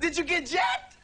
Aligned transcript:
Did 0.00 0.18
you 0.18 0.24
get 0.24 0.46
jacked? 0.46 0.96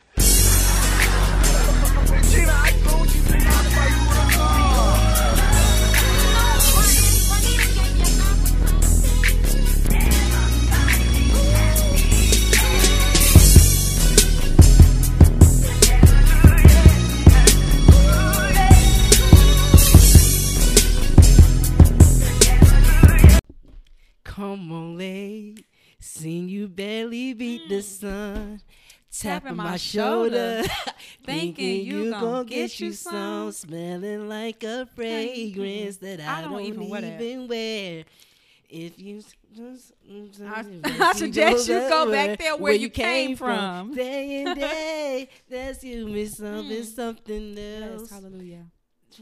Come 24.25 24.73
on, 24.73 24.99
late. 24.99 25.65
Seen 26.01 26.49
you 26.49 26.69
barely 26.69 27.33
beat 27.33 27.69
the 27.69 27.81
sun. 27.81 28.61
Tapping 29.13 29.57
my 29.57 29.77
shoulder. 29.77 30.63
Thinking 31.25 31.85
you 31.85 32.11
gon' 32.11 32.47
get 32.47 32.81
you 32.81 32.93
some. 32.93 33.53
Smelling 33.53 34.29
like 34.29 34.63
a 34.65 34.87
fragrance 34.87 35.99
that 35.99 36.21
I, 36.21 36.43
don't 36.43 36.61
even 36.63 36.83
even, 36.85 37.49
wear 37.49 38.05
If 38.69 38.99
you, 38.99 39.23
I- 40.47 40.65
I 40.85 41.13
suggest 41.13 41.69
you 41.69 41.79
go 41.89 42.11
back 42.11 42.39
there 42.39 42.57
where 42.57 42.73
you 42.73 42.89
came 42.89 43.37
from. 43.37 43.95
Day 43.95 44.45
and 44.45 44.59
day, 44.59 45.29
that's 45.49 45.85
you 45.85 46.07
miss 46.09 46.39
something, 46.39 46.83
Mm. 46.83 46.85
something 46.85 47.59
else 47.59 48.11
hallelujah. 48.11 48.65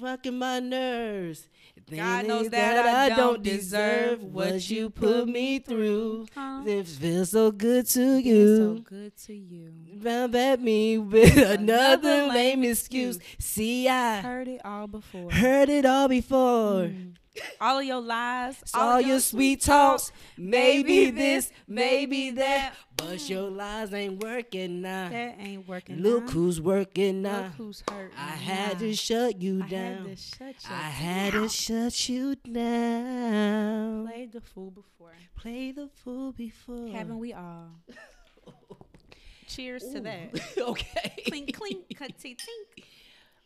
fucking 0.00 0.38
my 0.38 0.60
nerves. 0.60 1.48
God 1.96 2.26
knows 2.26 2.40
Things 2.42 2.50
that 2.52 2.86
I 2.86 3.04
I 3.06 3.08
don't 3.10 3.42
deserve 3.42 4.22
what 4.22 4.68
you 4.70 4.90
put 4.90 5.28
me 5.28 5.58
through. 5.58 6.26
Huh? 6.34 6.62
It 6.66 6.86
feels 6.86 7.30
so 7.30 7.50
good 7.50 7.86
to 7.88 8.00
It's 8.18 8.24
so 8.24 8.72
you. 8.74 8.84
good 8.88 9.16
to 9.26 9.34
you. 9.34 9.72
At 10.04 10.60
me 10.60 10.98
with 10.98 11.36
another 11.36 11.54
Another 11.60 12.26
lame 12.28 12.64
excuse. 12.64 13.18
See, 13.38 13.88
I 13.88 14.20
Heard 14.20 14.48
it 14.48 14.60
all 14.64 14.86
before. 14.86 15.30
heard 15.30 15.68
it 15.68 15.84
all 15.84 16.08
before. 16.08 16.84
Mm. 16.84 17.14
All 17.60 17.78
of 17.78 17.84
your 17.84 18.00
lies, 18.00 18.62
All, 18.74 18.98
of 18.98 19.06
your 19.06 19.20
sweet 19.20 19.60
talks, 19.60 20.12
maybe 20.36 21.10
this, 21.10 21.52
maybe 21.68 22.30
that. 22.32 22.74
But 22.96 23.28
your 23.28 23.50
lies 23.50 23.94
ain't 23.94 24.22
working 24.22 24.82
now. 24.82 25.08
That 25.08 25.36
ain't 25.38 25.66
working. 25.68 26.02
Look 26.02 26.24
now. 26.26 26.30
who's 26.30 26.60
working 26.60 27.22
now. 27.22 27.42
Look 27.44 27.52
who's 27.56 27.82
hurt. 27.88 28.12
I 28.16 28.30
now. 28.30 28.36
had 28.36 28.78
to 28.80 28.94
shut 28.94 29.40
you 29.40 29.60
down. 29.60 29.68
I 29.68 29.68
down. 29.68 29.96
had 29.96 30.04
to 30.04 30.16
shut 30.16 30.54
you 30.64 30.70
I 30.70 30.82
had 30.82 31.32
to 31.32 31.48
shut 31.48 32.08
you 32.08 32.34
down. 32.36 34.06
Played 34.06 34.32
the 34.32 34.40
fool 34.40 34.70
before. 34.70 35.12
Play 35.36 35.72
the 35.72 35.88
fool 35.88 36.32
before. 36.32 36.88
Haven't 36.88 37.18
we 37.18 37.32
all? 37.32 37.70
Cheers 39.48 39.82
to 39.92 40.00
that. 40.00 40.40
okay. 40.58 41.14
clink, 41.26 41.54
clink, 41.56 41.96
cut, 41.96 42.12
tink, 42.18 42.36
tink. 42.36 42.84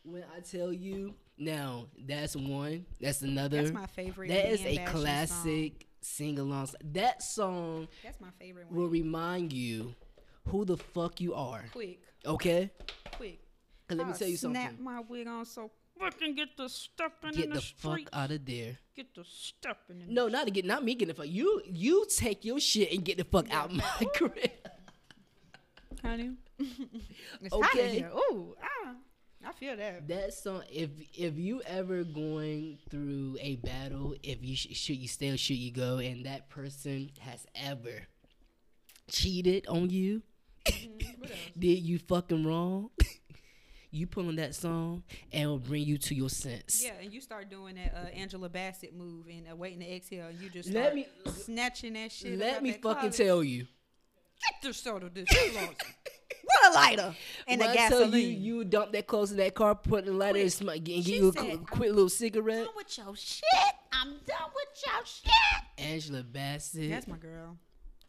When 0.03 0.23
I 0.35 0.39
tell 0.41 0.71
you, 0.71 1.15
now 1.37 1.87
that's 1.97 2.35
one. 2.35 2.85
That's 2.99 3.21
another. 3.21 3.61
That's 3.63 3.73
my 3.73 3.87
favorite. 3.87 4.29
That 4.29 4.49
is 4.51 4.65
a 4.65 4.77
classic 4.85 5.87
sing 6.01 6.37
along. 6.39 6.69
That 6.93 7.23
song 7.23 7.87
That's 8.03 8.19
my 8.21 8.29
favorite 8.39 8.71
will 8.71 8.87
remind 8.89 9.51
you 9.53 9.93
who 10.47 10.65
the 10.65 10.77
fuck 10.77 11.19
you 11.19 11.33
are. 11.33 11.65
Quick, 11.71 11.99
Okay? 12.25 12.69
quick. 13.13 13.39
'Cause 13.87 13.97
let 13.97 14.07
me 14.07 14.13
tell 14.13 14.27
you 14.27 14.37
Snap 14.37 14.53
something. 14.53 14.77
Snap 14.77 14.79
my 14.79 14.99
wig 15.01 15.27
on 15.27 15.45
so 15.45 15.71
fucking 15.99 16.35
get 16.35 16.55
the 16.57 16.67
stepping 16.67 17.31
Get 17.31 17.43
in 17.45 17.49
the 17.51 17.55
the, 17.55 17.61
fuck 17.61 17.99
out 18.13 18.31
of 18.31 18.45
there. 18.45 18.77
Get 18.95 19.13
the 19.15 19.23
stepping 19.25 20.01
in. 20.01 20.13
No, 20.13 20.27
not 20.27 20.45
to 20.45 20.51
get, 20.51 20.65
not 20.65 20.83
me 20.83 20.93
getting 20.95 21.09
the 21.09 21.13
fuck. 21.13 21.27
You, 21.31 21.61
you 21.65 22.05
take 22.15 22.43
your 22.45 22.59
shit 22.59 22.91
and 22.93 23.03
get 23.05 23.17
the 23.17 23.23
fuck 23.23 23.51
out 23.53 23.71
of 23.71 23.77
my 23.77 24.05
crib. 24.15 24.49
honey. 26.01 26.31
it's 26.59 27.53
hot 27.53 27.73
in 27.75 27.79
Okay. 27.81 27.95
here. 27.97 28.11
Ooh, 28.15 28.55
ah, 28.61 28.93
I 29.47 29.51
feel 29.51 29.77
that. 29.77 30.07
That 30.07 30.33
song, 30.33 30.63
if 30.71 30.89
if 31.13 31.37
you 31.37 31.61
ever 31.65 32.03
going 32.03 32.79
through 32.89 33.37
a 33.39 33.57
battle, 33.57 34.15
if 34.23 34.43
you 34.43 34.55
sh- 34.55 34.69
should 34.73 34.97
you 34.97 35.07
stay 35.07 35.29
or 35.29 35.37
should 35.37 35.57
you 35.57 35.71
go, 35.71 35.97
and 35.99 36.25
that 36.25 36.49
person 36.49 37.11
has 37.19 37.45
ever 37.55 38.07
cheated 39.09 39.67
on 39.67 39.89
you, 39.89 40.23
did 41.59 41.79
you 41.79 41.99
fucking 41.99 42.45
wrong? 42.45 42.89
you 43.91 44.07
put 44.07 44.25
on 44.25 44.35
that 44.35 44.53
song 44.55 45.03
and 45.31 45.43
it'll 45.43 45.57
bring 45.59 45.83
you 45.83 45.97
to 45.97 46.15
your 46.15 46.29
sense. 46.29 46.83
Yeah, 46.83 46.93
and 47.01 47.13
you 47.13 47.21
start 47.21 47.49
doing 47.49 47.75
that 47.75 47.93
uh, 47.95 48.07
Angela 48.17 48.49
Bassett 48.49 48.95
move 48.95 49.27
and 49.27 49.45
uh, 49.51 49.55
waiting 49.55 49.79
to 49.79 49.95
exhale, 49.95 50.27
and 50.27 50.39
you 50.39 50.49
just 50.49 50.69
Let 50.71 50.95
me- 50.95 51.07
snatching 51.27 51.93
that 51.93 52.11
shit. 52.11 52.37
Let 52.39 52.61
me 52.63 52.71
fucking 52.73 52.81
closet. 53.11 53.23
tell 53.25 53.43
you. 53.43 53.67
Get 54.61 54.69
the 54.69 54.73
soda 54.73 55.09
this 55.13 55.27
closet. 55.29 55.83
What 56.61 56.71
a 56.71 56.75
lighter 56.75 57.15
and 57.47 57.59
when 57.61 57.69
a 57.69 57.71
I 57.71 57.75
tell 57.75 57.99
gasoline. 58.01 58.21
you, 58.41 58.57
you 58.57 58.63
dump 58.65 58.91
that 58.93 59.07
close 59.07 59.29
to 59.29 59.35
that 59.35 59.53
car, 59.55 59.75
put 59.75 60.05
the 60.05 60.11
lighter, 60.13 60.39
and, 60.39 60.43
Quick. 60.45 60.53
sm- 60.53 60.69
and 60.69 60.83
give 60.83 61.07
you 61.07 61.29
a 61.29 61.33
said, 61.33 61.41
qu- 61.41 61.51
"I'm 61.51 61.65
quick 61.65 61.89
little 61.91 62.09
cigarette. 62.09 62.65
done 62.65 62.73
with 62.75 62.97
your 62.97 63.15
shit. 63.15 63.43
I'm 63.91 64.09
done 64.25 64.49
with 64.55 64.83
your 64.85 65.05
shit. 65.05 65.31
Angela 65.77 66.23
Bassett. 66.23 66.89
That's 66.89 67.07
my 67.07 67.17
girl. 67.17 67.57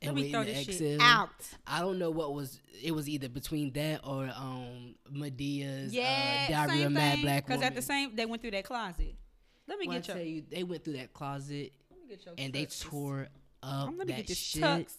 and 0.03 0.15
Let 0.15 0.23
me 0.25 0.31
throw 0.31 0.45
to 0.45 0.53
this 0.53 0.65
shit 0.79 1.01
out. 1.01 1.31
I 1.67 1.81
don't 1.81 1.99
know 1.99 2.11
what 2.11 2.35
was. 2.35 2.61
It 2.83 2.93
was 2.93 3.09
either 3.09 3.29
between 3.29 3.73
that 3.73 4.01
or 4.05 4.31
um 4.37 4.95
Madea's 5.11 5.93
Yeah, 5.95 6.47
uh, 6.49 6.53
Diary 6.53 6.79
same 6.79 6.87
of 6.87 6.93
Mad 6.93 7.15
thing. 7.15 7.23
Black 7.23 7.47
Because 7.47 7.63
at 7.63 7.75
the 7.75 7.83
same, 7.83 8.15
they 8.15 8.27
went 8.27 8.43
through 8.43 8.51
that 8.53 8.65
closet. 8.65 9.15
Let 9.69 9.79
me 9.79 9.89
when 9.89 9.97
I 9.97 10.01
get 10.01 10.09
your. 10.09 10.17
tell 10.19 10.25
you, 10.27 10.43
they 10.49 10.63
went 10.65 10.85
through 10.85 10.93
that 10.99 11.13
closet 11.13 11.73
Let 11.91 12.01
me 12.01 12.07
get 12.09 12.25
your 12.25 12.35
and 12.39 12.53
they 12.53 12.67
tore 12.67 13.29
up 13.63 13.69
Um, 13.89 13.97
let 13.99 14.07
me 14.07 14.13
that 14.13 14.19
get 14.19 14.27
this 14.29 14.39
shit. 14.39 14.63
tux. 14.63 14.93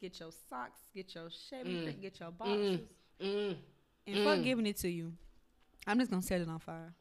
Get 0.00 0.18
your 0.20 0.30
socks. 0.48 0.80
Get 0.94 1.14
your 1.14 1.28
Chevy. 1.50 1.70
Mm. 1.86 2.00
Get 2.00 2.20
your 2.20 2.30
boxes. 2.30 2.80
Mm, 3.22 3.56
And 4.06 4.16
fuck 4.24 4.38
mm. 4.38 4.44
giving 4.44 4.66
it 4.66 4.76
to 4.78 4.88
you. 4.88 5.12
I'm 5.86 5.98
just 5.98 6.10
gonna 6.10 6.22
set 6.22 6.40
it 6.40 6.48
on 6.48 6.58
fire 6.58 6.92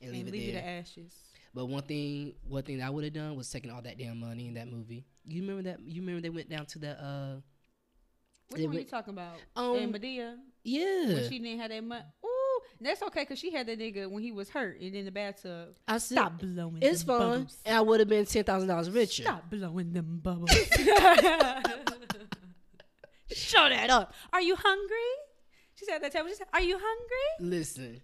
and 0.00 0.10
and 0.10 0.12
leave 0.12 0.26
leave, 0.26 0.34
it 0.42 0.46
you 0.46 0.52
there. 0.52 0.62
to 0.62 0.68
ashes. 0.68 1.14
But 1.54 1.66
one 1.66 1.82
thing, 1.82 2.34
one 2.46 2.62
thing 2.62 2.78
that 2.78 2.86
I 2.86 2.90
would 2.90 3.04
have 3.04 3.12
done 3.14 3.34
was 3.36 3.48
taking 3.50 3.70
all 3.70 3.80
that 3.82 3.98
damn 3.98 4.20
money 4.20 4.46
in 4.48 4.54
that 4.54 4.70
movie. 4.70 5.04
You 5.24 5.40
remember 5.42 5.62
that? 5.70 5.80
You 5.80 6.02
remember 6.02 6.20
they 6.20 6.28
went 6.30 6.48
down 6.50 6.66
to 6.66 6.78
the 6.78 6.90
uh 7.02 7.34
Which 8.50 8.62
one 8.62 8.72
you 8.72 8.78
went- 8.78 8.90
talking 8.90 9.14
about? 9.14 9.36
Um, 9.54 9.76
and 9.76 9.94
Madea 9.94 10.36
yeah. 10.64 11.06
when 11.14 11.28
she 11.28 11.38
didn't 11.38 11.60
have 11.60 11.70
that 11.70 11.82
money. 11.84 12.04
Ooh, 12.80 12.84
that's 12.84 13.02
okay 13.02 13.22
because 13.22 13.38
she 13.38 13.52
had 13.52 13.66
that 13.66 13.78
nigga 13.78 14.10
when 14.10 14.22
he 14.22 14.32
was 14.32 14.48
hurt 14.50 14.80
and 14.80 14.94
in 14.94 15.04
the 15.04 15.10
bathtub. 15.10 15.76
I 15.88 15.98
said 15.98 16.16
Stop 16.18 16.38
blowing. 16.38 16.78
it's 16.82 17.02
them 17.02 17.18
fun, 17.18 17.30
Bubbles. 17.40 17.58
and 17.64 17.76
I 17.76 17.80
would 17.80 18.00
have 18.00 18.08
been 18.08 18.24
ten 18.26 18.44
thousand 18.44 18.68
dollars 18.68 18.90
richer. 18.90 19.22
Stop 19.24 19.50
blowing 19.50 19.92
them 19.92 20.20
bubbles. 20.22 20.50
Show 23.32 23.68
that 23.68 23.90
up. 23.90 24.14
Are 24.32 24.40
you 24.40 24.54
hungry? 24.56 24.96
She 25.74 25.84
said 25.84 25.96
at 25.96 26.02
that 26.02 26.12
table. 26.12 26.28
She 26.28 26.36
said, 26.36 26.46
"Are 26.52 26.62
you 26.62 26.78
hungry?" 26.80 27.50
Listen, 27.50 28.00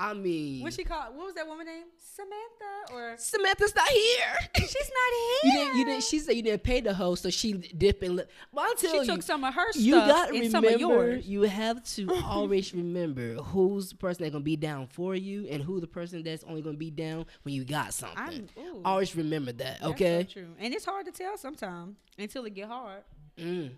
I 0.00 0.14
mean, 0.14 0.62
What 0.62 0.72
she 0.72 0.84
called? 0.84 1.16
What 1.16 1.26
was 1.26 1.34
that 1.34 1.46
woman 1.46 1.66
name? 1.66 1.84
Samantha 1.98 2.94
or 2.94 3.14
Samantha's 3.18 3.74
not 3.74 3.88
here. 3.88 4.38
she's 4.56 4.74
not 4.74 5.12
here. 5.42 5.44
You 5.44 5.52
didn't. 5.52 5.76
You 5.78 5.84
didn't. 5.86 6.04
She 6.04 6.18
said 6.20 6.32
you 6.36 6.42
didn't 6.42 6.62
pay 6.62 6.80
the 6.80 6.94
host, 6.94 7.22
so 7.24 7.30
she 7.30 7.52
dip 7.54 8.02
and. 8.02 8.16
Li- 8.16 8.24
well, 8.52 8.64
I'll 8.68 8.74
tell 8.76 8.92
She 8.92 8.98
you. 8.98 9.04
took 9.06 9.22
some 9.22 9.42
of 9.44 9.52
her 9.54 9.72
stuff 9.72 9.82
you 9.82 9.94
got 9.94 10.28
to 10.28 10.36
and 10.36 10.50
some 10.50 10.64
of 10.64 10.72
remember. 10.72 10.94
yours. 11.10 11.26
You 11.26 11.42
have 11.42 11.82
to 11.96 12.08
always 12.24 12.72
remember 12.74 13.34
who's 13.34 13.90
the 13.90 13.96
person 13.96 14.22
that's 14.22 14.32
gonna 14.32 14.44
be 14.44 14.56
down 14.56 14.86
for 14.86 15.14
you, 15.16 15.46
and 15.50 15.62
who 15.62 15.80
the 15.80 15.86
person 15.88 16.22
that's 16.22 16.44
only 16.44 16.62
gonna 16.62 16.76
be 16.76 16.90
down 16.90 17.26
when 17.42 17.54
you 17.54 17.64
got 17.64 17.92
something. 17.92 18.48
Always 18.84 19.16
remember 19.16 19.50
that. 19.52 19.80
that's 19.80 19.82
so 19.82 19.90
Okay. 19.90 20.24
true. 20.30 20.48
And 20.60 20.72
it's 20.72 20.84
hard 20.84 21.06
to 21.06 21.12
tell 21.12 21.36
sometimes 21.36 21.96
until 22.18 22.44
it 22.44 22.54
get 22.54 22.68
hard. 22.68 23.02
Mm. 23.36 23.70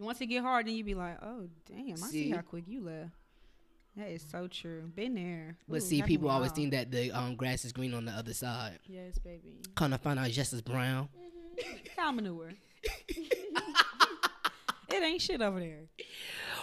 Once 0.00 0.20
it 0.20 0.26
get 0.26 0.42
hard, 0.42 0.66
then 0.66 0.74
you 0.74 0.84
be 0.84 0.94
like, 0.94 1.18
"Oh 1.22 1.48
damn, 1.66 1.92
I 1.92 1.94
see, 2.06 2.24
See? 2.24 2.30
how 2.30 2.40
quick 2.42 2.64
you 2.68 2.82
left." 2.84 3.10
That 3.98 4.10
is 4.10 4.24
so 4.30 4.46
true. 4.46 4.92
Been 4.94 5.16
there. 5.16 5.56
But 5.68 5.78
Ooh, 5.78 5.80
see, 5.80 6.02
people 6.02 6.30
always 6.30 6.52
think 6.52 6.70
that 6.70 6.92
the 6.92 7.10
um, 7.10 7.34
grass 7.34 7.64
is 7.64 7.72
green 7.72 7.94
on 7.94 8.04
the 8.04 8.12
other 8.12 8.32
side. 8.32 8.78
Yes, 8.86 9.18
baby. 9.18 9.56
Kind 9.74 9.92
of 9.92 10.00
find 10.00 10.20
out 10.20 10.28
it's 10.28 10.36
just 10.36 10.52
as 10.52 10.62
brown. 10.62 11.08
Cow 11.96 12.12
manure. 12.12 12.52
it 13.08 15.02
ain't 15.02 15.20
shit 15.20 15.42
over 15.42 15.58
there. 15.58 15.80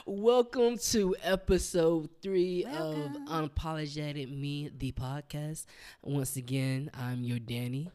Welcome 0.06 0.78
to 0.78 1.14
episode 1.22 2.08
three 2.22 2.64
Welcome. 2.66 3.28
of 3.28 3.50
Unapologetic 3.50 4.34
Me, 4.34 4.72
the 4.78 4.94
podcast. 4.94 5.66
Once 6.02 6.38
again, 6.38 6.90
I'm 6.94 7.26
your 7.26 7.40
Danny. 7.40 7.92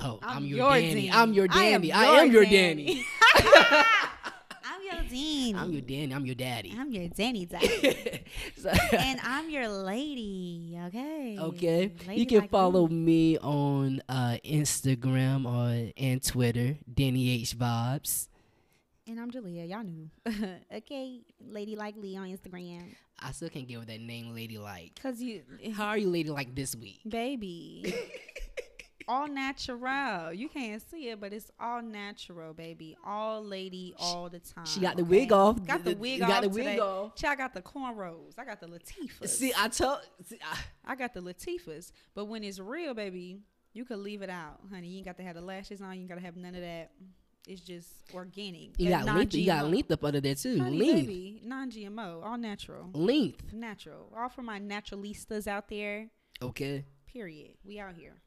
Oh, 0.00 0.18
I'm, 0.20 0.44
your, 0.44 0.68
Danny. 0.68 1.12
I'm 1.12 1.32
your 1.32 1.46
I 1.48 1.66
am 1.66 1.82
Danny. 1.82 1.92
I 1.92 2.04
am 2.06 2.32
your, 2.32 2.42
your 2.42 2.50
Danny. 2.50 3.06
I'm 3.40 3.54
your 3.54 3.64
Danny. 3.70 3.84
Danny. 5.10 5.54
I'm 5.56 5.72
your 5.72 5.80
Danny. 5.82 6.14
I'm 6.14 6.26
your 6.26 6.34
daddy. 6.34 6.74
I'm 6.78 6.90
your 6.92 7.08
Danny 7.08 7.46
daddy. 7.52 8.24
So- 8.56 8.70
and 8.92 9.20
I'm 9.22 9.50
your 9.50 9.68
lady. 9.68 10.78
Okay. 10.86 11.36
okay, 11.38 11.92
Lady 12.08 12.20
you 12.20 12.26
can 12.26 12.40
like 12.40 12.50
follow 12.50 12.86
me. 12.88 13.34
me 13.34 13.38
on 13.38 14.02
uh, 14.08 14.36
Instagram 14.44 15.44
or 15.46 15.92
and 15.96 16.22
Twitter, 16.24 16.76
Danny 16.92 17.30
H 17.30 17.58
Vibes. 17.58 18.28
And 19.06 19.18
I'm 19.18 19.30
Julia. 19.30 19.64
Y'all 19.64 19.82
knew. 19.82 20.08
okay. 20.74 21.20
Lady 21.44 21.74
like 21.74 21.96
Lee 21.96 22.16
on 22.16 22.28
Instagram. 22.28 22.82
I 23.18 23.32
still 23.32 23.48
can't 23.50 23.66
get 23.68 23.78
with 23.78 23.88
that 23.88 24.00
name, 24.00 24.34
Lady 24.34 24.56
Like. 24.56 24.98
Cause 25.02 25.20
you, 25.20 25.42
How 25.74 25.88
are 25.88 25.98
you, 25.98 26.08
Lady 26.08 26.30
Like, 26.30 26.54
this 26.54 26.74
week? 26.76 27.00
baby. 27.06 27.92
all 29.10 29.28
natural. 29.28 30.32
You 30.32 30.48
can't 30.48 30.80
see 30.90 31.08
it, 31.08 31.20
but 31.20 31.32
it's 31.32 31.50
all 31.58 31.82
natural, 31.82 32.52
baby. 32.54 32.96
All 33.04 33.42
lady, 33.44 33.94
all 33.98 34.28
the 34.28 34.38
time. 34.38 34.64
She 34.66 34.80
got 34.80 34.96
the 34.96 35.02
okay? 35.02 35.10
wig 35.10 35.32
off. 35.32 35.64
Got 35.66 35.84
the 35.84 35.94
The- 35.94 36.00
wig 36.00 36.22
off. 36.22 36.28
got 36.28 36.42
the 36.42 36.48
wig 36.48 36.64
today. 36.64 36.78
off. 36.78 37.14
Child, 37.16 37.32
I 37.32 37.36
got 37.36 37.54
the 37.54 37.62
cornrows. 37.62 38.38
I 38.38 38.44
got 38.44 38.60
the 38.60 38.66
latifas. 38.68 39.28
See, 39.28 39.52
I 39.56 39.68
told. 39.68 39.98
See, 40.26 40.38
I, 40.42 40.92
I 40.92 40.94
got 40.94 41.14
the 41.14 41.20
latifas, 41.20 41.92
But 42.14 42.26
when 42.26 42.44
it's 42.44 42.58
real, 42.58 42.94
baby, 42.94 43.40
you 43.72 43.84
could 43.84 43.98
leave 43.98 44.22
it 44.22 44.30
out, 44.30 44.60
honey. 44.72 44.88
You 44.88 44.96
ain't 44.98 45.06
got 45.06 45.16
to 45.18 45.22
have 45.22 45.34
the 45.34 45.42
lashes 45.42 45.80
on. 45.80 45.94
You 45.94 46.00
ain't 46.00 46.08
got 46.08 46.16
to 46.16 46.20
have 46.22 46.36
none 46.36 46.54
of 46.54 46.60
that. 46.62 46.92
It's 47.48 47.62
just 47.62 47.88
organic. 48.14 48.78
you 48.78 48.90
got 48.90 49.06
length. 49.06 49.34
You 49.34 49.46
got 49.46 49.68
length 49.68 49.90
up 49.90 50.04
under 50.04 50.20
there 50.20 50.34
too. 50.34 50.58
Honey, 50.58 50.78
length, 50.78 51.06
baby, 51.08 51.40
non-GMO, 51.44 52.22
all 52.24 52.36
natural, 52.36 52.90
length. 52.92 53.52
natural. 53.52 54.12
All 54.16 54.28
for 54.28 54.42
my 54.42 54.60
naturalistas 54.60 55.46
out 55.46 55.68
there. 55.68 56.08
Okay. 56.42 56.84
Period. 57.06 57.54
We 57.64 57.80
out 57.80 57.94
here. 57.96 58.20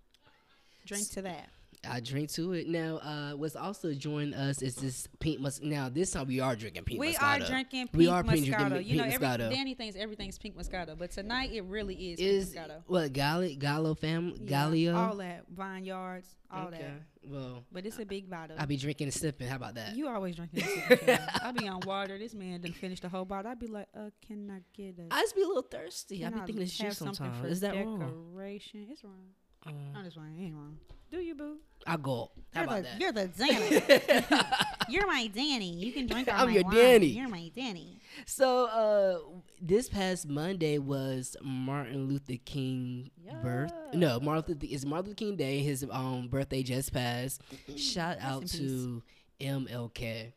Drink 0.86 1.10
to 1.12 1.22
that. 1.24 1.50
I 1.86 2.00
drink 2.00 2.32
to 2.32 2.54
it. 2.54 2.70
Now, 2.70 2.96
uh, 3.00 3.32
what's 3.34 3.58
also 3.58 3.94
joining 3.94 4.34
us 4.34 4.62
is 4.62 4.76
this 4.76 5.06
pink 5.20 5.42
mus. 5.42 5.60
Now, 5.62 5.90
this 5.90 6.12
time 6.12 6.28
we 6.28 6.40
are 6.40 6.56
drinking 6.56 6.86
pink 6.86 6.98
we 6.98 7.14
Moscato. 7.14 7.24
are 7.24 7.40
drinking 7.46 7.88
pink 7.90 7.94
We 7.94 8.08
are 8.08 8.24
pink 8.24 8.46
Moscato. 8.46 8.70
drinking 8.70 8.88
you 8.88 8.98
know, 9.00 9.04
pink 9.04 9.16
every, 9.16 9.28
Moscato. 9.28 9.50
Danny 9.52 9.74
thinks 9.74 9.98
everything's 9.98 10.38
pink 10.38 10.56
Moscato, 10.58 10.98
but 10.98 11.12
tonight 11.12 11.52
it 11.52 11.66
really 11.66 11.96
is, 12.14 12.20
Is 12.22 12.54
pink 12.54 12.66
Moscato. 12.68 12.84
what 12.88 13.12
Gallo 13.12 13.50
Gallo 13.60 13.96
fam 13.96 14.30
Yeah, 14.30 14.46
Gallio? 14.46 14.96
all 14.96 15.18
that 15.18 15.44
vineyards, 15.50 16.30
all 16.50 16.68
okay. 16.68 16.78
that. 16.78 17.30
Well, 17.30 17.66
But 17.70 17.86
it's 17.86 18.00
a 18.00 18.06
big 18.06 18.30
bottle. 18.30 18.56
I'll 18.58 18.66
be 18.66 18.78
drinking 18.78 19.08
and 19.08 19.14
sipping. 19.14 19.48
How 19.50 19.58
about 19.58 19.76
that? 19.76 19.94
You 19.94 20.08
always 20.08 20.38
drinking. 20.38 20.64
sipping 20.64 21.18
I'll 21.42 21.52
be 21.52 21.68
on 21.68 21.82
water. 21.86 22.18
This 22.18 22.34
man 22.34 22.62
done 22.62 22.72
finished 22.72 23.02
the 23.02 23.10
whole 23.10 23.26
bottle. 23.26 23.52
I'd 23.52 23.60
be 23.60 23.68
like, 23.68 23.88
uh, 23.94 24.10
can 24.26 24.50
I 24.50 24.60
get 24.74 25.00
a? 25.00 25.14
I 25.14 25.20
just 25.20 25.36
be 25.36 25.42
a 25.42 25.48
little 25.48 25.64
thirsty. 25.64 26.26
I 26.26 26.30
can 26.30 26.46
be 26.46 26.54
thinking 26.54 26.86
have 26.86 26.96
something 26.96 27.16
sometimes. 27.16 27.52
Is 27.52 27.60
that 27.60 27.76
wrong? 27.76 28.00
decoration? 28.00 28.88
It's 28.90 29.04
wrong. 29.04 29.32
Uh, 29.66 29.72
I'm 29.96 30.04
just 30.06 30.18
wrong. 30.18 30.34
It 30.38 30.44
ain't 30.44 30.56
wrong. 30.56 30.78
Do 31.12 31.20
you, 31.20 31.36
boo? 31.36 31.58
I 31.86 31.98
go. 31.98 32.32
How 32.54 32.62
You're 32.62 32.64
about 32.64 32.78
the, 32.78 32.82
that? 32.84 33.00
You're 33.00 33.12
the 33.12 33.28
Danny. 34.28 34.44
you're 34.90 35.08
my 35.08 35.28
Danny. 35.28 35.70
You 35.74 35.92
can 35.92 36.08
drink 36.08 36.28
all 36.28 36.42
I'm 36.42 36.48
my 36.48 36.54
your 36.54 36.64
wine. 36.64 36.76
Danny. 36.76 37.06
You're 37.08 37.28
my 37.28 37.52
Danny. 37.56 38.00
So, 38.26 38.66
uh, 38.66 39.20
this 39.62 39.90
past 39.90 40.28
Monday 40.28 40.78
was 40.80 41.36
Martin 41.42 42.08
Luther 42.08 42.38
King 42.46 43.12
birth. 43.42 43.72
No, 43.94 44.20
Martin 44.20 44.56
Luther 44.60 44.68
is 44.74 44.86
Martin 44.86 45.08
Luther 45.10 45.16
King 45.18 45.36
Day. 45.36 45.60
His 45.60 45.86
um 45.92 46.28
birthday 46.30 46.64
just 46.64 46.94
passed. 46.94 47.42
Shout 47.76 48.18
Rest 48.18 48.26
out 48.26 48.42
in 48.42 48.48
to 48.48 49.04
MLK. 49.40 50.34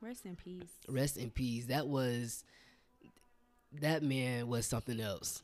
Rest 0.00 0.26
in 0.26 0.36
peace. 0.36 0.70
Rest 0.88 1.16
in 1.16 1.30
peace. 1.30 1.66
That 1.66 1.86
was 1.86 2.44
that 3.80 4.02
man 4.02 4.48
was 4.48 4.66
something 4.66 5.00
else. 5.00 5.42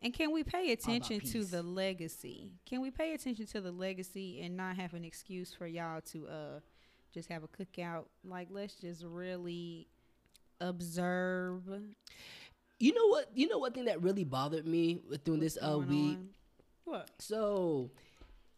And 0.00 0.14
can 0.14 0.30
we 0.32 0.44
pay 0.44 0.70
attention 0.72 1.20
to 1.20 1.44
the 1.44 1.62
legacy? 1.62 2.52
Can 2.66 2.80
we 2.80 2.90
pay 2.90 3.14
attention 3.14 3.46
to 3.46 3.60
the 3.60 3.72
legacy 3.72 4.40
and 4.42 4.56
not 4.56 4.76
have 4.76 4.94
an 4.94 5.04
excuse 5.04 5.52
for 5.52 5.66
y'all 5.66 6.00
to 6.12 6.26
uh 6.28 6.60
just 7.12 7.28
have 7.30 7.42
a 7.42 7.48
cookout? 7.48 8.04
Like 8.24 8.48
let's 8.50 8.74
just 8.74 9.02
really 9.04 9.88
observe 10.60 11.62
You 12.78 12.94
know 12.94 13.06
what? 13.08 13.26
You 13.34 13.48
know 13.48 13.58
what 13.58 13.74
thing 13.74 13.86
that 13.86 14.02
really 14.02 14.24
bothered 14.24 14.66
me 14.66 15.00
with 15.08 15.24
doing 15.24 15.40
what's 15.40 15.54
this 15.54 15.64
uh 15.64 15.78
week. 15.78 16.16
on. 16.16 16.28
What? 16.84 17.10
So, 17.18 17.90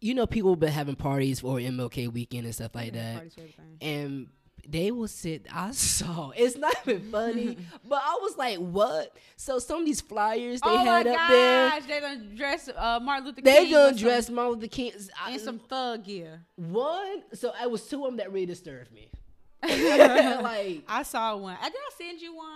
you 0.01 0.15
know, 0.15 0.27
people 0.27 0.55
been 0.57 0.71
having 0.73 0.95
parties 0.95 1.41
for 1.41 1.57
MLK 1.59 2.13
weekend 2.13 2.45
and 2.45 2.55
stuff 2.55 2.75
like 2.75 2.95
Yeah, 2.95 3.15
that. 3.15 3.33
for 3.33 3.41
and 3.81 4.29
they 4.69 4.91
will 4.91 5.09
sit. 5.09 5.47
I 5.53 5.71
saw. 5.73 6.31
It's 6.31 6.57
not 6.57 6.75
even 6.87 7.11
funny, 7.11 7.57
but 7.89 8.03
I 8.05 8.19
was 8.23 8.37
like, 8.37 8.59
"What?" 8.59 9.17
So 9.37 9.59
some 9.59 9.81
of 9.81 9.87
these 9.87 10.01
flyers 10.01 10.61
they 10.61 10.69
oh 10.71 10.79
had 10.79 11.07
my 11.07 11.11
up 11.13 11.17
gosh, 11.17 11.83
there, 11.87 12.01
they 12.01 12.01
done 12.01 12.33
dress 12.37 12.69
uh, 12.75 13.01
Martin 13.03 13.27
Luther 13.27 13.37
King. 13.43 13.45
they 13.45 13.63
King 13.65 13.73
done 13.73 13.97
dress 13.97 14.27
some, 14.27 14.35
Martin 14.37 14.55
Luther 14.55 14.67
King 14.69 14.93
I- 15.25 15.33
in 15.33 15.39
some 15.41 15.59
thug 15.59 16.05
gear. 16.05 16.41
one. 16.57 17.23
So 17.35 17.53
I 17.59 17.67
was 17.67 17.87
two 17.87 18.05
of 18.05 18.11
them 18.11 18.17
that 18.19 18.33
really 18.33 18.47
disturbed 18.47 18.93
me. 18.93 19.11
like 19.63 20.83
I 20.89 21.03
saw 21.05 21.37
one. 21.37 21.57
I 21.61 21.69
did 21.69 21.77
I 21.77 21.91
send 21.99 22.21
you 22.21 22.35
one? 22.37 22.47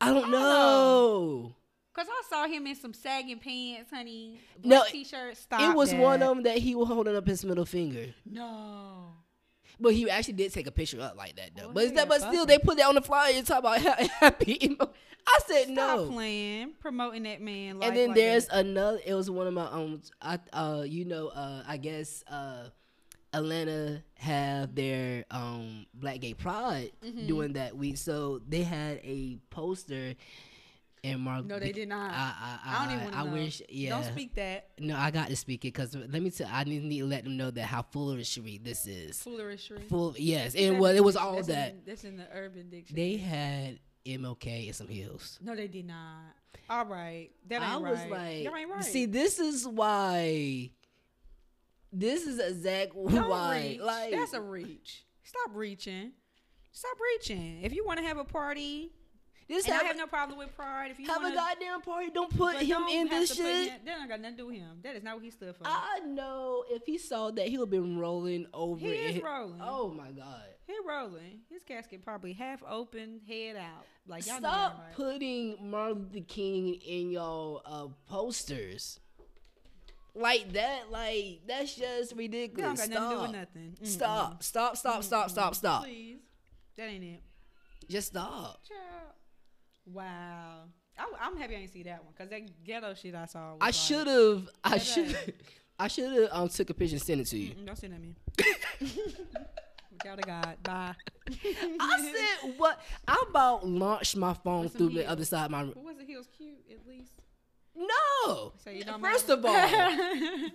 I 0.00 0.06
don't 0.12 0.18
I 0.18 0.20
don't 0.20 0.30
know. 0.30 1.54
Cause 1.92 2.06
I 2.08 2.22
saw 2.30 2.46
him 2.46 2.64
in 2.68 2.76
some 2.76 2.94
sagging 2.94 3.40
pants, 3.40 3.90
honey. 3.90 4.38
No, 4.62 4.84
t-shirt. 4.88 5.36
Stop. 5.36 5.60
it 5.60 5.74
was 5.76 5.92
one 5.92 6.22
of 6.22 6.28
them 6.28 6.44
that 6.44 6.58
he 6.58 6.76
was 6.76 6.86
holding 6.86 7.16
up 7.16 7.26
his 7.26 7.44
middle 7.44 7.64
finger, 7.66 8.06
No. 8.24 9.14
But 9.80 9.94
he 9.94 10.08
actually 10.10 10.34
did 10.34 10.52
take 10.52 10.66
a 10.66 10.72
picture 10.72 11.00
up 11.00 11.16
like 11.16 11.36
that 11.36 11.50
though. 11.56 11.70
Well, 11.70 11.86
but 11.86 11.94
that, 11.94 12.08
but 12.08 12.20
still, 12.20 12.46
they 12.46 12.58
put 12.58 12.76
that 12.78 12.86
on 12.86 12.94
the 12.94 13.00
flyer 13.02 13.32
and 13.34 13.46
talk 13.46 13.60
about 13.60 13.78
happy. 14.20 14.64
emo- 14.64 14.90
I 15.26 15.38
said 15.46 15.68
no. 15.68 15.74
Stop 15.74 15.98
no. 15.98 16.10
playing, 16.10 16.72
promoting 16.80 17.22
that 17.24 17.40
man. 17.42 17.82
And 17.82 17.96
then 17.96 18.08
like 18.08 18.16
there's 18.16 18.46
that. 18.46 18.64
another 18.64 18.98
it 19.04 19.12
was 19.14 19.30
one 19.30 19.46
of 19.46 19.52
my 19.54 19.70
own. 19.70 20.00
I 20.22 20.38
uh 20.52 20.84
you 20.86 21.04
know 21.04 21.28
uh 21.28 21.62
I 21.68 21.76
guess 21.76 22.24
uh 22.28 22.68
Atlanta 23.34 24.02
have 24.14 24.74
their 24.74 25.24
um 25.30 25.84
Black 25.92 26.20
Gay 26.20 26.32
Pride 26.34 26.92
Mm-hmm. 27.04 27.26
doing 27.26 27.52
that 27.54 27.76
week, 27.76 27.98
so 27.98 28.40
they 28.48 28.62
had 28.62 29.00
a 29.04 29.38
poster 29.50 30.14
and 31.12 31.20
Mark. 31.22 31.44
No, 31.44 31.58
they 31.58 31.72
did 31.72 31.88
not. 31.88 32.10
I 32.12 32.32
I, 32.40 32.58
I 32.64 32.84
don't 32.86 32.94
even 32.94 33.04
want 33.12 33.16
to 33.16 33.24
know. 33.24 33.32
wish. 33.44 33.62
Yeah. 33.68 33.90
Don't 33.90 34.04
speak 34.04 34.34
that 34.36 34.68
No, 34.78 34.96
I 34.96 35.10
got 35.10 35.28
to 35.28 35.36
speak 35.36 35.64
it 35.64 35.68
because 35.74 35.94
let 35.94 36.22
me 36.22 36.30
tell. 36.30 36.48
I 36.52 36.64
need, 36.64 36.82
need 36.84 37.00
to 37.00 37.06
let 37.06 37.24
them 37.24 37.36
know 37.36 37.50
that 37.50 37.64
how 37.64 37.82
foolery 37.82 38.22
this 38.62 38.86
is. 38.86 39.18
foolery. 39.22 39.58
Full. 39.88 40.14
Yes, 40.18 40.54
and 40.54 40.78
well, 40.78 40.94
it 40.94 41.02
was 41.04 41.16
all 41.16 41.34
that's 41.36 41.48
that 41.48 41.70
In, 41.72 41.80
that's 41.86 42.04
in 42.04 42.16
the 42.16 42.26
Urban 42.34 42.70
Dictionary. 42.70 43.12
they 43.12 43.16
had 43.18 43.78
MLK 44.06 44.66
and 44.66 44.74
some 44.74 44.88
heels. 44.88 45.38
no, 45.42 45.54
they 45.54 45.68
did 45.68 45.86
not. 45.86 46.34
All 46.70 46.84
right, 46.84 47.30
that 47.48 47.62
ain't 47.62 47.64
I 47.72 47.76
was 47.78 47.98
right. 47.98 48.10
like, 48.10 48.42
Y'all 48.44 48.56
ain't 48.56 48.70
right. 48.70 48.84
see, 48.84 49.06
this 49.06 49.38
is 49.38 49.66
why. 49.66 50.70
This 51.92 52.26
is 52.26 52.38
exact 52.38 52.92
Don't 52.94 53.28
why. 53.28 53.62
reach. 53.70 53.80
Like 53.80 54.10
that's 54.12 54.34
a 54.34 54.40
reach. 54.40 55.04
Stop 55.22 55.50
reaching. 55.54 56.12
Stop 56.72 56.96
reaching. 57.00 57.62
If 57.62 57.72
you 57.74 57.84
want 57.86 57.98
to 57.98 58.04
have 58.04 58.18
a 58.18 58.24
party, 58.24 58.92
this 59.48 59.64
and 59.64 59.74
I 59.74 59.78
have, 59.78 59.86
have 59.86 59.96
no 59.96 60.06
problem 60.06 60.38
with 60.38 60.54
pride. 60.54 60.90
If 60.90 61.00
you 61.00 61.06
have 61.06 61.22
wanna, 61.22 61.34
a 61.34 61.36
goddamn 61.36 61.80
party. 61.80 62.10
Don't 62.12 62.34
put 62.36 62.56
him 62.56 62.68
don't 62.68 62.90
in 62.90 63.08
this 63.08 63.34
shit. 63.34 63.70
him- 63.70 63.80
that 63.84 64.00
ain't 64.00 64.08
got 64.08 64.20
nothing 64.20 64.36
to 64.36 64.42
do 64.42 64.46
with 64.48 64.56
him. 64.56 64.80
That 64.82 64.96
is 64.96 65.02
not 65.02 65.14
what 65.16 65.24
he 65.24 65.30
stood 65.30 65.56
for. 65.56 65.64
I 65.64 66.00
know 66.06 66.64
if 66.68 66.84
he 66.84 66.98
saw 66.98 67.30
that, 67.30 67.48
he 67.48 67.56
would 67.58 67.66
have 67.66 67.70
been 67.70 67.98
rolling 67.98 68.46
over. 68.52 68.84
It. 68.86 69.10
He 69.10 69.16
is 69.16 69.22
rolling. 69.22 69.60
Oh 69.62 69.90
my 69.90 70.10
god! 70.10 70.42
he 70.66 70.74
rolling. 70.86 71.40
His 71.50 71.62
casket 71.62 72.04
probably 72.04 72.34
half 72.34 72.62
open, 72.68 73.20
head 73.26 73.56
out. 73.56 73.86
Like 74.06 74.26
y'all 74.26 74.38
Stop 74.38 74.78
right? 74.78 74.94
putting 74.94 75.70
Martin 75.70 76.08
Luther 76.12 76.24
King 76.26 76.74
in 76.74 77.10
y'all 77.10 77.62
uh, 77.64 77.88
posters 78.06 79.00
like 80.14 80.52
that. 80.52 80.90
Like 80.90 81.40
that's 81.46 81.74
just 81.74 82.14
ridiculous. 82.14 82.80
got 82.80 82.90
nothing 82.90 83.08
to 83.10 83.16
Stop. 83.16 83.32
nothing. 83.32 83.76
Mm-mm. 83.80 83.86
Stop. 83.86 84.42
Stop. 84.42 84.76
Stop. 84.76 85.02
Stop. 85.02 85.30
Stop. 85.30 85.54
Stop. 85.54 85.84
Please. 85.84 86.18
That 86.76 86.88
ain't 86.88 87.04
it. 87.04 87.22
Just 87.88 88.08
stop. 88.08 88.60
Child. 88.68 89.14
Wow. 89.92 90.64
I, 90.98 91.06
I'm 91.20 91.36
happy 91.36 91.54
I 91.54 91.58
didn't 91.60 91.72
see 91.72 91.82
that 91.84 92.04
one 92.04 92.12
because 92.16 92.30
that 92.30 92.64
ghetto 92.64 92.94
shit 92.94 93.14
I 93.14 93.26
saw. 93.26 93.52
Was 93.52 93.58
I 93.60 93.70
should 93.70 94.06
have. 94.06 94.48
I 94.64 94.78
should. 94.78 95.16
I 95.80 95.86
should 95.88 96.12
have 96.12 96.28
um 96.32 96.48
took 96.48 96.70
a 96.70 96.74
picture 96.74 96.96
and 96.96 97.02
sent 97.02 97.20
it 97.20 97.26
to 97.28 97.38
you. 97.38 97.54
Mm-mm, 97.54 97.66
don't 97.66 97.78
send 97.78 97.92
it 97.92 97.96
at 97.96 98.02
me. 98.02 98.14
Without 99.92 100.18
a 100.18 100.22
God. 100.22 100.56
Bye. 100.62 100.94
I 101.80 102.12
said 102.40 102.54
what? 102.56 102.80
I 103.06 103.22
about 103.28 103.66
launched 103.66 104.16
my 104.16 104.34
phone 104.34 104.68
through 104.68 104.90
the 104.90 105.08
other 105.08 105.24
side 105.24 105.46
of 105.46 105.50
my. 105.50 105.64
But 105.64 105.82
was 105.84 105.96
the 105.96 106.04
heels 106.04 106.28
cute 106.36 106.58
at 106.70 106.86
least? 106.86 107.12
No. 107.76 108.52
So 108.64 108.70
you 108.70 108.82
don't 108.84 109.00
First 109.00 109.28
mind? 109.28 109.44
of 109.44 109.50
all, 109.50 109.94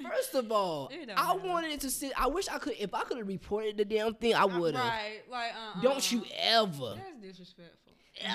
first 0.10 0.36
of 0.36 0.52
all, 0.52 0.92
I 1.16 1.36
wanted 1.38 1.72
it 1.72 1.80
to 1.82 1.90
sit. 1.90 2.12
I 2.18 2.28
wish 2.28 2.50
I 2.50 2.58
could. 2.58 2.76
If 2.78 2.94
I 2.94 3.04
could 3.04 3.18
have 3.18 3.28
reported 3.28 3.78
the 3.78 3.86
damn 3.86 4.14
thing, 4.14 4.34
I 4.34 4.44
would 4.44 4.76
have. 4.76 4.86
Right. 4.86 5.22
Like, 5.32 5.52
uh, 5.54 5.82
Don't 5.82 6.12
you 6.12 6.24
ever. 6.38 6.96
That's 6.96 7.22
disrespectful. 7.22 7.83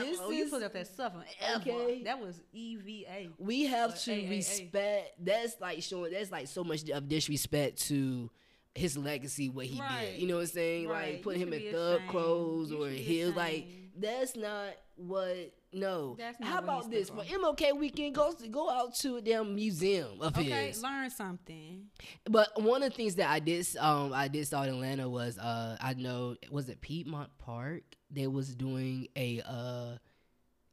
This 0.01 0.19
Oh, 0.21 0.31
you 0.31 0.45
you 0.45 0.51
put 0.51 0.63
up 0.63 0.73
that 0.73 0.87
stuff 0.87 1.15
on 1.15 1.25
ever. 1.41 1.61
Okay. 1.61 2.03
That 2.05 2.21
was 2.21 2.41
EVA. 2.53 3.29
We 3.39 3.67
have 3.67 3.99
to 4.03 4.15
hey. 4.15 4.29
respect. 4.29 5.13
That's 5.25 5.61
like 5.61 5.83
showing. 5.83 6.13
That's 6.13 6.31
like 6.33 6.49
so 6.49 6.65
much 6.65 6.89
of 6.91 7.09
disrespect 7.09 7.79
to 7.89 8.31
his 8.75 8.97
legacy, 8.97 9.49
what 9.49 9.67
he 9.67 9.81
Right. 9.81 10.13
did. 10.13 10.21
You 10.21 10.29
know 10.29 10.35
what 10.37 10.41
I'm 10.43 10.47
saying? 10.49 10.89
Right. 10.89 11.15
Like 11.15 11.23
putting 11.23 11.43
him 11.43 11.53
in 11.53 11.73
thug 11.73 12.01
clothes 12.09 12.71
You 12.71 12.85
or 12.85 12.89
heels. 12.91 13.35
Like 13.37 13.67
that's 13.97 14.37
not 14.37 14.71
what. 14.97 15.53
No. 15.71 16.17
That's 16.19 16.41
not 16.41 16.49
How 16.49 16.59
about 16.61 16.91
this? 16.91 17.11
for. 17.11 17.17
For 17.23 17.25
MLK 17.25 17.77
weekend, 17.79 18.15
go 18.15 18.33
go 18.51 18.71
out 18.71 18.95
to 18.97 19.17
a 19.17 19.21
damn 19.21 19.55
museum 19.55 20.21
of 20.23 20.37
Okay, 20.39 20.69
his. 20.69 20.83
learn 20.83 21.11
something. 21.11 21.87
But 22.25 22.63
one 22.63 22.83
of 22.83 22.91
the 22.91 22.97
things 22.97 23.17
that 23.17 23.29
I 23.31 23.39
did 23.39 23.67
um 23.79 24.13
I 24.15 24.29
did 24.29 24.47
saw 24.49 24.63
in 24.63 24.71
Atlanta 24.71 25.09
was 25.09 25.37
uh 25.39 25.77
I 25.81 25.93
know 25.95 26.37
was 26.51 26.69
it 26.71 26.81
Piedmont 26.81 27.31
Park 27.39 27.83
they 28.11 28.27
was 28.27 28.55
doing 28.55 29.09
a 29.17 29.43
uh 29.47 29.97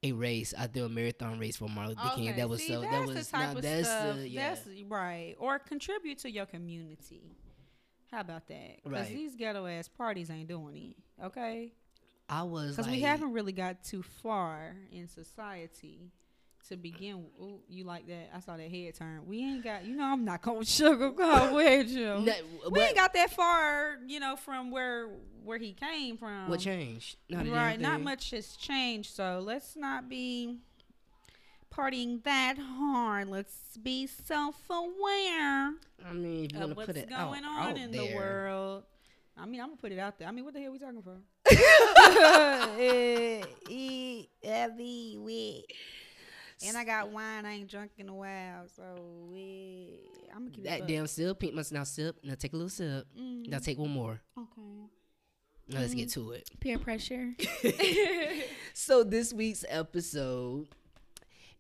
a 0.04 0.12
race, 0.12 0.54
I 0.58 0.68
did 0.68 0.84
a 0.84 0.90
marathon 0.90 1.40
race 1.40 1.56
for 1.58 1.68
Martin 1.68 1.96
Luther 1.98 2.16
King. 2.16 2.30
Okay, 2.30 2.38
That 2.38 2.50
was 2.50 2.62
see, 2.62 2.68
so 2.68 2.82
that 2.82 2.92
the 2.92 3.00
was 3.00 3.10
of 3.34 3.62
that's 3.62 3.88
stuff. 3.90 4.16
the 4.18 4.30
yeah. 4.30 4.50
That's 4.54 4.68
right. 4.88 5.36
Or 5.40 5.58
contribute 5.58 6.20
to 6.20 6.30
your 6.32 6.46
community. 6.46 7.36
How 8.12 8.20
about 8.22 8.48
that? 8.48 8.84
Because 8.84 9.08
Right. 9.08 9.10
these 9.16 9.36
ghetto 9.36 9.66
ass 9.66 9.88
parties 9.88 10.30
ain't 10.30 10.48
doing 10.48 10.94
it. 11.20 11.24
Okay. 11.26 11.74
I 12.30 12.44
was 12.44 12.72
Because 12.72 12.86
like, 12.88 12.96
we 12.98 13.02
haven't 13.02 13.34
really 13.34 13.52
got 13.52 13.84
too 13.84 14.04
far 14.04 14.76
in 14.92 15.08
society 15.08 16.12
to 16.70 16.78
begin. 16.78 17.18
with. 17.18 17.32
Ooh, 17.42 17.60
you 17.68 17.84
like 17.84 18.08
that? 18.08 18.32
I 18.36 18.40
saw 18.40 18.58
that 18.58 18.70
head 18.70 18.96
turn. 18.96 19.26
We 19.26 19.40
ain't 19.40 19.64
got. 19.64 19.86
You 19.86 19.96
know, 19.96 20.06
I'm 20.06 20.26
not 20.26 20.42
gonna 20.42 20.60
sugarcoat 20.62 21.54
with 21.54 21.90
you. 21.90 22.06
No, 22.06 22.34
we 22.72 22.82
ain't 22.82 22.96
got 22.96 23.14
that 23.14 23.32
far. 23.32 23.98
You 24.08 24.20
know, 24.20 24.36
from 24.36 24.72
where 24.72 25.10
where 25.44 25.58
he 25.58 25.74
came 25.74 26.18
from. 26.18 26.50
what 26.50 26.60
changed? 26.60 27.18
Not 27.30 27.48
right. 27.48 27.80
Not 27.80 28.02
much 28.02 28.32
has 28.32 28.56
changed. 28.56 29.14
So 29.14 29.42
let's 29.44 29.76
not 29.76 30.10
be 30.10 30.60
partying 31.76 32.24
that 32.24 32.58
hard. 32.58 33.30
Let's 33.30 33.78
be 33.78 34.08
self-aware 34.08 35.74
I 36.08 36.14
mean, 36.14 36.46
if 36.46 36.54
you 36.54 36.64
of 36.64 36.76
what's 36.76 36.88
put 36.88 36.98
it 36.98 37.12
out, 37.12 37.32
going 37.32 37.44
on 37.44 37.70
out 37.72 37.78
in 37.78 37.92
there. 37.92 38.10
the 38.10 38.16
world. 38.16 38.84
I 39.38 39.46
mean, 39.46 39.60
I'm 39.60 39.68
gonna 39.68 39.82
put 39.82 39.92
it 39.92 40.00
out 40.00 40.18
there. 40.18 40.28
I 40.28 40.32
mean, 40.32 40.46
what 40.46 40.54
the 40.54 40.62
hell 40.62 40.70
are 40.70 40.72
we 40.72 40.80
talking 40.80 41.02
for? 41.02 41.18
Eh, 42.80 43.42
eh, 43.70 44.24
and 46.66 46.78
I 46.78 46.84
got 46.84 47.10
wine. 47.12 47.46
I 47.46 47.54
ain't 47.54 47.70
drunk 47.70 47.92
in 47.98 48.08
a 48.10 48.14
while, 48.16 48.68
so 48.76 48.84
I'm 50.34 50.40
gonna 50.46 50.50
keep 50.52 50.60
it. 50.60 50.64
That 50.66 50.80
buck. 50.80 50.88
damn 50.88 51.08
sip, 51.08 51.40
pink 51.40 51.54
must 51.54 51.72
now 51.72 51.84
sip. 51.84 52.18
Now 52.24 52.36
take 52.36 52.54
a 52.54 52.56
little 52.56 52.70
sip. 52.70 53.06
Mm, 53.20 53.48
Now 53.50 53.60
take 53.60 53.78
one 53.78 53.92
more. 53.92 54.22
okay. 54.38 54.90
Now 55.68 55.80
let's 55.80 55.94
Mm. 55.94 55.98
get 55.98 56.10
to 56.12 56.32
it. 56.32 56.50
Peer 56.60 56.78
pressure. 56.78 57.34
So 58.74 59.04
this 59.04 59.34
week's 59.34 59.64
episode 59.70 60.68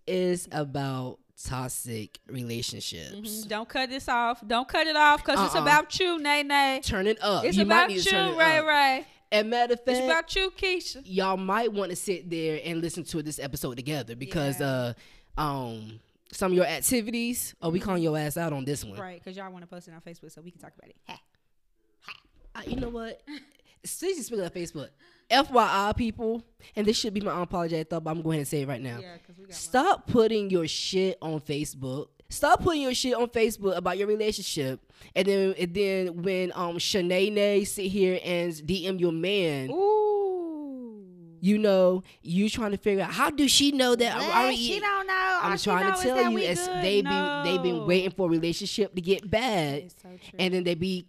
is 0.05 0.47
about 0.51 1.19
toxic 1.41 2.19
relationships. 2.27 3.13
Mhm. 3.15 3.47
Don't 3.47 3.67
cut 3.69 3.89
this 3.89 4.07
off. 4.09 4.45
Don't 4.45 4.67
cut 4.67 4.85
it 4.87 4.95
off 4.95 5.23
because 5.25 5.45
it's 5.45 5.55
Uh-uh. 5.55 5.61
about 5.63 5.97
you, 5.99 6.19
Nay 6.19 6.43
Nay. 6.43 6.81
Turn 6.83 7.07
it 7.07 7.17
up. 7.21 7.45
It's 7.45 7.57
you 7.57 7.63
about 7.63 7.89
you, 7.89 7.99
it 7.99 8.37
Ray. 8.37 8.59
Ray. 8.61 9.07
And 9.39 9.49
matter 9.49 9.73
of 9.73 9.79
It's 9.85 9.99
fact, 9.99 10.05
about 10.11 10.35
you, 10.35 10.51
Keisha. 10.51 11.01
y'all 11.05 11.37
might 11.37 11.71
want 11.71 11.89
to 11.91 11.95
sit 11.95 12.29
there 12.29 12.59
and 12.63 12.81
listen 12.81 13.03
to 13.05 13.21
this 13.23 13.39
episode 13.39 13.75
together 13.77 14.15
because 14.15 14.59
Yeah. 14.59 14.93
uh 15.37 15.41
um 15.41 15.99
some 16.31 16.51
of 16.51 16.55
your 16.55 16.65
activities. 16.65 17.55
Oh, 17.61 17.69
we 17.69 17.79
calling 17.79 18.03
your 18.03 18.17
ass 18.17 18.35
out 18.37 18.51
on 18.53 18.65
this 18.65 18.83
one. 18.83 18.99
Right, 18.99 19.21
because 19.23 19.37
y'all 19.37 19.51
want 19.51 19.63
to 19.63 19.67
post 19.67 19.87
it 19.87 19.93
on 19.93 20.01
Facebook 20.01 20.31
so 20.31 20.41
we 20.41 20.51
can 20.51 20.59
talk 20.59 20.73
about 20.77 20.89
it. 20.89 20.95
Ha. 21.07 21.19
Uh, 22.55 22.61
you 22.67 22.75
know 22.77 22.89
what? 22.89 23.21
Since 23.83 24.17
you 24.17 24.23
speaking 24.23 24.43
of 24.45 24.53
Facebook, 24.53 24.89
FYI, 25.29 25.95
people, 25.95 26.43
and 26.75 26.87
this 26.87 26.97
should 26.97 27.13
be 27.13 27.21
my 27.21 27.31
unapologetic 27.31 27.89
thought, 27.89 28.03
but 28.03 28.11
I'm 28.11 28.21
going 28.21 28.39
to 28.39 28.45
say 28.45 28.61
it 28.63 28.67
right 28.67 28.81
now. 28.81 28.97
Yeah, 28.99 29.17
got 29.27 29.37
one. 29.37 29.51
Stop 29.51 30.07
putting 30.07 30.49
your 30.49 30.67
shit 30.67 31.17
on 31.21 31.39
Facebook. 31.39 32.07
Stop 32.29 32.63
putting 32.63 32.81
your 32.81 32.93
shit 32.93 33.13
on 33.13 33.27
Facebook 33.27 33.77
about 33.77 33.97
your 33.97 34.07
relationship, 34.07 34.79
and 35.15 35.27
then 35.27 35.55
and 35.59 35.73
then 35.73 36.23
when 36.23 36.51
um 36.55 36.77
Shanae 36.77 37.65
sit 37.67 37.85
here 37.91 38.19
and 38.23 38.51
DM 38.53 38.99
your 38.99 39.11
man, 39.11 39.69
Ooh. 39.69 41.03
you 41.39 41.57
know 41.57 42.03
you 42.23 42.49
trying 42.49 42.71
to 42.71 42.77
figure 42.77 43.03
out 43.03 43.11
how 43.11 43.29
do 43.29 43.47
she 43.47 43.71
know 43.71 43.95
that 43.95 44.15
I'm 44.17 44.23
already. 44.23 44.57
she 44.57 44.79
don't 44.79 45.07
know. 45.07 45.13
I'm 45.43 45.51
All 45.51 45.57
she 45.57 45.63
trying 45.69 45.85
to 45.91 45.93
is 45.97 46.03
tell 46.03 46.15
that 46.15 46.29
you, 46.31 46.35
we 46.35 46.45
as 46.47 46.67
good. 46.67 46.83
they 46.83 47.01
been 47.03 47.43
they've 47.43 47.61
been 47.63 47.85
waiting 47.85 48.11
for 48.11 48.25
a 48.27 48.29
relationship 48.29 48.95
to 48.95 49.01
get 49.01 49.29
bad, 49.29 49.91
so 49.91 50.09
true. 50.09 50.17
and 50.39 50.53
then 50.53 50.63
they 50.63 50.75
be 50.75 51.05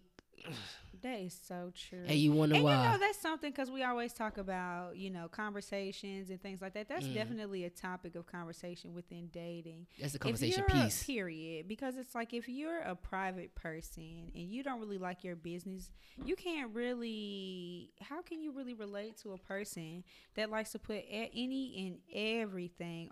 that 1.07 1.21
is 1.21 1.39
so 1.47 1.73
true. 1.75 2.05
and 2.07 2.17
you 2.19 2.33
wonder 2.33 2.57
And 2.57 2.65
why. 2.65 2.77
you 2.85 2.91
know 2.93 2.99
that's 2.99 3.19
something 3.19 3.51
because 3.51 3.71
we 3.71 3.83
always 3.83 4.13
talk 4.13 4.39
about 4.39 4.97
you 4.97 5.11
know 5.11 5.29
conversations 5.29 6.31
and 6.31 6.41
things 6.43 6.61
like 6.61 6.75
that. 6.75 6.89
That's 6.89 7.07
Mm. 7.07 7.15
definitely 7.15 7.65
a 7.65 7.71
topic 7.71 8.15
of 8.17 8.27
conversation 8.27 8.95
within 8.95 9.29
dating. 9.33 9.87
That's 10.01 10.15
a 10.15 10.19
conversation 10.19 10.65
you're 10.69 10.79
a- 10.81 10.85
piece. 10.85 11.05
period. 11.05 11.69
Because 11.69 11.97
it's 11.97 12.15
like 12.15 12.35
if 12.35 12.49
you're 12.49 12.81
a 12.81 12.95
private 12.95 13.55
person 13.55 14.31
and 14.35 14.45
you 14.51 14.63
don't 14.63 14.81
really 14.81 14.99
like 14.99 15.25
your 15.25 15.37
business, 15.37 15.91
you 16.25 16.37
can't 16.37 16.75
really. 16.75 17.91
How 18.01 18.23
can 18.23 18.41
you 18.43 18.53
really 18.53 18.75
relate 18.75 19.17
to 19.23 19.33
a 19.33 19.39
person 19.39 20.05
that 20.35 20.51
likes 20.51 20.73
to 20.73 20.79
put 20.79 21.05
any 21.11 21.87
and 21.87 21.99
everything? 22.15 23.11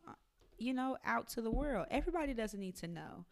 You 0.59 0.73
know, 0.75 0.97
out 1.05 1.29
to 1.31 1.43
the 1.43 1.51
world. 1.51 1.87
Everybody 1.91 2.35
doesn't 2.35 2.59
need 2.61 2.77
to 2.77 2.87
know. 2.87 3.25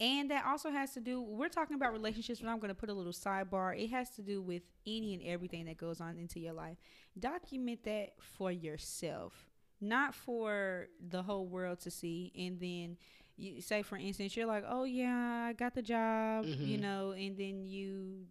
And 0.00 0.30
that 0.30 0.44
also 0.46 0.70
has 0.70 0.92
to 0.94 1.00
do, 1.00 1.20
we're 1.20 1.48
talking 1.48 1.76
about 1.76 1.92
relationships, 1.92 2.40
but 2.40 2.48
I'm 2.48 2.58
going 2.58 2.68
to 2.70 2.74
put 2.74 2.88
a 2.88 2.94
little 2.94 3.12
sidebar. 3.12 3.78
It 3.78 3.88
has 3.90 4.10
to 4.16 4.22
do 4.22 4.40
with 4.40 4.62
any 4.86 5.14
and 5.14 5.22
everything 5.24 5.66
that 5.66 5.76
goes 5.76 6.00
on 6.00 6.16
into 6.16 6.40
your 6.40 6.54
life. 6.54 6.78
Document 7.18 7.84
that 7.84 8.14
for 8.18 8.50
yourself, 8.50 9.50
not 9.80 10.14
for 10.14 10.88
the 11.08 11.22
whole 11.22 11.46
world 11.46 11.80
to 11.80 11.90
see. 11.90 12.32
And 12.36 12.58
then, 12.60 12.96
you 13.36 13.60
say, 13.60 13.82
for 13.82 13.96
instance, 13.96 14.36
you're 14.36 14.46
like, 14.46 14.64
oh, 14.66 14.84
yeah, 14.84 15.44
I 15.48 15.52
got 15.52 15.74
the 15.74 15.82
job, 15.82 16.44
you 16.46 16.76
Mhm. 16.78 16.80
know, 16.80 17.10
and 17.12 17.36
then 17.36 17.64
you 17.64 18.26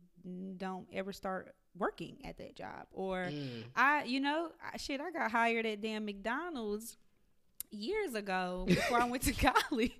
don't 0.57 0.87
ever 0.93 1.13
start 1.13 1.55
working 1.77 2.17
at 2.25 2.37
that 2.37 2.55
job. 2.55 2.87
Or, 2.91 3.25
Mm. 3.31 3.63
I, 3.75 4.03
you 4.03 4.19
know, 4.19 4.51
shit, 4.77 4.99
I 5.01 5.11
got 5.11 5.31
hired 5.31 5.65
at 5.65 5.81
damn 5.81 6.05
McDonald's 6.05 6.97
years 7.71 8.15
ago 8.15 8.65
before 8.67 8.99
I 8.99 9.05
went 9.05 9.23
to 9.23 9.33
college, 9.69 9.91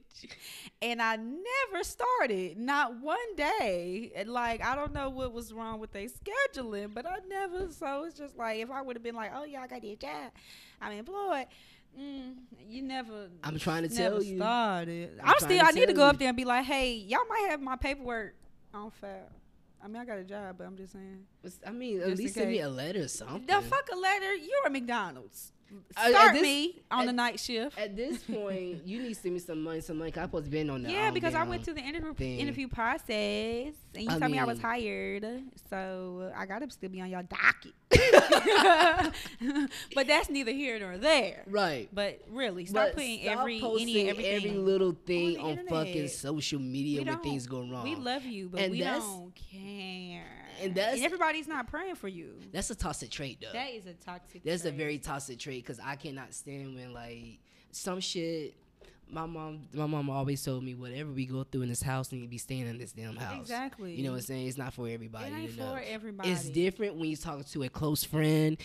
and 0.82 1.02
I 1.02 1.16
never 1.16 1.84
started, 1.84 2.58
not 2.58 3.00
one 3.02 3.36
day. 3.36 4.12
Like, 4.26 4.64
I 4.66 4.76
don't 4.76 4.94
know 4.94 5.10
what 5.10 5.34
was 5.34 5.54
wrong 5.54 5.80
with 5.80 5.92
their 5.92 6.08
scheduling, 6.08 6.94
but 6.94 7.06
I 7.06 7.18
never. 7.28 7.72
So 7.72 8.06
it's 8.06 8.18
just 8.18 8.38
like, 8.38 8.60
if 8.60 8.72
I 8.72 8.82
would 8.82 8.96
have 8.96 9.04
been 9.04 9.16
like, 9.16 9.32
oh 9.36 9.46
yeah, 9.46 9.62
I 9.62 9.68
got 9.68 9.82
this 9.82 9.98
job, 9.98 10.32
I'm 10.82 10.94
employed. 10.94 11.48
Mm, 12.00 12.36
you 12.68 12.82
never. 12.82 13.30
I'm 13.44 13.58
trying 13.58 13.84
to 13.84 13.90
tell 13.90 14.22
you. 14.22 14.38
started. 14.38 15.20
I'm 15.22 15.30
I'm, 15.30 15.40
still. 15.40 15.66
I 15.66 15.72
need 15.72 15.88
to 15.88 15.94
go 15.94 16.04
up 16.04 16.18
there 16.20 16.28
and 16.28 16.38
be 16.38 16.46
like, 16.46 16.66
hey, 16.66 16.94
y'all 16.94 17.26
might 17.28 17.48
have 17.50 17.62
my 17.62 17.76
paperwork 17.76 18.36
on 18.74 18.92
file. 18.92 19.30
I 19.84 19.88
mean, 19.88 19.98
I 19.98 20.06
got 20.06 20.18
a 20.20 20.24
job, 20.24 20.56
but 20.58 20.68
I'm 20.68 20.76
just 20.76 20.94
saying. 20.94 21.26
I 21.66 21.72
mean, 21.72 22.02
at 22.02 22.10
Just 22.10 22.22
least 22.22 22.34
send 22.36 22.50
me 22.52 22.60
a 22.60 22.70
letter 22.70 23.02
or 23.02 23.08
something. 23.08 23.46
The 23.46 23.62
fuck 23.62 23.90
a 23.92 23.96
letter. 23.96 24.36
You're 24.36 24.68
a 24.68 24.70
McDonald's. 24.70 25.54
Uh, 25.98 26.10
Start 26.10 26.34
this- 26.34 26.42
me 26.42 26.82
on 26.92 27.02
at- 27.02 27.06
the 27.08 27.14
night 27.14 27.40
shift. 27.40 27.78
At 27.78 27.96
this 27.96 28.24
point, 28.32 28.86
you 28.86 29.02
need 29.02 29.10
to 29.10 29.16
send 29.16 29.34
me 29.36 29.40
some 29.40 29.62
money. 29.64 29.82
Some 29.82 29.98
money. 29.98 30.12
I'm 30.16 30.24
supposed 30.24 30.46
to 30.46 30.52
be 30.52 30.68
on 30.70 30.84
that. 30.84 30.92
yeah, 30.92 31.12
because 31.12 31.36
I 31.36 31.44
went 31.44 31.64
to 31.66 31.74
the 31.74 31.82
interview 31.82 32.14
thing. 32.14 32.40
interview 32.40 32.68
process, 32.68 33.74
and 33.94 34.04
you 34.04 34.10
I 34.10 34.20
told 34.20 34.32
me 34.32 34.40
I 34.40 34.46
was 34.46 34.60
hired, 34.60 35.26
so 35.70 36.32
I 36.36 36.46
gotta 36.46 36.70
still 36.72 36.90
be 36.90 37.02
on 37.02 37.10
your 37.10 37.24
docket. 37.24 37.74
but 39.96 40.08
that's 40.08 40.30
neither 40.30 40.52
here 40.52 40.80
nor 40.80 40.98
there. 40.98 41.44
Right. 41.48 41.90
But 41.94 42.22
really, 42.30 42.66
stop 42.66 42.88
But 42.88 42.96
putting 42.96 43.22
stop 43.24 43.40
every 43.40 43.58
any 43.62 44.10
everything. 44.10 44.36
every 44.36 44.52
little 44.52 44.96
thing 45.06 45.34
the 45.34 45.40
on, 45.40 45.60
fucking 45.68 46.08
social 46.10 46.60
media 46.60 47.02
We 47.02 47.10
when 47.10 47.20
things 47.20 47.48
go 47.48 47.60
wrong. 47.62 47.84
We 47.84 47.96
love 47.96 48.26
you, 48.26 48.50
but 48.50 48.62
And 48.62 48.72
we 48.72 48.80
don't 48.82 49.34
care. 49.36 50.24
And 50.62 50.76
that's- 50.76 51.02
everybody's 51.02 51.48
not 51.48 51.68
praying 51.68 51.96
for 51.96 52.08
you. 52.08 52.36
That's 52.52 52.70
a 52.70 52.76
toxic 52.76 53.10
trait, 53.10 53.40
though. 53.42 53.52
That 53.54 53.72
is 53.74 53.86
a 53.86 53.94
toxic. 53.94 54.44
That's 54.44 54.66
a 54.66 54.72
very 54.72 54.98
toxic 55.00 55.40
trait 55.40 55.64
because 55.64 55.80
I 55.84 55.96
cannot 55.96 56.34
stand 56.34 56.76
when 56.76 56.94
like 56.94 57.40
some 57.72 58.00
shit. 58.00 58.56
My 59.12 59.26
mom, 59.26 59.62
my 59.74 59.88
mom 59.88 60.08
always 60.12 60.44
told 60.44 60.64
me 60.64 60.76
whatever 60.76 61.12
we 61.12 61.26
go 61.26 61.44
through 61.44 61.64
in 61.64 61.70
this 61.70 61.82
house 61.82 62.12
need 62.12 62.22
to 62.22 62.28
be 62.28 62.38
staying 62.38 62.68
in 62.68 62.78
this 62.78 62.92
damn 62.92 63.16
house. 63.16 63.40
Exactly. 63.42 63.96
You 63.96 64.04
know 64.04 64.12
what 64.12 64.18
I'm 64.18 64.22
saying? 64.22 64.48
It's 64.48 64.58
not 64.58 64.72
for 64.72 64.88
everybody. 64.88 65.32
It 65.32 65.36
ain't 65.36 65.52
you 65.52 65.58
know? 65.58 65.74
for 65.74 65.82
everybody. 65.84 66.30
It's 66.30 66.48
different 66.48 66.96
when 66.96 67.10
you're 67.10 67.18
talking 67.18 67.44
to 67.44 67.64
a 67.64 67.70
close 67.70 68.04
friend 68.04 68.56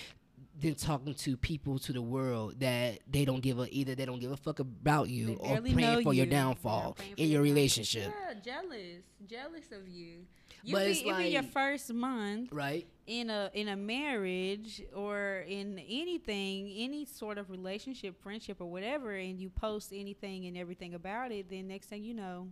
than 0.60 0.74
talking 0.74 1.14
to 1.14 1.36
people 1.38 1.78
to 1.80 1.92
the 1.94 2.02
world 2.02 2.60
that 2.60 3.00
they 3.10 3.24
don't 3.24 3.40
give 3.40 3.58
a 3.58 3.66
either 3.74 3.94
they 3.94 4.04
don't 4.04 4.20
give 4.20 4.30
a 4.32 4.36
fuck 4.36 4.60
about 4.60 5.08
you 5.08 5.36
or 5.40 5.60
praying 5.62 6.02
for 6.02 6.12
your 6.14 6.26
downfall 6.26 6.96
Yeah, 6.98 7.04
praying 7.04 7.14
for 7.16 7.22
in 7.22 7.28
your 7.30 7.38
downfall. 7.40 7.42
relationship. 7.42 8.12
Yeah, 8.28 8.34
jealous, 8.44 9.02
jealous 9.26 9.72
of 9.72 9.88
you. 9.88 10.26
You 10.62 10.74
But 10.74 10.84
be, 10.84 10.90
it's 10.92 11.00
it 11.00 11.16
be 11.18 11.28
your 11.28 11.42
first 11.42 11.92
month 11.92 12.52
Right? 12.52 12.86
in 13.06 13.28
a 13.30 13.50
in 13.52 13.68
a 13.68 13.76
marriage 13.76 14.82
or 14.94 15.44
in 15.46 15.78
anything, 15.78 16.72
any 16.76 17.04
sort 17.04 17.38
of 17.38 17.50
relationship, 17.50 18.20
friendship, 18.22 18.60
or 18.60 18.70
whatever, 18.70 19.12
and 19.12 19.38
you 19.38 19.50
post 19.50 19.92
anything 19.92 20.46
and 20.46 20.56
everything 20.56 20.94
about 20.94 21.32
it. 21.32 21.50
Then 21.50 21.68
next 21.68 21.86
thing 21.86 22.02
you 22.04 22.14
know, 22.14 22.48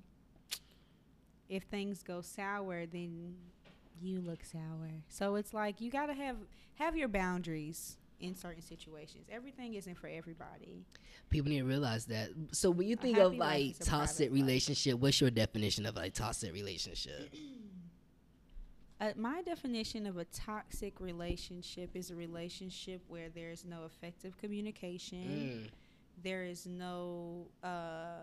if 1.49 1.65
things 1.65 2.03
go 2.03 2.21
sour, 2.21 2.87
then 2.87 3.35
you 4.01 4.21
look 4.21 4.45
sour. 4.45 4.91
So 5.09 5.37
it's 5.37 5.55
like 5.55 5.81
you 5.81 5.91
gotta 5.91 6.15
have 6.15 6.37
have 6.75 6.97
your 6.97 7.09
boundaries 7.09 7.97
in 8.21 8.35
certain 8.37 8.63
situations. 8.63 9.27
Everything 9.31 9.75
isn't 9.75 9.97
for 9.97 10.07
everybody. 10.07 10.85
People 11.29 11.51
need 11.51 11.59
to 11.59 11.65
realize 11.65 12.07
that. 12.07 12.31
So 12.53 12.71
when 12.71 12.87
you 12.89 12.97
think 12.97 13.19
of 13.19 13.35
like 13.35 13.71
is 13.73 13.81
a 13.81 13.85
private 13.85 13.91
toxic 13.91 14.31
life. 14.31 14.41
relationship, 14.41 14.99
what's 14.99 15.21
your 15.21 15.31
definition 15.31 15.87
of 15.87 15.97
like 15.97 16.15
toxic 16.15 16.53
relationship? 16.53 17.35
Uh, 19.03 19.13
my 19.17 19.43
definition 19.43 20.07
of 20.07 20.17
a 20.17 20.25
toxic 20.27 21.01
relationship 21.01 21.91
is 21.95 22.13
a 22.13 22.15
relationship 22.15 23.03
where 23.09 23.29
there's 23.31 23.65
no 23.65 23.85
effective 23.85 24.37
communication, 24.39 25.65
Mm. 25.65 25.71
there 26.23 26.45
is 26.45 26.67
no 26.67 27.49
uh, 27.65 28.21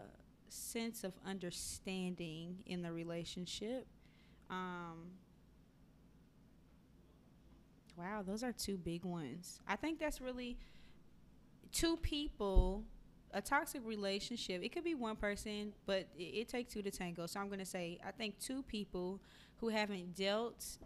sense 0.48 1.04
of 1.04 1.12
understanding 1.26 2.64
in 2.66 2.82
the 2.82 2.92
relationship. 2.94 3.86
Um, 4.50 5.12
Wow, 7.98 8.22
those 8.26 8.44
are 8.44 8.54
two 8.54 8.78
big 8.78 9.04
ones. 9.04 9.60
I 9.68 9.76
think 9.76 10.00
that's 10.00 10.22
really 10.22 10.58
two 11.74 11.98
people. 11.98 12.86
A 13.34 13.42
toxic 13.42 13.82
relationship. 13.86 14.64
It 14.64 14.70
could 14.72 14.86
be 14.86 14.96
one 14.96 15.18
person, 15.18 15.74
but 15.86 16.08
it, 16.18 16.22
it 16.24 16.48
takes 16.48 16.74
two 16.74 16.82
to 16.82 16.90
tango. 16.90 17.26
So 17.26 17.42
I'm 17.42 17.50
gonna 17.50 17.66
say 17.66 18.00
I 18.02 18.12
think 18.12 18.40
two 18.40 18.64
people 18.64 19.20
who 19.60 19.70
haven't 19.70 20.16
dealt 20.16 20.78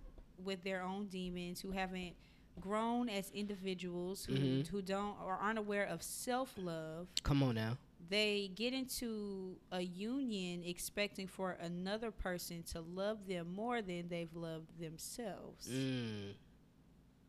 with 0.44 0.64
their 0.64 0.82
own 0.82 1.08
demons, 1.08 1.62
who 1.62 1.72
haven't 1.72 2.16
grown 2.60 3.10
as 3.10 3.30
individuals, 3.32 4.26
who 4.26 4.34
Mhm. 4.36 4.68
who 4.68 4.82
don't 4.82 5.20
or 5.22 5.34
aren't 5.38 5.58
aware 5.60 5.86
of 5.86 6.02
self 6.04 6.58
love. 6.58 7.08
Come 7.24 7.42
on 7.44 7.56
now. 7.56 7.78
They 8.10 8.50
get 8.54 8.74
into 8.74 9.58
a 9.72 9.82
union 9.82 10.64
expecting 10.64 11.26
for 11.28 11.52
another 11.54 12.12
person 12.12 12.62
to 12.64 12.82
love 12.82 13.28
them 13.28 13.52
more 13.54 13.82
than 13.82 14.08
they've 14.10 14.36
loved 14.36 14.78
themselves 14.78 15.70
Mm. 15.70 16.34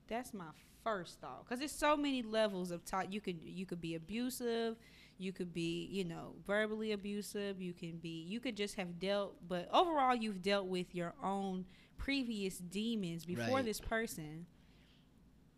that's 0.09 0.35
my 0.35 0.51
first 0.83 1.21
thought 1.21 1.45
because 1.45 1.61
there's 1.61 1.73
so 1.73 1.97
many 1.97 2.23
levels 2.23 2.71
of 2.71 2.85
talk 2.85 3.07
you 3.11 3.21
could 3.21 3.41
you 3.43 3.65
could 3.65 3.81
be 3.81 3.95
abusive 3.95 4.77
you 5.19 5.33
could 5.33 5.53
be 5.53 5.87
you 5.91 6.05
know 6.05 6.35
verbally 6.47 6.93
abusive 6.93 7.61
you 7.61 7.73
can 7.73 7.97
be 7.99 8.23
you 8.29 8.41
could 8.41 8.57
just 8.57 8.75
have 8.75 8.99
dealt 8.99 9.37
but 9.49 9.69
overall 9.73 10.15
you've 10.15 10.43
dealt 10.43 10.67
with 10.67 10.95
your 10.95 11.15
own 11.23 11.65
previous 11.99 12.59
demons 12.59 13.25
before 13.25 13.57
Right. 13.57 13.65
this 13.65 13.81
person 13.81 14.47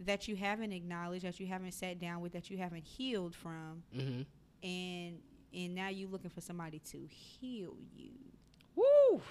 that 0.01 0.29
you 0.29 0.37
haven't 0.37 0.73
acknowledged 0.73 1.25
that 1.25 1.41
you 1.41 1.47
haven't 1.47 1.73
sat 1.73 1.99
down 1.99 2.21
with 2.21 2.33
that 2.33 2.51
you 2.51 2.59
haven't 2.59 2.85
healed 2.85 3.35
from 3.35 3.83
hmm 3.95 4.23
and 4.63 5.19
and 5.55 5.75
now 5.75 5.89
you're 5.89 6.09
looking 6.11 6.31
for 6.31 6.41
somebody 6.43 6.79
to 6.81 6.99
heal 7.09 7.77
you 7.95 8.13
Woo! 8.75 9.23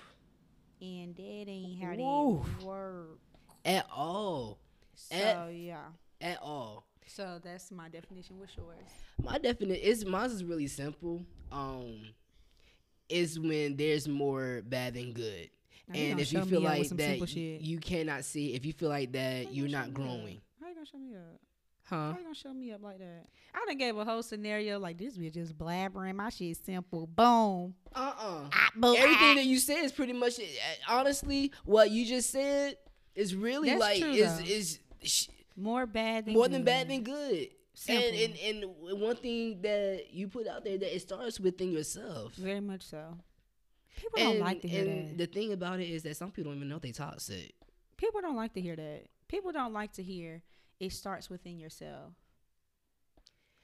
and 0.82 1.15
that 1.15 1.46
ain't 1.48 1.82
how 1.84 1.94
Woo. 1.96 2.44
that 2.58 2.65
work 2.65 3.20
At 3.63 3.86
all. 3.96 4.58
so 4.96 5.15
Eh. 5.15 5.50
yeah 5.51 5.84
At 6.22 6.39
all. 6.41 6.86
So 7.07 7.39
that's 7.43 7.71
my 7.71 7.88
definition 7.89 8.38
what's 8.39 8.55
yours 8.57 8.75
My 9.24 9.38
definition 9.38 9.83
is 9.83 10.05
mine 10.05 10.29
is 10.31 10.43
really 10.43 10.67
simple. 10.67 11.24
Um, 11.51 12.01
is 13.09 13.39
when 13.39 13.75
there's 13.77 14.07
more 14.07 14.62
bad 14.65 14.95
than 14.95 15.13
good. 15.13 15.50
Now 15.88 16.00
and 16.00 16.19
if 16.19 16.33
you 16.33 16.43
feel 16.45 16.62
me 16.62 16.67
up 16.67 16.79
with 16.79 16.91
like 16.91 16.97
that 17.00 17.19
y- 17.35 17.57
you 17.62 17.77
cannot 17.79 18.25
see, 18.25 18.55
if 18.55 18.65
you 18.65 18.74
feel 18.74 18.89
like 18.89 19.12
that 19.12 19.53
you're 19.53 19.67
not 19.69 19.93
growing, 19.93 20.41
How 20.59 20.67
you 20.69 20.74
gonna 20.74 20.85
show 20.88 20.97
me 20.97 21.15
up? 21.15 21.39
huh? 21.83 21.95
How 21.95 22.17
you 22.17 22.24
gonna 22.24 22.33
show 22.35 22.53
me 22.53 22.71
up 22.71 22.81
like 22.81 22.97
that? 22.97 23.27
I 23.53 23.63
done 23.67 23.77
gave 23.77 23.95
a 23.95 24.03
whole 24.03 24.24
scenario 24.24 24.79
like 24.79 24.97
this 24.97 25.15
bitch 25.17 25.35
just 25.35 25.55
blabbering. 25.55 26.15
My 26.15 26.29
shit 26.29 26.57
simple. 26.65 27.05
Boom. 27.05 27.75
Uh 27.93 28.00
uh 28.17 28.50
Ah, 28.51 28.69
boom. 28.75 28.95
Everything 28.97 29.29
ah. 29.31 29.35
that 29.35 29.45
you 29.45 29.59
said 29.59 29.83
is 29.85 29.91
pretty 29.91 30.13
much, 30.13 30.39
uh, 30.39 30.43
honestly, 30.89 31.51
what 31.65 31.91
you 31.91 32.05
just 32.07 32.31
said 32.31 32.77
is 33.13 33.35
really 33.35 33.75
like 33.77 34.01
true, 34.01 34.12
is 34.12 34.38
though. 34.39 34.43
is 34.45 34.79
sh- 35.03 35.27
more 35.55 35.85
bad 35.85 36.25
than 36.25 36.33
more 36.33 36.47
than 36.47 36.62
good. 36.62 36.65
bad 36.65 36.89
than 36.89 37.03
good. 37.03 37.50
Simple. 37.74 38.07
And, 38.07 38.35
and 38.38 38.63
and 38.63 39.01
one 39.01 39.15
thing 39.17 39.62
that 39.62 40.07
you 40.12 40.27
put 40.29 40.47
out 40.47 40.63
there 40.63 40.77
that 40.77 40.95
it 40.95 41.00
starts 41.01 41.39
within 41.39 41.71
yourself. 41.71 42.33
Very 42.35 42.62
much 42.62 42.83
so. 42.83 43.17
People 43.97 44.19
And, 44.19 44.33
don't 44.33 44.39
like 44.45 44.62
to 44.62 44.67
hear 44.67 44.85
and 44.85 45.09
that. 45.09 45.17
the 45.17 45.25
thing 45.27 45.51
about 45.53 45.79
it 45.79 45.89
is 45.89 46.03
that 46.03 46.15
some 46.17 46.31
people 46.31 46.51
don't 46.51 46.57
even 46.57 46.69
know 46.69 46.79
they 46.79 46.91
toxic. 46.91 47.53
People 47.97 48.21
don't 48.21 48.35
like 48.35 48.53
to 48.53 48.62
hear 48.62 48.75
that. 48.75 49.03
People 49.27 49.51
don't 49.51 49.74
like 49.74 49.93
to 49.93 50.03
hear 50.03 50.41
it 50.79 50.91
starts 50.91 51.29
within 51.29 51.59
yourself. 51.59 52.13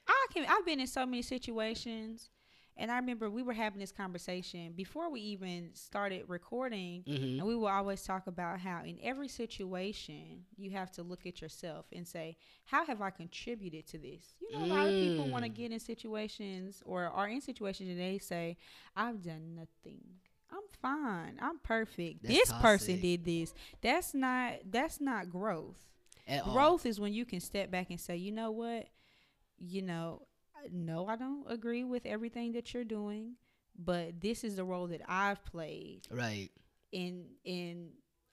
I 0.08 0.26
can 0.32 0.46
I've 0.48 0.64
been 0.66 0.80
in 0.80 0.86
so 0.86 1.04
many 1.06 1.22
situations 1.22 2.30
and 2.76 2.90
I 2.90 2.96
remember 2.96 3.28
we 3.30 3.42
were 3.42 3.52
having 3.52 3.78
this 3.80 3.92
conversation 3.92 4.72
before 4.72 5.10
we 5.10 5.20
even 5.20 5.70
started 5.74 6.24
recording 6.28 7.04
hmm 7.06 7.38
And 7.38 7.46
we 7.46 7.54
will 7.56 7.68
always 7.68 8.02
talk 8.02 8.26
about 8.26 8.60
how 8.60 8.82
in 8.84 8.98
every 9.02 9.28
situation 9.28 10.44
you 10.56 10.70
have 10.70 10.90
to 10.92 11.02
look 11.02 11.26
at 11.26 11.40
yourself 11.40 11.86
and 11.92 12.06
say, 12.06 12.36
How 12.64 12.84
have 12.86 13.00
I 13.02 13.10
contributed 13.10 13.86
to 13.88 13.98
this? 13.98 14.34
You 14.40 14.48
know, 14.52 14.64
a 14.64 14.68
lot 14.68 14.88
of 14.88 14.98
people 14.98 15.28
want 15.28 15.44
to 15.44 15.50
Mm. 15.50 15.54
get 15.54 15.72
in 15.72 15.80
situations 15.80 16.82
or 16.84 17.04
are 17.04 17.28
in 17.28 17.40
situations 17.40 17.88
and 17.90 17.98
they 18.00 18.18
say, 18.18 18.56
I've 18.96 19.22
done 19.22 19.54
nothing. 19.56 20.02
I'm 20.50 20.68
fine. 20.80 21.38
I'm 21.40 21.58
perfect. 21.58 22.22
That's 22.22 22.38
this 22.38 22.52
person 22.52 23.00
did 23.00 23.24
this. 23.24 23.54
That's 23.80 24.14
not 24.14 24.54
that's 24.70 25.00
not 25.00 25.30
growth. 25.30 25.78
At 26.26 26.42
all. 26.44 26.52
Growth 26.52 26.86
is 26.86 27.00
when 27.00 27.12
you 27.12 27.24
can 27.24 27.40
step 27.40 27.70
back 27.70 27.90
and 27.90 28.00
say, 28.00 28.16
you 28.16 28.32
know 28.32 28.50
what? 28.50 28.88
You 29.58 29.82
know, 29.82 30.22
no, 30.70 31.06
I 31.06 31.16
don't 31.16 31.44
agree 31.50 31.84
with 31.84 32.06
everything 32.06 32.52
that 32.52 32.72
you're 32.74 32.84
doing, 32.84 33.36
but 33.78 34.20
this 34.20 34.44
is 34.44 34.56
the 34.56 34.64
role 34.64 34.86
that 34.88 35.00
I've 35.08 35.44
played 35.44 36.06
Right. 36.10 36.50
and 36.92 37.24
and 37.46 37.90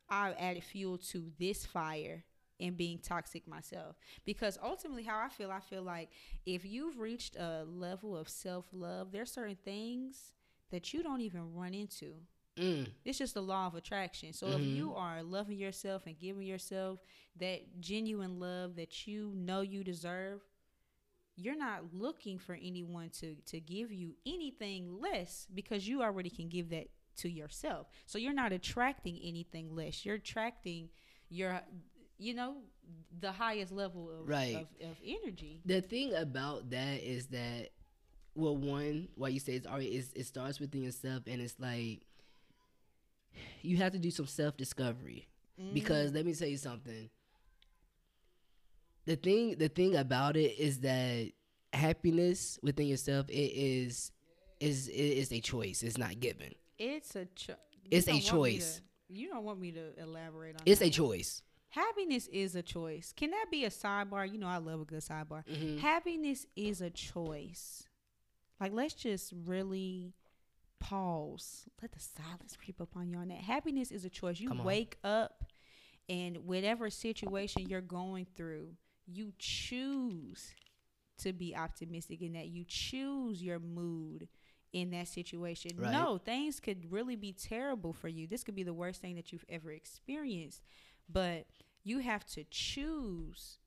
I've 0.09 0.35
added 0.37 0.63
fuel 0.63 0.97
to 1.11 1.31
this 1.39 1.65
fire 1.65 2.23
and 2.59 2.75
being 2.75 2.99
toxic 2.99 3.47
myself 3.47 3.95
because 4.25 4.57
ultimately 4.61 5.03
how 5.03 5.17
I 5.19 5.29
feel 5.29 5.49
I 5.51 5.59
feel 5.61 5.81
like 5.83 6.09
if 6.45 6.65
you've 6.65 6.99
reached 6.99 7.35
a 7.37 7.63
level 7.65 8.17
of 8.17 8.27
self-love 8.27 9.11
there's 9.13 9.31
certain 9.31 9.57
things 9.63 10.33
that 10.71 10.93
you 10.93 11.01
don't 11.03 11.21
even 11.21 11.53
run 11.53 11.73
into 11.73 12.13
Mm. 12.57 12.89
it's 13.05 13.17
just 13.17 13.35
the 13.35 13.41
law 13.41 13.67
of 13.67 13.75
attraction 13.75 14.33
so 14.33 14.47
if 14.51 14.59
you 14.75 14.93
are 14.93 15.23
loving 15.23 15.57
yourself 15.57 16.05
and 16.07 16.19
giving 16.19 16.45
yourself 16.45 16.99
that 17.39 17.79
genuine 17.79 18.37
love 18.37 18.75
that 18.75 19.07
you 19.07 19.31
know 19.35 19.61
you 19.61 19.81
deserve 19.81 20.41
you're 21.39 21.57
not 21.57 21.83
looking 21.93 22.37
for 22.37 22.53
anyone 22.61 23.09
to 23.09 23.35
to 23.45 23.59
give 23.59 23.91
you 23.91 24.15
anything 24.25 24.99
less 24.99 25.47
because 25.53 25.87
you 25.87 26.01
already 26.01 26.29
can 26.29 26.49
give 26.49 26.69
that 26.69 26.87
to 27.15 27.29
yourself 27.29 27.87
so 28.05 28.17
you're 28.17 28.33
not 28.33 28.51
attracting 28.51 29.19
anything 29.23 29.75
less 29.75 30.05
you're 30.05 30.15
attracting 30.15 30.89
your 31.29 31.61
you 32.17 32.33
know 32.33 32.57
the 33.19 33.31
highest 33.31 33.71
level 33.71 34.09
of 34.11 34.27
Right. 34.27 34.55
of, 34.55 34.89
of 34.89 34.97
energy 35.05 35.61
The 35.65 35.81
thing 35.81 36.13
about 36.13 36.69
that 36.71 37.01
is 37.03 37.27
that, 37.27 37.69
well, 38.35 38.57
one, 38.57 39.07
why 39.15 39.29
you 39.29 39.39
say 39.39 39.53
it's 39.53 39.67
already 39.67 39.87
it's, 39.87 40.11
it 40.13 40.25
starts 40.25 40.59
within 40.59 40.83
yourself, 40.83 41.23
and 41.27 41.41
it's 41.41 41.55
like 41.59 42.01
you 43.61 43.77
have 43.77 43.91
to 43.93 43.99
do 43.99 44.11
some 44.11 44.27
self 44.27 44.57
discovery. 44.57 45.27
Mm. 45.61 45.73
Because 45.73 46.13
let 46.13 46.25
me 46.25 46.33
tell 46.33 46.47
you 46.47 46.57
something. 46.57 47.09
The 49.09 49.15
thing, 49.15 49.55
the 49.57 49.69
thing 49.69 49.95
about 49.95 50.37
it 50.37 50.59
is 50.59 50.79
that 50.81 51.31
happiness 51.73 52.59
within 52.61 52.85
yourself 52.87 53.27
it 53.29 53.33
is 53.55 54.11
is 54.59 54.87
it 54.87 54.93
is 54.93 55.31
a 55.31 55.39
choice. 55.39 55.81
It's 55.83 55.97
not 55.97 56.19
given. 56.19 56.53
it's 56.77 57.15
a 57.15 57.25
cho- 57.35 57.55
It's 57.89 58.07
a 58.07 58.11
don't 58.11 58.15
want 58.23 58.25
me 58.25 58.29
choice. 58.57 58.75
to- 58.77 59.13
you 59.15 59.29
don't 59.29 59.43
want 59.43 59.59
me 59.59 59.71
to 59.71 59.99
elaborate 59.99 60.55
on 60.57 60.61
It's 60.67 60.79
that. 60.81 60.87
a 60.89 60.91
choice. 60.91 61.41
Happiness 61.69 62.27
is 62.27 62.55
a 62.55 62.61
choice. 62.61 63.11
Can 63.15 63.31
that 63.31 63.47
be 63.49 63.65
a 63.65 63.69
sidebar? 63.71 64.31
You 64.31 64.37
know, 64.37 64.47
I 64.47 64.57
love 64.57 64.81
a 64.81 64.85
good 64.85 65.01
sidebar. 65.01 65.43
Mhm. 65.47 65.79
Happiness 65.79 66.45
is 66.55 66.79
a 66.81 66.89
choice. 66.91 67.87
Like, 68.59 68.73
let's 68.73 68.93
just 68.93 69.33
really 69.45 70.13
pause. 70.79 71.65
Let 71.81 71.91
the 71.93 71.99
silence 71.99 72.55
creep 72.55 72.79
up 72.81 72.95
on 72.95 73.09
you 73.09 73.17
on 73.17 73.29
that. 73.29 73.39
Happiness 73.41 73.91
is 73.91 74.05
a 74.05 74.09
choice. 74.09 74.39
You 74.39 74.51
wake 74.53 74.97
up, 75.03 75.45
and 76.07 76.37
whatever 76.45 76.89
situation 76.89 77.67
you're 77.69 77.81
going 77.81 78.25
through, 78.35 78.75
you 79.11 79.33
choose 79.37 80.53
to 81.19 81.33
be 81.33 81.55
optimistic 81.55 82.21
in 82.21 82.33
that. 82.33 82.47
You 82.47 82.63
choose 82.67 83.41
your 83.43 83.59
mood 83.59 84.27
in 84.71 84.91
that 84.91 85.07
situation. 85.07 85.71
Right. 85.77 85.91
No, 85.91 86.17
things 86.17 86.59
could 86.59 86.91
really 86.91 87.15
be 87.15 87.33
terrible 87.33 87.91
for 87.93 88.07
you. 88.07 88.27
This 88.27 88.43
could 88.43 88.55
be 88.55 88.63
the 88.63 88.73
worst 88.73 89.01
thing 89.01 89.15
that 89.15 89.31
you've 89.31 89.45
ever 89.49 89.71
experienced 89.71 90.61
but 91.11 91.45
you 91.83 91.99
have 91.99 92.25
to 92.25 92.43
choose 92.51 93.57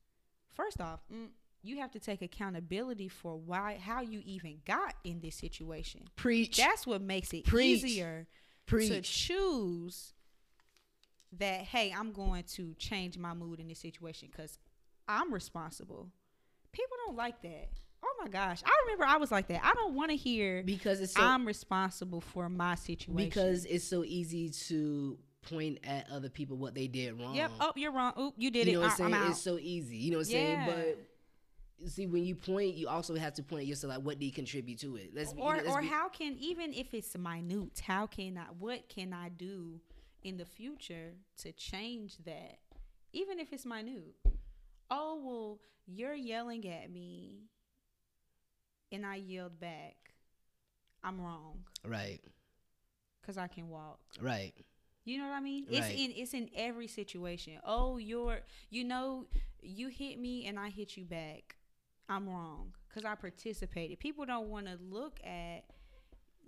first 0.54 0.80
off 0.80 1.00
mm, 1.12 1.26
you 1.62 1.78
have 1.78 1.90
to 1.90 1.98
take 2.00 2.22
accountability 2.22 3.08
for 3.08 3.36
why 3.36 3.78
how 3.82 4.00
you 4.00 4.22
even 4.24 4.58
got 4.66 4.94
in 5.04 5.20
this 5.20 5.34
situation 5.34 6.02
Preach. 6.16 6.56
that's 6.56 6.86
what 6.86 7.02
makes 7.02 7.32
it 7.32 7.44
Preach. 7.44 7.84
easier 7.84 8.26
to 8.66 8.70
Preach. 8.76 9.10
choose 9.10 10.12
that 11.38 11.62
hey 11.62 11.92
i'm 11.96 12.12
going 12.12 12.44
to 12.44 12.74
change 12.78 13.18
my 13.18 13.34
mood 13.34 13.58
in 13.58 13.68
this 13.68 13.80
situation 13.80 14.28
because 14.30 14.58
i'm 15.20 15.32
responsible 15.32 16.08
people 16.72 16.96
don't 17.06 17.16
like 17.16 17.40
that 17.42 17.68
oh 18.04 18.14
my 18.22 18.28
gosh 18.28 18.62
i 18.64 18.70
remember 18.84 19.04
i 19.04 19.16
was 19.16 19.30
like 19.30 19.46
that 19.48 19.60
i 19.64 19.72
don't 19.74 19.94
want 19.94 20.10
to 20.10 20.16
hear 20.16 20.62
because 20.64 21.00
it's 21.00 21.14
so 21.14 21.22
i'm 21.22 21.46
responsible 21.46 22.20
for 22.20 22.48
my 22.48 22.74
situation 22.74 23.14
because 23.16 23.64
it's 23.66 23.84
so 23.84 24.04
easy 24.04 24.48
to 24.48 25.18
point 25.42 25.78
at 25.84 26.08
other 26.10 26.28
people 26.28 26.56
what 26.56 26.74
they 26.74 26.86
did 26.86 27.18
wrong. 27.18 27.34
yep 27.34 27.50
oh 27.60 27.72
you're 27.76 27.92
wrong 27.92 28.12
oop 28.18 28.34
you 28.36 28.50
did 28.50 28.66
you 28.66 28.70
it 28.70 28.74
know 28.74 28.80
what 28.80 28.90
I'm 29.00 29.12
saying? 29.12 29.30
It's 29.30 29.40
so 29.40 29.58
easy. 29.58 29.96
You 29.96 30.12
know 30.12 30.18
what 30.18 30.28
I'm 30.28 30.32
Yeah. 30.34 30.66
saying? 30.66 30.96
But 31.80 31.90
see, 31.90 32.06
when 32.06 32.24
you 32.24 32.36
point, 32.36 32.76
you 32.76 32.86
also 32.86 33.16
have 33.16 33.34
to 33.34 33.42
point 33.42 33.62
at 33.62 33.66
yourself 33.66 33.92
like, 33.96 34.04
what 34.04 34.20
did 34.20 34.26
you 34.26 34.32
contribute 34.32 34.78
to 34.80 34.94
it? 34.94 35.10
Let's 35.12 35.34
or 35.36 35.56
let's 35.56 35.68
or 35.68 35.80
be- 35.80 35.88
how 35.88 36.08
can 36.08 36.36
even 36.38 36.72
if 36.72 36.94
it's 36.94 37.18
minute 37.18 37.80
how 37.84 38.06
can 38.06 38.38
i 38.38 38.44
what 38.58 38.88
can 38.88 39.12
i 39.12 39.28
do 39.30 39.80
in 40.22 40.36
the 40.36 40.44
future 40.44 41.14
to 41.38 41.50
change 41.50 42.18
that 42.24 42.58
even 43.12 43.40
if 43.40 43.52
it's 43.52 43.66
minute 43.66 44.14
oh 44.92 45.20
well 45.24 45.58
you're 45.86 46.14
yelling 46.14 46.68
at 46.68 46.90
me 46.92 47.48
and 48.92 49.04
i 49.04 49.16
yelled 49.16 49.58
back 49.58 49.96
i'm 51.02 51.20
wrong 51.20 51.64
right, 51.84 52.20
because 53.20 53.36
i 53.36 53.48
can 53.48 53.68
walk 53.68 53.98
right. 54.20 54.54
You 55.04 55.18
know 55.18 55.28
what 55.28 55.34
I 55.34 55.40
mean? 55.40 55.66
Right. 55.68 55.78
It's 55.78 55.88
in 55.88 56.12
it's 56.16 56.34
in 56.34 56.48
every 56.54 56.86
situation. 56.86 57.54
Oh, 57.64 57.96
you're 57.96 58.40
you 58.70 58.84
know 58.84 59.26
you 59.60 59.88
hit 59.88 60.18
me 60.18 60.46
and 60.46 60.58
I 60.58 60.68
hit 60.70 60.96
you 60.96 61.04
back. 61.04 61.56
I'm 62.08 62.28
wrong 62.28 62.72
because 62.88 63.04
I 63.04 63.14
participated. 63.14 63.98
People 63.98 64.26
don't 64.26 64.48
want 64.48 64.66
to 64.66 64.78
look 64.80 65.18
at 65.24 65.64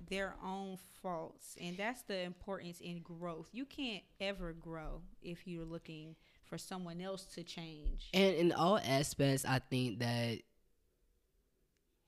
their 0.08 0.34
own 0.44 0.76
faults, 1.02 1.56
and 1.60 1.76
that's 1.76 2.02
the 2.02 2.20
importance 2.20 2.80
in 2.80 3.00
growth. 3.00 3.48
You 3.52 3.64
can't 3.64 4.02
ever 4.20 4.52
grow 4.52 5.02
if 5.22 5.46
you're 5.46 5.64
looking 5.64 6.16
for 6.48 6.58
someone 6.58 7.00
else 7.00 7.24
to 7.34 7.42
change. 7.42 8.10
And 8.12 8.34
in 8.34 8.52
all 8.52 8.78
aspects, 8.78 9.44
I 9.44 9.58
think 9.58 10.00
that 10.00 10.40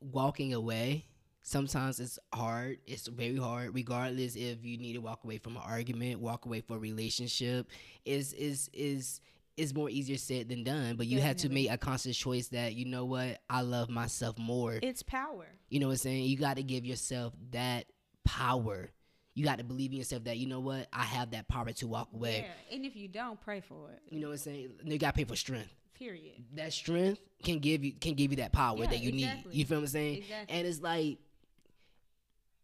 walking 0.00 0.54
away 0.54 1.06
sometimes 1.46 2.00
it's 2.00 2.18
hard. 2.34 2.78
It's 2.86 3.06
very 3.06 3.36
hard, 3.36 3.72
regardless 3.74 4.34
if 4.34 4.64
you 4.64 4.76
need 4.78 4.94
to 4.94 4.98
walk 4.98 5.22
away 5.24 5.38
from 5.38 5.56
an 5.56 5.62
argument, 5.64 6.20
walk 6.20 6.44
away 6.44 6.60
from 6.60 6.76
a 6.76 6.78
relationship. 6.80 7.70
Is 8.04 8.32
is 8.32 8.68
is 8.72 9.20
is 9.56 9.72
more 9.74 9.88
easier 9.88 10.18
said 10.18 10.48
than 10.48 10.64
done. 10.64 10.96
But 10.96 11.06
you 11.06 11.20
have 11.20 11.36
to 11.38 11.48
make 11.48 11.70
a 11.70 11.78
conscious 11.78 12.16
choice 12.16 12.48
that 12.48 12.74
you 12.74 12.84
know 12.84 13.04
what 13.04 13.40
I 13.48 13.62
love 13.62 13.88
myself 13.88 14.36
more. 14.38 14.78
It's 14.82 15.02
power. 15.02 15.46
You 15.70 15.80
know 15.80 15.86
what 15.86 15.92
I'm 15.92 15.98
saying? 15.98 16.24
You 16.24 16.36
got 16.36 16.56
to 16.56 16.62
give 16.62 16.84
yourself 16.84 17.32
that 17.52 17.86
power. 18.24 18.90
You 19.36 19.44
got 19.44 19.58
to 19.58 19.64
believe 19.64 19.92
in 19.92 19.98
yourself 19.98 20.24
that 20.24 20.38
you 20.38 20.46
know 20.48 20.60
what 20.60 20.88
I 20.92 21.04
have 21.04 21.30
that 21.32 21.46
power 21.46 21.70
to 21.70 21.86
walk 21.86 22.08
away. 22.14 22.46
Yeah, 22.70 22.74
and 22.74 22.84
if 22.86 22.96
you 22.96 23.06
don't, 23.06 23.38
pray 23.40 23.60
for 23.60 23.90
it. 23.92 24.00
You 24.08 24.20
know 24.20 24.28
what 24.28 24.32
I'm 24.32 24.38
saying? 24.38 24.70
You 24.82 24.98
got 24.98 25.10
to 25.14 25.18
pay 25.18 25.24
for 25.24 25.36
strength 25.36 25.68
Period. 25.94 26.42
that 26.54 26.72
strength 26.72 27.20
can 27.44 27.58
give 27.58 27.84
you 27.84 27.92
can 27.92 28.14
give 28.14 28.30
you 28.32 28.38
that 28.38 28.52
power 28.52 28.78
Yeah, 28.78 28.86
that 28.86 29.00
you 29.00 29.10
exactly. 29.10 29.50
need. 29.52 29.58
You 29.58 29.64
feel 29.66 29.76
what 29.78 29.82
I'm 29.82 29.88
saying? 29.88 30.16
Exactly. 30.18 30.56
And 30.58 30.66
it's 30.66 30.80
like 30.80 31.18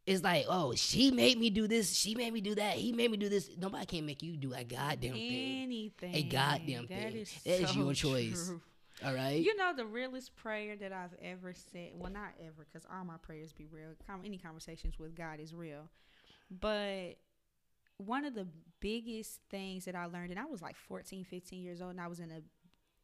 it's 0.07 0.25
like, 0.25 0.47
oh, 0.49 0.75
she 0.75 1.11
made 1.13 1.39
me 1.39 1.49
do 1.51 1.69
this, 1.69 1.95
she 1.95 2.15
made 2.17 2.33
me 2.33 2.41
do 2.41 2.55
that, 2.57 2.75
he 2.75 2.91
made 2.93 3.11
me 3.11 3.17
do 3.19 3.29
this. 3.29 3.51
Nobody 3.57 3.87
can 3.87 4.05
make 4.07 4.23
you 4.23 4.37
do 4.37 4.53
a 4.53 4.65
goddamn 4.65 5.13
thing. 5.13 5.63
Anything. 5.63 6.15
A 6.15 6.23
goddamn 6.25 6.87
That 6.87 7.13
thing. 7.13 7.17
is 7.19 7.33
That 7.45 7.61
is 7.61 7.69
so 7.71 7.77
your 7.85 7.93
choice. 7.95 8.47
true. 8.49 8.61
All 9.05 9.15
right? 9.15 9.41
You 9.41 9.57
know 9.57 9.73
the 9.77 9.85
realest 9.87 10.35
prayer 10.37 10.75
that 10.77 10.93
I've 10.93 11.15
ever 11.23 11.53
said. 11.73 11.91
Well, 11.97 12.11
not 12.11 12.31
ever, 12.41 12.67
because 12.73 12.87
all 12.93 13.05
my 13.05 13.17
prayers 13.19 13.53
be 13.53 13.67
real. 13.71 13.89
Com- 14.07 14.23
any 14.25 14.39
conversations 14.39 14.99
with 14.99 15.15
God 15.15 15.39
is 15.41 15.55
real. 15.55 15.89
But 16.61 17.17
one 17.97 18.25
of 18.25 18.35
the 18.35 18.47
biggest 18.81 19.41
things 19.51 19.85
that 19.87 19.95
I 19.95 20.07
learned, 20.07 20.31
and 20.31 20.39
I 20.41 20.45
was 20.45 20.61
like 20.63 20.77
14, 20.77 21.25
15 21.25 21.63
years 21.63 21.81
old, 21.81 21.93
and 21.93 22.01
I 22.01 22.09
was 22.09 22.21
in 22.21 22.31
a 22.31 22.43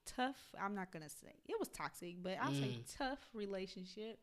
tough. 0.05 0.37
I'm 0.61 0.75
not 0.75 0.93
gonna 0.93 1.09
say 1.09 1.35
it 1.49 1.57
was 1.59 1.69
toxic, 1.69 2.23
but 2.23 2.37
I'll 2.41 2.53
say 2.53 2.69
Mm. 2.79 2.97
tough 2.99 3.21
relationship. 3.35 4.19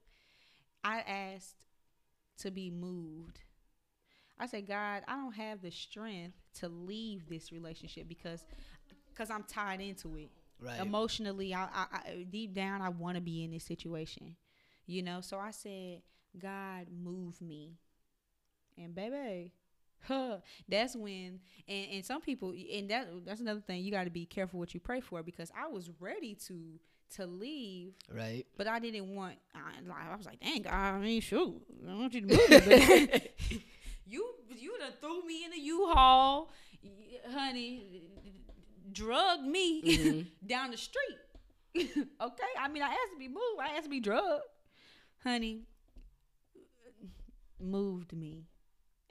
I 0.84 1.00
asked 1.02 1.56
to 2.40 2.52
be 2.52 2.70
moved. 2.70 3.40
I 4.38 4.48
said, 4.48 4.68
God, 4.68 5.04
I 5.08 5.16
don't 5.16 5.34
have 5.34 5.62
the 5.62 5.72
strength 5.72 6.38
to 6.56 6.68
leave 6.68 7.30
this 7.30 7.52
relationship 7.52 8.08
because 8.08 8.44
because 9.10 9.30
I'm 9.30 9.44
tied 9.44 9.80
into 9.82 10.18
it 10.18 10.30
right. 10.60 10.80
emotionally 10.82 11.54
I, 11.54 11.64
I, 11.64 11.86
I 11.94 12.26
deep 12.30 12.54
down 12.54 12.82
i 12.82 12.90
want 12.90 13.16
to 13.16 13.22
be 13.22 13.44
in 13.46 13.52
this 13.52 13.64
situation 13.64 14.36
you 14.86 15.02
know 15.02 15.22
so 15.22 15.38
i 15.38 15.52
said 15.52 16.02
god 16.38 16.88
move 16.92 17.42
me 17.42 17.78
and 18.78 18.94
baby 18.96 19.54
huh, 20.04 20.38
that's 20.70 20.96
when 20.96 21.40
and, 21.68 21.86
and 21.94 22.06
some 22.06 22.22
people 22.22 22.54
and 22.74 22.90
that 22.90 23.08
that's 23.26 23.42
another 23.42 23.62
thing 23.62 23.84
you 23.84 23.92
got 23.92 24.04
to 24.06 24.10
be 24.10 24.26
careful 24.26 24.60
what 24.60 24.74
you 24.74 24.80
pray 24.80 25.00
for 25.02 25.24
because 25.24 25.52
i 25.60 25.68
was 25.68 25.90
ready 26.00 26.36
to 26.36 26.80
to 27.16 27.26
leave 27.26 27.94
right. 28.12 28.46
but 28.58 28.68
i 28.68 28.80
didn't 28.80 29.14
want 29.16 29.36
i, 29.56 29.60
I 30.12 30.16
was 30.16 30.26
like 30.26 30.40
dang 30.40 30.64
God, 30.64 30.74
i 30.74 31.00
mean 31.00 31.22
shoot 31.22 31.62
i 31.90 31.94
want 31.96 32.14
you 32.14 32.22
to 32.22 32.28
move 32.28 32.50
me 32.50 33.06
but 33.08 33.32
you 34.08 34.28
you 34.58 34.78
done 34.80 34.92
threw 35.00 35.26
me 35.26 35.46
in 35.46 35.52
the 35.52 35.60
U-Haul, 35.60 36.52
honey 37.32 38.10
drugged 38.92 39.44
me 39.46 39.82
Mhm. 39.84 40.28
down 40.48 40.72
the 40.72 40.78
street. 40.78 41.18
okay, 41.76 42.52
I 42.58 42.68
mean, 42.70 42.82
I 42.84 42.88
asked 42.88 43.14
to 43.14 43.20
be 43.20 43.28
moved. 43.28 43.60
I 43.62 43.70
asked 43.76 43.84
to 43.86 43.90
be 43.90 44.00
drugged, 44.00 44.44
honey. 45.24 45.64
Moved 47.60 48.14
me. 48.14 48.46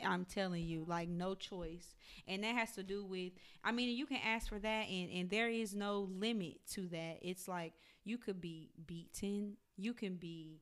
I'm 0.04 0.24
telling 0.24 0.64
you, 0.64 0.84
like 0.88 1.08
no 1.08 1.34
choice, 1.34 1.94
and 2.26 2.42
that 2.44 2.54
has 2.54 2.72
to 2.72 2.82
do 2.82 3.04
with. 3.04 3.32
I 3.62 3.72
mean, 3.72 3.96
you 3.96 4.06
can 4.06 4.18
ask 4.24 4.48
for 4.48 4.58
that, 4.58 4.88
and 4.88 5.10
and 5.10 5.30
there 5.30 5.48
is 5.48 5.74
no 5.74 6.08
limit 6.18 6.66
to 6.72 6.88
that. 6.88 7.18
It's 7.22 7.46
like 7.48 7.74
you 8.04 8.18
could 8.18 8.40
be 8.40 8.70
beaten, 8.86 9.56
you 9.76 9.92
can 9.94 10.16
be. 10.16 10.60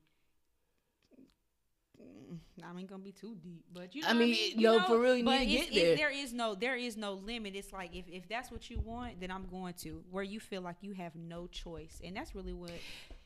Mm, 2.01 2.37
I 2.63 2.79
ain't 2.79 2.89
gonna 2.89 3.03
be 3.03 3.11
too 3.11 3.35
deep, 3.41 3.65
but 3.71 3.95
you 3.95 4.01
know 4.01 4.09
I 4.09 4.13
mean, 4.13 4.35
You 4.35 4.67
no, 4.67 4.77
know? 4.79 4.85
for 4.87 4.99
real, 4.99 5.15
you 5.15 5.23
but 5.23 5.39
need 5.39 5.45
to 5.45 5.71
get 5.71 5.77
it- 5.83 5.85
there. 5.85 5.95
there 5.95 6.11
is 6.11 6.33
no, 6.33 6.55
there 6.55 6.75
is 6.75 6.97
no 6.97 7.13
limit. 7.13 7.55
It's 7.55 7.71
like 7.71 7.95
if 7.95 8.05
if 8.07 8.27
that's 8.27 8.51
what 8.51 8.69
you 8.69 8.79
want, 8.79 9.19
then 9.19 9.29
I'm 9.31 9.47
going 9.47 9.75
to. 9.85 10.03
Where 10.09 10.23
you 10.23 10.39
feel 10.39 10.61
like 10.61 10.77
you 10.81 10.93
have 10.93 11.15
no 11.15 11.47
choice, 11.47 12.01
and 12.03 12.15
that's 12.15 12.33
really 12.35 12.53
what 12.53 12.71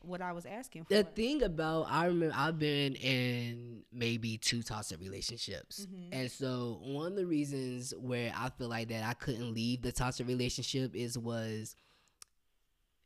what 0.02 0.20
I 0.22 0.32
was 0.32 0.46
asking 0.46 0.84
for. 0.84 0.94
The 0.94 1.04
thing 1.04 1.42
about 1.42 1.86
I 1.90 2.06
remember 2.06 2.34
I've 2.36 2.58
been 2.58 2.94
in 2.94 3.82
maybe 3.92 4.38
two 4.38 4.62
toxic 4.62 5.00
relationships, 5.00 5.86
Mhm. 5.86 6.08
and 6.12 6.30
so 6.30 6.78
one 6.82 7.08
of 7.12 7.16
the 7.16 7.26
reasons 7.26 7.92
where 7.96 8.32
I 8.36 8.50
feel 8.50 8.68
like 8.68 8.88
that 8.88 9.04
I 9.04 9.14
couldn't 9.14 9.52
leave 9.54 9.82
the 9.82 9.92
toxic 9.92 10.26
relationship 10.26 10.94
is 10.94 11.18
was 11.18 11.74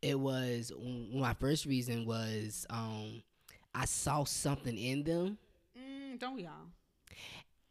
it 0.01 0.19
was 0.19 0.71
my 1.13 1.33
first 1.33 1.65
reason 1.65 2.05
was 2.05 2.65
um 2.69 3.23
I 3.75 3.85
saw 3.85 4.23
something 4.23 4.77
in 4.77 5.03
them, 5.03 5.37
Mm, 5.77 6.19
don't 6.19 6.35
we 6.35 6.45
all? 6.45 6.69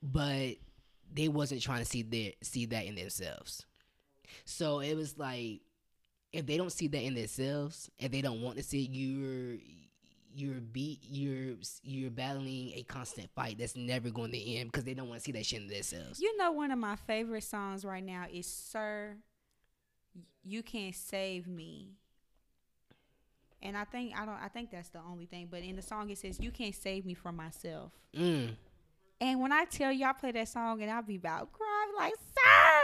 but 0.03 0.57
they 1.15 1.29
wasn't 1.29 1.63
trying 1.63 1.79
to 1.81 1.85
see 1.85 2.03
their 2.03 2.33
see 2.43 2.67
that 2.67 2.87
in 2.87 2.95
themselves. 2.97 3.65
So 4.45 4.81
it 4.81 4.95
was 4.95 5.19
like 5.19 5.61
if 6.33 6.47
they 6.47 6.57
don't 6.57 6.73
see 6.73 6.89
that 6.89 7.03
in 7.03 7.15
themselves, 7.15 7.91
if 7.99 8.11
they 8.11 8.23
don't 8.23 8.41
want 8.41 8.57
to 8.57 8.63
see 8.63 8.89
you're 8.91 9.59
you're 10.35 10.61
beat 10.61 11.01
you're 11.03 11.57
you're 11.83 12.11
battling 12.11 12.73
a 12.75 12.83
constant 12.89 13.29
fight 13.35 13.59
that's 13.59 13.77
never 13.77 14.09
going 14.09 14.33
to 14.33 14.55
end 14.55 14.73
because 14.73 14.85
they 14.85 14.95
don't 14.95 15.09
want 15.09 15.21
to 15.21 15.25
see 15.25 15.33
that 15.33 15.45
shit 15.45 15.61
in 15.61 15.69
themselves. 15.69 16.21
You 16.21 16.37
know, 16.39 16.53
one 16.53 16.71
of 16.71 16.79
my 16.79 16.97
favorite 16.97 17.45
songs 17.45 17.85
right 17.85 18.05
now 18.05 18.25
is 18.33 18.47
"Sir, 18.47 19.17
You 20.43 20.63
Can't 20.63 20.95
Save 20.95 21.47
Me." 21.47 21.91
And 23.61 23.77
I 23.77 23.85
think 23.85 24.19
I 24.19 24.25
don't. 24.25 24.43
I 24.43 24.49
think 24.49 24.71
that's 24.71 24.89
the 24.89 25.01
only 25.01 25.27
thing. 25.27 25.49
But 25.51 25.63
in 25.63 25.77
the 25.77 25.83
song, 25.83 26.09
it 26.11 26.19
says, 26.19 26.41
"You 26.41 26.51
can't 26.51 26.75
save 26.75 27.05
me 27.05 27.15
from 27.15 27.37
myself." 27.37 27.93
Mm. 28.17 28.57
And 29.21 29.41
when 29.41 29.53
I 29.53 29.67
tell 29.67 29.93
you, 29.93 30.07
I 30.07 30.13
play 30.15 30.33
that 30.33 30.49
song, 30.49 30.83
and 30.83 30.91
I'll 30.91 31.03
be 31.03 31.17
about 31.17 31.53
crying 31.53 31.93
like, 31.97 32.15
"Sir, 32.35 32.81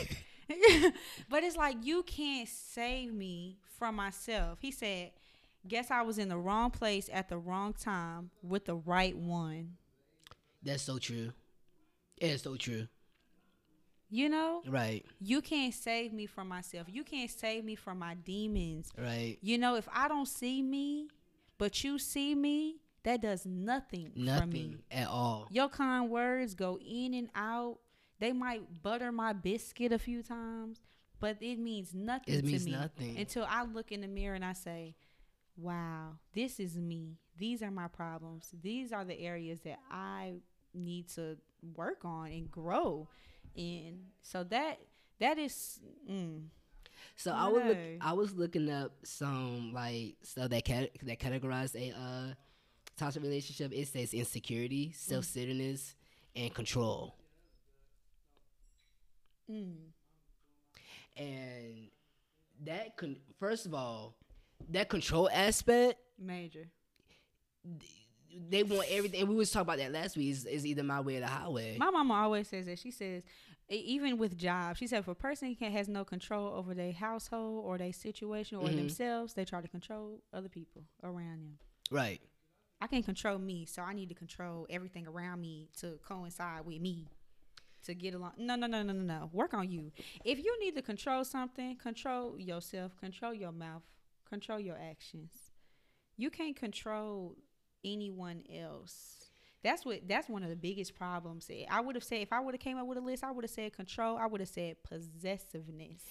sir." 0.00 0.16
but 1.28 1.42
it's 1.42 1.56
like 1.56 1.76
you 1.82 2.02
can't 2.02 2.48
save 2.48 3.12
me 3.12 3.58
from 3.78 3.96
myself. 3.96 4.58
He 4.60 4.70
said, 4.70 5.12
"Guess 5.66 5.90
I 5.90 6.02
was 6.02 6.18
in 6.18 6.28
the 6.28 6.38
wrong 6.38 6.70
place 6.70 7.08
at 7.12 7.28
the 7.28 7.38
wrong 7.38 7.72
time 7.72 8.30
with 8.42 8.64
the 8.66 8.76
right 8.76 9.16
one." 9.16 9.76
That's 10.62 10.82
so 10.82 10.98
true. 10.98 11.32
It's 12.18 12.42
so 12.42 12.56
true. 12.56 12.88
You 14.08 14.28
know, 14.28 14.62
Right. 14.66 15.04
you 15.20 15.40
can't 15.42 15.74
save 15.74 16.12
me 16.12 16.26
from 16.26 16.46
myself. 16.48 16.86
You 16.88 17.02
can't 17.02 17.30
save 17.30 17.64
me 17.64 17.74
from 17.74 17.98
my 17.98 18.14
demons. 18.14 18.92
Right. 18.96 19.36
You 19.42 19.58
know, 19.58 19.74
if 19.74 19.88
I 19.92 20.06
don't 20.06 20.28
see 20.28 20.62
me, 20.62 21.08
but 21.58 21.82
you 21.82 21.98
see 21.98 22.34
me, 22.36 22.76
that 23.02 23.20
does 23.20 23.44
nothing, 23.44 24.12
for 24.12 24.18
me. 24.18 24.24
Nothing 24.24 24.82
at 24.92 25.08
all. 25.08 25.48
Your 25.50 25.68
kind 25.68 26.08
words 26.08 26.54
go 26.54 26.78
in 26.78 27.14
and 27.14 27.28
out. 27.34 27.78
They 28.18 28.32
might 28.32 28.82
butter 28.82 29.12
my 29.12 29.32
biscuit 29.32 29.92
a 29.92 29.98
few 29.98 30.22
times, 30.22 30.80
but 31.20 31.36
it 31.40 31.58
means 31.58 31.94
nothing 31.94 32.34
It 32.34 32.40
to 32.40 32.46
means 32.46 32.64
me 32.64 32.72
nothing. 32.72 33.18
until 33.18 33.44
I 33.48 33.64
look 33.64 33.92
in 33.92 34.00
the 34.00 34.08
mirror 34.08 34.34
and 34.34 34.44
I 34.44 34.52
say, 34.54 34.94
"Wow, 35.56 36.18
this 36.32 36.58
is 36.60 36.76
me. 36.76 37.18
These 37.38 37.62
are 37.62 37.70
my 37.70 37.88
problems. 37.88 38.50
These 38.62 38.92
are 38.92 39.04
the 39.04 39.18
areas 39.20 39.60
that 39.60 39.78
I 39.90 40.40
need 40.74 41.08
to 41.10 41.36
work 41.74 42.04
on 42.04 42.30
and 42.32 42.50
grow 42.50 43.08
in." 43.54 44.06
So 44.22 44.44
that 44.44 44.80
that 45.18 45.38
is 45.38 45.80
mm, 46.10 46.48
So 47.16 47.32
I 47.32 47.48
was 47.48 47.64
look, 47.64 47.78
I 48.00 48.12
was 48.12 48.32
looking 48.34 48.70
up 48.70 48.92
some 49.04 49.72
like 49.74 50.16
stuff 50.22 50.50
that 50.50 50.64
cat, 50.64 50.90
that 51.02 51.18
categorize 51.18 51.74
a 51.74 51.92
uh, 51.98 52.34
toxic 52.96 53.22
relationship. 53.22 53.72
It 53.74 53.88
says 53.88 54.14
insecurity, 54.14 54.92
self 54.92 55.24
centeredness, 55.26 55.94
and 56.34 56.52
control. 56.54 57.14
Mm, 59.50 59.74
And 61.16 61.88
that 62.64 62.96
con- 62.96 63.16
first 63.38 63.66
of 63.66 63.74
all, 63.74 64.16
that 64.70 64.88
control 64.88 65.28
aspect, 65.32 65.98
major. 66.18 66.68
they 68.50 68.62
want 68.62 68.86
everything. 68.90 69.26
We 69.28 69.34
was 69.34 69.50
talking 69.50 69.62
about 69.62 69.78
that 69.78 69.92
last 69.92 70.16
week. 70.16 70.30
Is, 70.30 70.44
is 70.46 70.66
either 70.66 70.82
my 70.82 71.00
way 71.00 71.16
or 71.16 71.20
the 71.20 71.26
highway. 71.26 71.76
My 71.78 71.90
mama 71.90 72.14
always 72.14 72.48
says 72.48 72.66
that. 72.66 72.78
She 72.78 72.90
says, 72.90 73.22
even 73.68 74.18
with 74.18 74.36
jobs, 74.36 74.78
she 74.78 74.86
said 74.86 75.00
if 75.00 75.08
a 75.08 75.14
person 75.14 75.54
can, 75.54 75.72
has 75.72 75.88
no 75.88 76.04
control 76.04 76.52
over 76.54 76.74
their 76.74 76.92
household 76.92 77.64
or 77.64 77.78
their 77.78 77.92
situation 77.92 78.58
or 78.58 78.68
Mhm. 78.68 78.76
themselves, 78.76 79.34
they 79.34 79.44
try 79.44 79.60
to 79.60 79.68
control 79.68 80.20
other 80.32 80.48
people 80.48 80.84
around 81.02 81.42
them. 81.44 81.58
right. 81.90 82.20
I 82.78 82.88
can't 82.88 83.06
control 83.06 83.38
me, 83.38 83.64
so 83.64 83.80
I 83.80 83.94
need 83.94 84.10
to 84.10 84.14
control 84.14 84.66
everything 84.68 85.06
around 85.06 85.40
me 85.40 85.70
to 85.80 85.98
coincide 86.06 86.66
with 86.66 86.78
me 86.78 87.08
to 87.86 87.94
get 87.94 88.14
along. 88.14 88.32
No, 88.38 88.54
no, 88.56 88.66
no, 88.66 88.82
no, 88.82 88.92
no, 88.92 89.02
no. 89.02 89.30
Work 89.32 89.54
on 89.54 89.70
you. 89.70 89.90
If 90.24 90.38
you 90.38 90.58
need 90.60 90.74
to 90.76 90.82
control 90.82 91.24
something, 91.24 91.76
control 91.76 92.38
yourself, 92.38 92.96
control 92.96 93.34
your 93.34 93.52
mouth, 93.52 93.82
control 94.28 94.60
your 94.60 94.76
actions. 94.78 95.32
You 96.16 96.30
can't 96.30 96.54
control 96.56 97.36
anyone 97.84 98.42
else. 98.54 99.30
That's 99.62 99.84
what 99.84 100.06
that's 100.06 100.28
one 100.28 100.42
of 100.44 100.48
the 100.50 100.56
biggest 100.56 100.94
problems. 100.94 101.48
Eh, 101.50 101.64
I 101.68 101.80
would 101.80 101.96
have 101.96 102.04
said 102.04 102.20
if 102.22 102.32
I 102.32 102.38
would 102.40 102.54
have 102.54 102.60
came 102.60 102.78
up 102.78 102.86
with 102.86 102.98
a 102.98 103.00
list, 103.00 103.24
I 103.24 103.30
would 103.32 103.44
have 103.44 103.50
said 103.50 103.72
control. 103.72 104.16
I 104.16 104.26
would 104.26 104.40
have 104.40 104.48
said 104.48 104.76
possessiveness. 104.84 106.02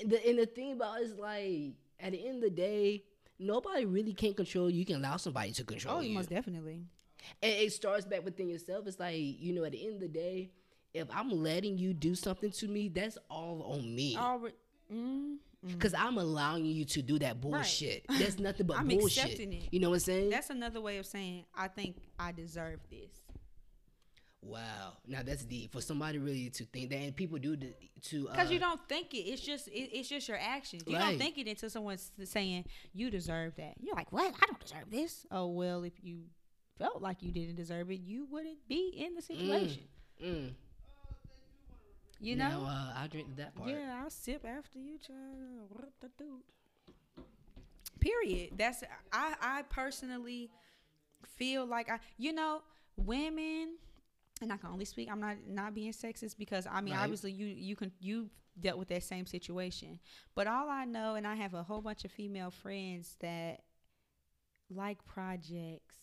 And 0.00 0.10
the, 0.10 0.26
and 0.28 0.38
the 0.38 0.46
thing 0.46 0.72
about 0.72 1.00
it 1.00 1.04
is 1.04 1.14
like 1.18 1.72
at 2.00 2.12
the 2.12 2.26
end 2.26 2.36
of 2.36 2.42
the 2.42 2.50
day, 2.50 3.04
nobody 3.38 3.84
really 3.84 4.14
can 4.14 4.32
control 4.34 4.70
you. 4.70 4.78
You 4.80 4.86
can 4.86 4.96
allow 4.96 5.16
somebody 5.18 5.52
to 5.52 5.64
control 5.64 5.98
Oh, 5.98 6.00
you. 6.00 6.14
most 6.14 6.30
definitely. 6.30 6.84
And 7.42 7.52
it 7.52 7.72
starts 7.72 8.06
back 8.06 8.24
within 8.24 8.48
yourself. 8.48 8.86
It's 8.86 9.00
like, 9.00 9.16
you 9.18 9.52
know, 9.52 9.64
at 9.64 9.72
the 9.72 9.84
end 9.84 9.94
of 9.96 10.00
the 10.00 10.08
day, 10.08 10.50
if 10.96 11.08
I'm 11.10 11.30
letting 11.30 11.78
you 11.78 11.92
do 11.94 12.14
something 12.14 12.50
to 12.52 12.68
me, 12.68 12.88
that's 12.88 13.18
all 13.30 13.62
on 13.74 13.94
me. 13.94 14.16
Alre- 14.16 14.52
mm, 14.92 15.36
Because 15.66 15.94
I'm 15.94 16.18
allowing 16.18 16.64
you 16.64 16.84
to 16.86 17.02
do 17.02 17.18
that 17.20 17.40
bullshit. 17.40 18.04
That's 18.18 18.38
nothing 18.38 18.66
but 18.66 18.78
I'm 18.78 18.88
bullshit. 18.88 19.24
accepting 19.24 19.52
it. 19.52 19.64
You 19.72 19.80
know 19.80 19.90
what 19.90 19.96
I'm 19.96 20.00
saying? 20.00 20.30
that's 20.30 20.50
another 20.50 20.80
way 20.80 20.98
of 20.98 21.06
saying 21.06 21.44
I 21.54 21.68
think 21.68 21.96
I 22.18 22.32
deserve 22.32 22.80
this. 22.90 23.10
wow. 24.42 24.92
Now 25.06 25.22
that's 25.24 25.44
deep. 25.44 25.72
For 25.72 25.80
somebody 25.80 26.18
really 26.18 26.50
to 26.50 26.64
think 26.66 26.90
that, 26.90 26.96
and 26.96 27.16
people 27.16 27.38
do 27.38 27.56
to, 27.56 27.72
to 28.10 28.28
Because 28.30 28.48
uh, 28.48 28.52
you 28.52 28.58
don't 28.60 28.80
think 28.88 29.12
it. 29.14 29.18
It's 29.18 29.42
just 29.42 29.68
it, 29.68 29.90
it's 29.92 30.08
just 30.08 30.28
your 30.28 30.38
actions. 30.40 30.84
You 30.86 30.96
Right. 30.96 31.10
don't 31.10 31.18
think 31.18 31.38
it 31.38 31.48
until 31.48 31.70
someone's 31.70 32.10
saying 32.24 32.64
you 32.92 33.10
deserve 33.10 33.56
that. 33.56 33.74
You're 33.80 33.96
like, 33.96 34.12
what? 34.12 34.34
I 34.40 34.46
don't 34.46 34.60
deserve 34.60 34.90
this. 34.90 35.26
Oh 35.30 35.46
well, 35.48 35.82
if 35.84 35.94
you 36.02 36.20
felt 36.78 37.02
like 37.02 37.22
you 37.22 37.32
didn't 37.32 37.56
deserve 37.56 37.90
it, 37.90 38.00
you 38.00 38.26
wouldn't 38.30 38.58
be 38.68 38.94
in 39.04 39.14
the 39.14 39.22
situation. 39.22 39.82
Mm. 40.24 40.50
You 42.20 42.36
know? 42.36 42.48
Now, 42.48 42.64
uh, 42.66 42.92
I'll 43.00 43.08
drink 43.08 43.36
that 43.36 43.54
part. 43.54 43.68
Yeah, 43.68 44.00
I'll 44.02 44.10
sip 44.10 44.44
after 44.44 44.78
you, 44.78 44.98
child. 44.98 45.68
What 45.70 45.92
the 46.00 46.08
dude? 46.18 46.42
Period. 48.00 48.50
That's 48.56 48.82
I. 49.12 49.34
I 49.40 49.62
personally 49.62 50.50
feel 51.36 51.66
like 51.66 51.90
I. 51.90 51.98
You 52.18 52.32
know, 52.32 52.62
women, 52.96 53.76
and 54.40 54.52
I 54.52 54.56
can 54.56 54.70
only 54.70 54.84
speak. 54.84 55.08
I'm 55.10 55.20
not 55.20 55.36
not 55.46 55.74
being 55.74 55.92
sexist 55.92 56.36
because 56.38 56.66
I 56.70 56.80
mean, 56.80 56.94
Right. 56.94 57.02
obviously, 57.02 57.32
you 57.32 57.46
you 57.46 57.74
can 57.76 57.90
you 58.00 58.28
dealt 58.60 58.78
with 58.78 58.88
that 58.88 59.02
same 59.02 59.26
situation. 59.26 59.98
But 60.34 60.46
all 60.46 60.68
I 60.68 60.84
know, 60.84 61.14
and 61.14 61.26
I 61.26 61.34
have 61.34 61.54
a 61.54 61.62
whole 61.62 61.80
bunch 61.82 62.04
of 62.04 62.10
female 62.12 62.50
friends 62.50 63.16
that 63.20 63.62
like 64.70 65.04
projects. 65.04 65.96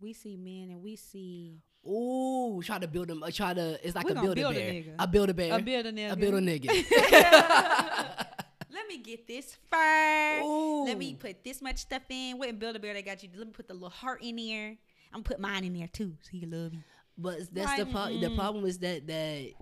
We 0.00 0.12
see 0.12 0.36
men 0.36 0.70
and 0.70 0.82
we 0.82 0.96
see 0.96 1.62
Ooh, 1.86 2.62
try 2.62 2.78
to 2.78 2.88
build 2.88 3.08
them. 3.08 3.22
Uh, 3.22 3.30
try 3.30 3.54
to. 3.54 3.78
It's 3.86 3.94
like 3.94 4.06
a 4.06 4.14
gonna 4.14 4.22
build 4.22 4.38
a 4.38 4.40
build 4.40 4.56
a 4.56 4.58
bear. 4.58 4.72
nigga. 4.72 4.94
A 4.98 5.06
build 5.06 5.30
a 5.30 5.34
bear. 5.34 5.54
a 5.54 5.62
build 5.62 5.86
a 5.86 5.92
nigga. 5.92 6.12
A 6.12 6.16
build 6.16 6.34
a 6.34 6.40
nigga. 6.40 8.26
Let 8.74 8.88
me 8.88 8.98
get 8.98 9.26
this 9.26 9.56
fur. 9.70 10.40
Ooh. 10.42 10.84
Let 10.84 10.98
me 10.98 11.14
put 11.14 11.44
this 11.44 11.62
much 11.62 11.78
stuff 11.78 12.02
in. 12.08 12.38
What 12.38 12.48
in 12.48 12.56
Build 12.56 12.76
a 12.76 12.78
Bear 12.78 12.94
they 12.94 13.02
got 13.02 13.22
you? 13.22 13.28
Let 13.36 13.46
me 13.46 13.52
put 13.52 13.68
the 13.68 13.74
little 13.74 13.90
heart 13.90 14.22
in 14.22 14.36
there. 14.36 14.76
I'm 15.12 15.22
gonna 15.22 15.24
put 15.24 15.40
mine 15.40 15.64
in 15.64 15.74
there 15.74 15.88
too, 15.88 16.16
so 16.22 16.30
he 16.32 16.40
can 16.40 16.50
love 16.50 16.72
me. 16.72 16.80
But 17.16 17.38
that's 17.52 17.76
the 17.76 17.84
Like, 17.84 17.92
problem. 17.92 18.20
The 18.20 18.28
mm. 18.28 18.36
problem 18.36 18.66
is 18.66 18.78
that 18.78 19.06
that 19.06 19.52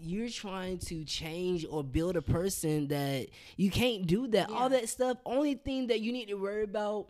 you're 0.00 0.28
trying 0.28 0.78
to 0.78 1.04
change 1.04 1.66
or 1.68 1.82
build 1.82 2.16
a 2.16 2.22
person 2.22 2.88
that 2.88 3.28
you 3.56 3.70
can't 3.70 4.06
do 4.06 4.28
that. 4.28 4.50
All 4.50 4.68
that 4.68 4.88
stuff. 4.88 5.18
Only 5.24 5.54
thing 5.54 5.88
that 5.88 6.00
you 6.00 6.12
need 6.12 6.26
to 6.26 6.34
worry 6.34 6.62
about 6.62 7.08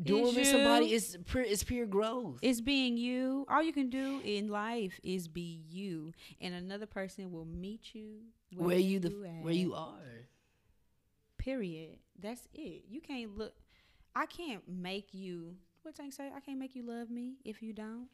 doing 0.00 0.26
Is 0.28 0.34
with 0.36 0.46
somebody 0.48 0.86
you. 0.86 0.96
is 0.96 1.18
pure 1.26 1.42
is 1.42 1.64
pure 1.64 1.86
growth. 1.86 2.38
It's 2.42 2.60
being 2.60 2.96
you. 2.96 3.46
All 3.48 3.62
you 3.62 3.72
can 3.72 3.90
do 3.90 4.20
in 4.24 4.48
life 4.48 4.98
is 5.02 5.28
be 5.28 5.62
you, 5.70 6.12
and 6.40 6.54
another 6.54 6.86
person 6.86 7.32
will 7.32 7.44
meet 7.44 7.94
you 7.94 8.20
where 8.56 8.78
you 8.78 9.00
the 9.00 9.08
at. 9.08 9.44
where 9.44 9.54
you 9.54 9.74
are. 9.74 10.28
Period. 11.38 11.98
That's 12.18 12.46
it. 12.54 12.84
You 12.88 13.00
can't 13.00 13.36
look. 13.36 13.54
I 14.14 14.26
can't 14.26 14.62
make 14.68 15.12
you. 15.12 15.56
What 15.82 15.96
Tank 15.96 16.12
say? 16.12 16.30
I 16.34 16.40
can't 16.40 16.58
make 16.58 16.76
you 16.76 16.84
love 16.84 17.10
me 17.10 17.34
if 17.44 17.62
you 17.62 17.72
don't. 17.72 18.08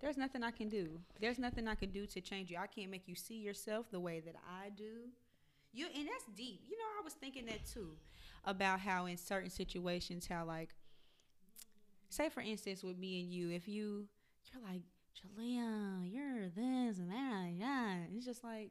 There's 0.00 0.16
nothing 0.16 0.42
I 0.42 0.50
can 0.50 0.68
do. 0.68 1.00
There's 1.20 1.38
nothing 1.38 1.66
I 1.68 1.74
can 1.74 1.90
do 1.90 2.06
to 2.06 2.20
change 2.20 2.50
you. 2.50 2.56
I 2.56 2.66
can't 2.66 2.90
make 2.90 3.06
you 3.06 3.14
see 3.14 3.36
yourself 3.36 3.86
the 3.90 4.00
way 4.00 4.20
that 4.20 4.34
I 4.48 4.70
do. 4.70 5.10
You 5.72 5.86
and 5.94 6.08
that's 6.08 6.24
deep. 6.36 6.62
You 6.68 6.76
know, 6.76 6.84
I 7.00 7.04
was 7.04 7.12
thinking 7.14 7.46
that 7.46 7.66
too 7.66 7.90
about 8.48 8.80
how 8.80 9.06
in 9.06 9.16
certain 9.16 9.50
situations, 9.50 10.26
how 10.26 10.44
like, 10.44 10.70
say 12.08 12.28
for 12.28 12.40
instance, 12.40 12.82
with 12.82 12.98
me 12.98 13.20
and 13.20 13.32
you, 13.32 13.50
if 13.50 13.68
you 13.68 14.06
you're 14.52 14.62
like, 14.62 14.82
Jalea, 15.14 16.10
you're 16.12 16.48
this 16.48 16.98
and 16.98 17.10
that, 17.10 17.50
yeah, 17.54 17.96
it's 18.16 18.24
just 18.24 18.42
like, 18.42 18.70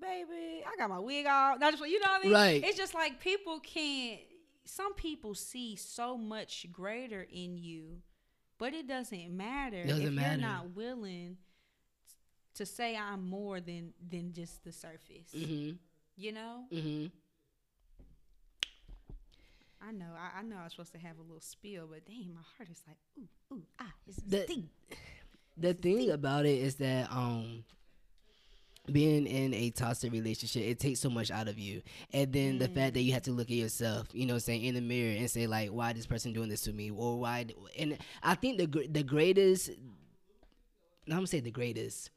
baby, 0.00 0.62
I 0.66 0.76
got 0.78 0.88
my 0.88 0.98
wig 0.98 1.26
off. 1.26 1.58
Not 1.58 1.72
just 1.76 1.84
you 1.88 1.98
know 2.00 2.06
what 2.10 2.20
I 2.20 2.24
mean. 2.24 2.32
Right. 2.32 2.64
It's 2.64 2.76
just 2.78 2.94
like 2.94 3.20
people 3.20 3.60
can't. 3.60 4.20
Some 4.64 4.94
people 4.94 5.34
see 5.34 5.74
so 5.74 6.16
much 6.16 6.66
greater 6.70 7.26
in 7.32 7.56
you, 7.58 8.02
but 8.58 8.72
it 8.72 8.86
doesn't 8.86 9.36
matter 9.36 9.84
Doesn't 9.84 10.06
if 10.06 10.12
matter. 10.12 10.38
you're 10.38 10.48
not 10.48 10.76
willing 10.76 11.38
to 12.54 12.66
say 12.66 12.96
I'm 12.96 13.28
more 13.28 13.60
than 13.60 13.92
than 14.08 14.32
just 14.32 14.62
the 14.62 14.70
surface. 14.72 15.32
Mm-hmm. 15.34 15.72
You 16.16 16.32
know, 16.32 16.64
Mm-hmm. 16.72 17.06
I 19.86 19.92
know, 19.92 20.06
I, 20.16 20.40
I 20.40 20.42
know 20.42 20.56
I 20.60 20.64
was 20.64 20.72
supposed 20.72 20.92
to 20.92 20.98
have 20.98 21.18
a 21.18 21.22
little 21.22 21.40
spill, 21.40 21.86
but 21.90 22.04
dang, 22.06 22.32
my 22.34 22.40
heart 22.56 22.68
is 22.70 22.82
like, 22.86 22.96
ooh, 23.18 23.54
ooh, 23.56 23.62
ah, 23.80 23.92
it's 24.06 24.18
The- 24.18 24.42
sting. 24.44 24.68
the 25.56 25.74
thing 25.74 26.10
about 26.10 26.44
it 26.46 26.58
is 26.58 26.76
that 26.76 27.10
um 27.10 27.64
being 28.90 29.26
in 29.26 29.54
a 29.54 29.70
toxic 29.70 30.10
relationship 30.10 30.62
it 30.64 30.80
takes 30.80 30.98
so 31.00 31.08
much 31.10 31.30
out 31.30 31.46
of 31.48 31.58
you. 31.58 31.80
And 32.12 32.32
then 32.32 32.58
the 32.58 32.66
fact 32.66 32.94
that 32.94 33.02
you 33.02 33.12
have 33.12 33.22
to 33.22 33.30
look 33.30 33.48
at 33.48 33.56
yourself 33.56 34.08
you 34.12 34.26
know 34.26 34.38
saying 34.38 34.64
in 34.64 34.74
the 34.74 34.80
mirror 34.80 35.16
and 35.16 35.30
say 35.30 35.46
like 35.46 35.68
why 35.70 35.92
this 35.92 36.06
person 36.06 36.32
doing 36.32 36.48
this 36.48 36.62
to 36.62 36.72
me? 36.72 36.90
Or 36.90 37.20
why 37.20 37.46
and 37.78 37.96
i 38.22 38.34
think 38.34 38.58
the 38.58 38.88
the 38.88 39.02
greatest 39.04 39.70
i'm 41.06 41.14
gonna 41.14 41.26
say 41.26 41.40
the 41.40 41.50
greatest 41.50 42.10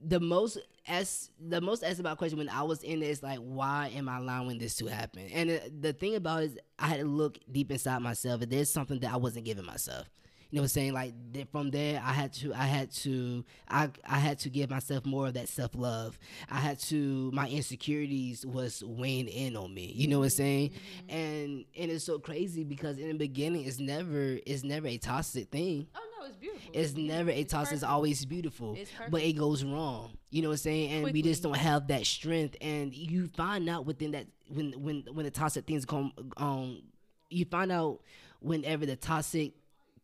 the 0.00 0.20
most 0.20 0.58
as 0.86 1.30
the 1.38 1.60
most 1.60 1.82
asked 1.82 2.00
about 2.00 2.18
question 2.18 2.38
when 2.38 2.48
I 2.48 2.62
was 2.62 2.82
in 2.82 3.02
it 3.02 3.08
is 3.08 3.22
like, 3.22 3.38
why 3.38 3.92
am 3.94 4.08
I 4.08 4.18
allowing 4.18 4.58
this 4.58 4.76
to 4.76 4.86
happen? 4.86 5.28
And 5.32 5.50
uh, 5.50 5.58
the 5.80 5.92
thing 5.92 6.14
about 6.14 6.42
it 6.42 6.46
is, 6.46 6.58
I 6.78 6.88
had 6.88 7.00
to 7.00 7.06
look 7.06 7.38
deep 7.50 7.70
inside 7.70 7.98
myself. 8.00 8.40
And 8.40 8.50
there's 8.50 8.70
something 8.70 8.98
that 9.00 9.12
I 9.12 9.16
wasn't 9.16 9.44
giving 9.44 9.66
myself. 9.66 10.08
You 10.50 10.56
know 10.56 10.62
what 10.62 10.64
I'm 10.64 10.68
saying? 10.68 10.92
Like 10.94 11.12
from 11.52 11.70
there, 11.70 12.00
I 12.02 12.12
had 12.12 12.32
to, 12.34 12.54
I 12.54 12.64
had 12.64 12.90
to, 12.92 13.44
I, 13.68 13.90
I 14.06 14.18
had 14.18 14.38
to 14.40 14.48
give 14.50 14.70
myself 14.70 15.04
more 15.04 15.26
of 15.26 15.34
that 15.34 15.48
self 15.48 15.74
love. 15.74 16.18
I 16.50 16.58
had 16.58 16.78
to, 16.84 17.30
my 17.32 17.48
insecurities 17.48 18.46
was 18.46 18.82
weighing 18.82 19.28
in 19.28 19.56
on 19.56 19.74
me. 19.74 19.92
You 19.94 20.08
know 20.08 20.20
what 20.20 20.24
I'm 20.26 20.30
saying? 20.30 20.70
And 21.08 21.66
and 21.78 21.90
it's 21.90 22.04
so 22.04 22.18
crazy 22.18 22.64
because 22.64 22.98
in 22.98 23.08
the 23.08 23.14
beginning, 23.14 23.66
it's 23.66 23.78
never, 23.78 24.38
it's 24.46 24.64
never 24.64 24.86
a 24.88 24.96
toxic 24.96 25.50
thing. 25.50 25.86
Oh 25.94 26.00
no, 26.18 26.26
it's 26.26 26.36
beautiful. 26.36 26.70
It's 26.72 26.94
never 26.94 27.30
a 27.30 27.44
toss. 27.44 27.64
It's 27.70 27.80
perfect. 27.80 27.92
always 27.92 28.24
beautiful, 28.24 28.74
It's 28.78 28.90
but 29.10 29.20
it 29.22 29.34
goes 29.34 29.62
wrong. 29.64 30.12
You 30.30 30.40
know 30.42 30.48
what 30.48 30.54
I'm 30.54 30.58
saying? 30.58 31.04
And 31.04 31.12
we 31.12 31.20
just 31.20 31.42
don't 31.42 31.56
have 31.56 31.88
that 31.88 32.06
strength. 32.06 32.56
And 32.62 32.94
you 32.94 33.26
find 33.28 33.68
out 33.68 33.84
within 33.84 34.12
that 34.12 34.26
when 34.48 34.72
when 34.72 35.04
when 35.12 35.24
the 35.26 35.30
toxic 35.30 35.66
things 35.66 35.84
come, 35.84 36.12
um, 36.38 36.82
you 37.28 37.44
find 37.44 37.70
out 37.70 38.00
whenever 38.40 38.86
the 38.86 38.96
toxic 38.96 39.52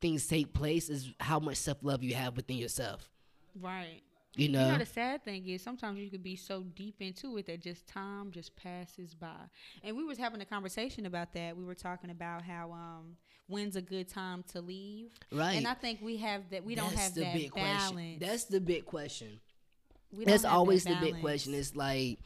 things 0.04 0.26
take 0.26 0.52
place 0.52 0.90
is 0.90 1.12
how 1.18 1.38
much 1.40 1.56
self 1.56 1.78
love 1.82 2.02
you 2.02 2.14
have 2.14 2.36
within 2.36 2.58
yourself. 2.58 3.08
right. 3.60 4.02
You 4.36 4.46
You 4.46 4.52
know? 4.52 4.72
know 4.72 4.78
the 4.78 4.84
sad 4.86 5.24
thing 5.24 5.46
is 5.48 5.62
sometimes 5.62 5.98
you 6.00 6.10
could 6.10 6.22
be 6.22 6.34
so 6.36 6.64
deep 6.74 6.96
into 7.00 7.36
it 7.38 7.46
that 7.46 7.60
just 7.62 7.86
time 7.86 8.32
just 8.32 8.54
passes 8.56 9.14
by. 9.14 9.28
And 9.84 9.96
we 9.96 10.02
was 10.04 10.18
having 10.18 10.40
a 10.40 10.44
conversation 10.44 11.06
about 11.06 11.32
that. 11.34 11.56
We 11.56 11.64
were 11.64 11.76
talking 11.76 12.10
about 12.10 12.42
how 12.42 12.72
um 12.72 13.16
when's 13.46 13.76
a 13.76 13.80
good 13.80 14.08
time 14.08 14.42
to 14.52 14.60
leave. 14.60 15.10
Right. 15.32 15.54
And 15.54 15.66
I 15.68 15.74
think 15.74 16.00
we 16.02 16.16
have 16.18 16.42
that 16.50 16.64
we 16.64 16.74
don't 16.74 16.90
That's 16.90 17.02
have 17.02 17.14
the 17.14 17.20
that 17.22 17.34
big 17.34 17.54
balance. 17.54 17.92
question. 17.92 18.18
That's 18.18 18.44
the 18.44 18.60
big 18.60 18.84
question. 18.84 19.40
We 20.12 20.24
don't 20.24 20.32
That's 20.32 20.42
have 20.42 20.50
that 20.52 20.56
always 20.58 20.84
the 20.84 20.96
big 21.00 21.20
question. 21.20 21.54
It's 21.54 21.74
like, 21.76 22.18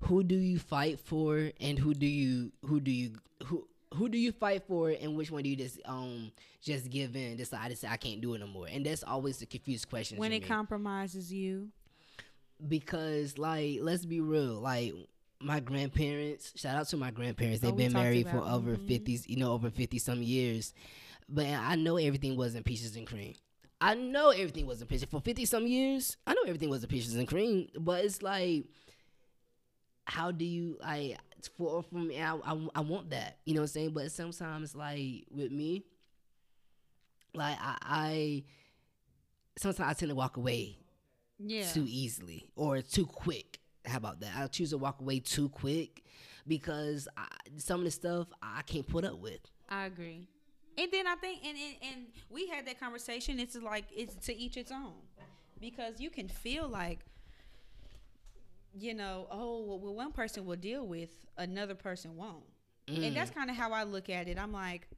who 0.00 0.22
do 0.22 0.36
you 0.36 0.58
fight 0.58 1.00
for, 1.00 1.50
and 1.60 1.78
who 1.78 1.94
do 1.94 2.06
you 2.06 2.52
who 2.66 2.78
do 2.78 2.90
you 2.90 3.16
who 3.46 3.66
who 3.94 4.08
do 4.08 4.18
you 4.18 4.32
fight 4.32 4.64
for, 4.66 4.90
and 4.90 5.16
which 5.16 5.30
one 5.30 5.42
do 5.42 5.48
you 5.48 5.56
just 5.56 5.80
um 5.86 6.32
just 6.62 6.90
give 6.90 7.16
in, 7.16 7.36
decide 7.36 7.70
to 7.70 7.76
say 7.76 7.88
I 7.88 7.96
can't 7.96 8.20
do 8.20 8.34
it 8.34 8.38
no 8.40 8.46
more, 8.46 8.66
and 8.70 8.84
that's 8.84 9.02
always 9.04 9.38
the 9.38 9.46
confused 9.46 9.88
question. 9.88 10.18
when 10.18 10.32
it 10.32 10.42
me. 10.42 10.48
compromises 10.48 11.32
you. 11.32 11.68
because 12.68 13.38
like 13.38 13.78
let's 13.80 14.04
be 14.06 14.20
real, 14.20 14.54
like 14.60 14.94
my 15.40 15.60
grandparents. 15.60 16.52
Shout 16.56 16.76
out 16.76 16.88
to 16.88 16.96
my 16.96 17.10
grandparents. 17.10 17.60
They've 17.60 17.76
been 17.76 17.92
married 17.92 18.28
for 18.28 18.38
over 18.38 18.76
mhm. 18.76 18.86
fifties, 18.86 19.28
you 19.28 19.36
know, 19.36 19.52
over 19.52 19.70
fifty 19.70 19.98
some 19.98 20.22
years. 20.22 20.72
But 21.28 21.46
I 21.46 21.74
know 21.76 21.96
everything 21.96 22.36
wasn't 22.36 22.64
peaches 22.66 22.96
and 22.96 23.06
cream. 23.06 23.34
I 23.80 23.94
know 23.94 24.30
everything 24.30 24.66
wasn't 24.66 24.88
peaches 24.90 25.04
for 25.10 25.20
fifty 25.20 25.44
some 25.44 25.66
years. 25.66 26.16
I 26.26 26.34
know 26.34 26.42
everything 26.46 26.70
wasn't 26.70 26.90
peaches 26.92 27.14
and 27.14 27.28
cream. 27.28 27.68
But 27.78 28.04
it's 28.04 28.22
like, 28.22 28.64
how 30.06 30.30
do 30.30 30.44
you 30.44 30.76
like 30.80 31.16
for 31.56 31.82
for 31.82 31.94
me? 31.96 32.20
I, 32.20 32.34
I 32.36 32.68
I 32.74 32.80
want 32.80 33.10
that, 33.10 33.38
you 33.44 33.54
know 33.54 33.60
what 33.60 33.70
I'm 33.70 33.72
saying. 33.72 33.90
But 33.94 34.12
sometimes 34.12 34.74
like 34.74 35.24
with 35.30 35.50
me, 35.52 35.84
like 37.34 37.56
I, 37.60 37.76
I 37.82 38.44
sometimes 39.58 39.90
I 39.90 39.92
tend 39.94 40.10
to 40.10 40.14
walk 40.14 40.36
away 40.36 40.78
Yeah. 41.38 41.66
too 41.72 41.84
easily 41.88 42.50
or 42.56 42.80
too 42.82 43.06
quick. 43.06 43.58
How 43.84 43.98
about 43.98 44.20
that? 44.20 44.32
I'll 44.36 44.48
choose 44.48 44.70
to 44.70 44.78
walk 44.78 45.00
away 45.00 45.20
too 45.20 45.48
quick 45.48 46.04
because 46.46 47.06
I, 47.16 47.26
some 47.58 47.80
of 47.80 47.84
the 47.84 47.90
stuff 47.90 48.28
I 48.42 48.62
can't 48.62 48.86
put 48.86 49.04
up 49.04 49.18
with. 49.18 49.40
I 49.68 49.86
agree. 49.86 50.28
And 50.76 50.90
then 50.90 51.06
I 51.06 51.14
think, 51.16 51.40
and, 51.44 51.56
and 51.56 51.76
and 51.92 52.06
we 52.30 52.46
had 52.48 52.66
that 52.66 52.80
conversation. 52.80 53.38
It's 53.38 53.54
like 53.56 53.84
it's 53.94 54.14
to 54.26 54.34
each 54.36 54.56
its 54.56 54.72
own, 54.72 54.94
because 55.60 56.00
you 56.00 56.10
can 56.10 56.28
feel 56.28 56.66
like, 56.68 57.00
you 58.78 58.94
know, 58.94 59.26
oh, 59.30 59.78
well, 59.80 59.94
one 59.94 60.12
person 60.12 60.44
will 60.44 60.56
deal 60.56 60.86
with, 60.86 61.10
another 61.36 61.74
person 61.74 62.16
won't, 62.16 62.44
and 62.88 63.16
that's 63.16 63.30
mm. 63.30 63.34
kind 63.34 63.50
of 63.50 63.56
how 63.56 63.72
I 63.72 63.84
look 63.84 64.10
at 64.10 64.28
it. 64.28 64.38
I'm 64.38 64.52
like, 64.52 64.88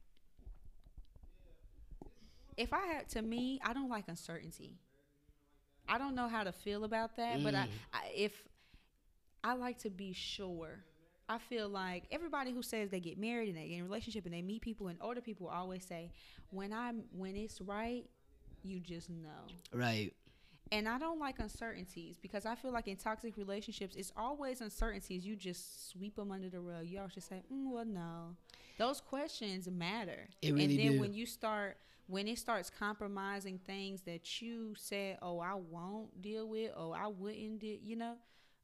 if 2.57 2.73
I 2.73 2.85
had 2.87 3.09
to 3.09 3.21
me, 3.21 3.59
I 3.63 3.73
don't 3.73 3.89
like 3.89 4.05
uncertainty. 4.07 4.79
I 5.87 5.97
don't 5.97 6.15
know 6.15 6.27
how 6.27 6.43
to 6.43 6.51
feel 6.51 6.83
about 6.83 7.15
that, 7.15 7.43
but 7.43 7.55
I, 7.55 7.63
mm. 7.63 7.69
I 7.93 8.11
if 8.13 8.43
I 9.43 9.53
like 9.53 9.79
to 9.79 9.89
be 9.89 10.13
sure. 10.13 10.83
I 11.29 11.39
feel 11.39 11.67
like 11.67 12.05
everybody 12.09 12.53
who 12.53 12.61
says 12.61 12.89
they 12.89 13.01
get 13.01 13.17
married 13.17 13.49
and 13.49 13.57
they 13.57 13.67
get 13.67 13.75
in 13.75 13.81
a 13.81 13.83
relationship 13.83 14.25
and 14.25 14.33
they 14.33 14.41
meet 14.41 14.61
people 14.61 14.87
and 14.87 14.97
older 15.01 15.19
people 15.19 15.47
always 15.47 15.83
say, 15.83 16.09
when 16.51 16.71
I'm 16.71 17.03
when 17.11 17.35
it's 17.35 17.59
right, 17.59 18.05
you 18.63 18.79
just 18.79 19.09
know. 19.09 19.27
Right. 19.73 20.13
And 20.71 20.87
I 20.87 20.97
don't 20.97 21.19
like 21.19 21.39
uncertainties 21.39 22.17
because 22.21 22.45
I 22.45 22.55
feel 22.55 22.71
like 22.71 22.87
in 22.87 22.97
toxic 22.97 23.37
relationships, 23.37 23.95
it's 23.95 24.11
always 24.15 24.61
uncertainties. 24.61 25.25
You 25.25 25.35
just 25.35 25.89
sweep 25.91 26.15
them 26.15 26.31
under 26.31 26.49
the 26.49 26.59
rug. 26.59 26.85
You 26.87 26.99
always 26.99 27.13
just 27.13 27.29
say, 27.29 27.43
mm, 27.51 27.71
"Well, 27.71 27.85
no." 27.85 28.35
Those 28.77 29.01
questions 29.01 29.67
matter. 29.69 30.27
It 30.41 30.53
really 30.53 30.65
and 30.65 30.79
then 30.79 30.91
do. 30.93 30.99
when 30.99 31.13
you 31.13 31.25
start, 31.25 31.77
when 32.07 32.27
it 32.27 32.37
starts 32.37 32.69
compromising 32.69 33.59
things 33.59 34.01
that 34.01 34.41
you 34.41 34.75
said, 34.75 35.17
"Oh, 35.21 35.39
I 35.39 35.55
won't 35.55 36.21
deal 36.21 36.47
with," 36.47 36.71
"Oh, 36.75 36.91
I 36.91 37.07
wouldn't," 37.07 37.63
you 37.63 37.95
know, 37.95 38.17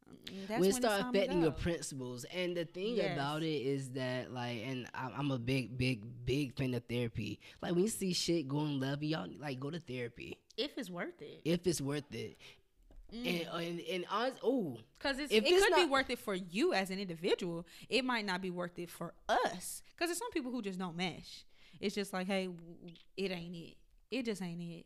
Mm, 0.10 0.48
that's 0.48 0.62
when 0.62 0.76
it 0.76 0.84
affecting 0.84 1.42
your 1.42 1.52
principles. 1.52 2.26
And 2.26 2.56
the 2.56 2.66
thing 2.66 2.96
Yes. 2.96 3.14
about 3.16 3.44
it 3.44 3.62
is 3.62 3.92
that, 3.92 4.34
like, 4.34 4.62
and 4.66 4.88
I'm 4.94 5.32
a 5.32 5.40
big, 5.40 5.78
big, 5.78 6.04
big 6.26 6.56
fan 6.56 6.74
of 6.74 6.84
therapy. 6.86 7.40
Like, 7.62 7.74
when 7.74 7.84
you 7.84 7.90
see 7.90 8.14
shit 8.14 8.48
going 8.48 8.80
left, 8.80 9.04
y'all 9.04 9.30
like 9.40 9.60
go 9.60 9.70
to 9.70 9.80
therapy 9.80 10.38
if 10.58 10.78
it's 10.78 10.90
worth 10.90 11.22
it. 11.22 11.42
if 11.46 11.66
it's 11.68 11.82
worth 11.82 12.14
it. 12.14 12.38
Mm. 13.14 13.48
And 13.52 13.62
and 13.64 13.80
and 13.82 14.06
honest, 14.10 14.40
oh, 14.44 14.78
Because 14.98 15.20
it 15.20 15.30
could 15.30 15.44
it's 15.46 15.76
be 15.76 15.86
worth 15.86 16.10
it 16.10 16.18
for 16.20 16.34
you 16.34 16.74
as 16.74 16.90
an 16.90 17.00
individual. 17.00 17.66
It 17.90 18.04
might 18.04 18.26
not 18.26 18.42
be 18.42 18.50
worth 18.50 18.80
it 18.80 18.90
for 18.90 19.14
us. 19.30 19.84
Because 19.96 20.10
there's 20.10 20.18
some 20.18 20.32
people 20.32 20.52
who 20.52 20.62
just 20.62 20.80
don't 20.80 20.98
mesh. 20.98 21.46
It's 21.80 21.94
just 21.94 22.12
like, 22.14 22.28
hey, 22.28 22.50
it 23.18 23.32
ain't 23.32 23.56
it. 23.56 23.76
It 24.10 24.26
just 24.26 24.42
ain't 24.42 24.62
it. 24.62 24.86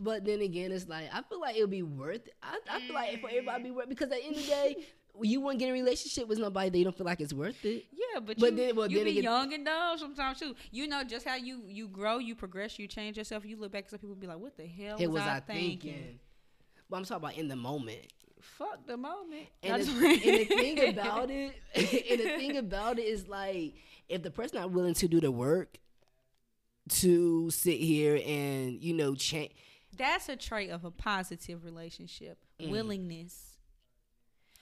But 0.00 0.24
then 0.24 0.40
again, 0.40 0.72
it's 0.72 0.88
like 0.88 1.08
I 1.12 1.22
feel 1.22 1.40
like 1.40 1.56
it'll 1.56 1.68
be 1.68 1.82
worth. 1.82 2.26
It. 2.26 2.34
I 2.42 2.58
I 2.70 2.80
feel 2.80 2.94
like 2.94 3.20
for 3.20 3.28
everybody 3.28 3.64
be 3.64 3.70
worth 3.70 3.88
because 3.88 4.10
at 4.10 4.20
the 4.20 4.24
end 4.24 4.36
of 4.36 4.42
the 4.42 4.48
day, 4.48 4.76
you 5.22 5.40
won't 5.40 5.58
get 5.58 5.66
in 5.68 5.70
a 5.70 5.74
relationship 5.74 6.26
with 6.28 6.38
somebody 6.38 6.70
that 6.70 6.78
you 6.78 6.84
don't 6.84 6.96
feel 6.96 7.06
like 7.06 7.20
it's 7.20 7.34
worth 7.34 7.62
it. 7.64 7.84
Yeah, 7.92 8.20
but, 8.20 8.38
But 8.38 8.52
you, 8.52 8.56
then- 8.56 8.76
well, 8.76 8.90
you 8.90 8.96
then 8.98 9.04
be 9.04 9.10
again- 9.12 9.24
young 9.24 9.52
and 9.54 9.64
dumb 9.64 9.98
sometimes 9.98 10.38
too. 10.38 10.54
You 10.70 10.86
know, 10.88 11.02
just 11.04 11.26
how 11.26 11.36
you 11.36 11.62
you 11.68 11.88
grow, 11.88 12.18
you 12.18 12.34
progress, 12.34 12.78
you 12.78 12.86
change 12.88 13.16
yourself. 13.18 13.44
You 13.44 13.56
look 13.56 13.72
back, 13.72 13.88
some 13.90 13.98
people 13.98 14.14
be 14.16 14.26
like, 14.26 14.38
"What 14.38 14.56
the 14.56 14.66
hell 14.66 14.96
It 14.98 15.06
was, 15.08 15.20
was 15.20 15.28
I, 15.28 15.36
I 15.36 15.40
thinking? 15.40 15.92
thinking. 15.92 16.18
But 16.88 16.96
I'm 16.98 17.04
talking 17.04 17.24
about 17.24 17.36
in 17.38 17.48
the 17.48 17.56
moment. 17.56 18.06
Fuck 18.40 18.86
the 18.88 18.96
moment. 18.96 19.46
And, 19.62 19.82
the, 19.84 20.04
and 20.06 20.20
the 20.20 20.44
thing 20.46 20.88
about 20.88 21.30
it, 21.30 21.54
and 21.76 22.20
the 22.20 22.36
thing 22.36 22.56
about 22.56 22.98
it 22.98 23.02
is 23.02 23.28
like, 23.28 23.74
if 24.08 24.22
the 24.24 24.32
person 24.32 24.58
not 24.60 24.72
willing 24.72 24.94
to 24.94 25.06
do 25.08 25.20
the 25.20 25.30
work 25.30 25.78
to 26.88 27.50
sit 27.50 27.78
here 27.78 28.20
and 28.26 28.82
you 28.82 28.94
know 28.94 29.14
change, 29.14 29.52
that's 29.96 30.28
a 30.28 30.36
trait 30.36 30.70
of 30.70 30.84
a 30.84 30.90
positive 30.90 31.64
relationship. 31.64 32.38
Mm. 32.60 32.70
Willingness. 32.70 33.58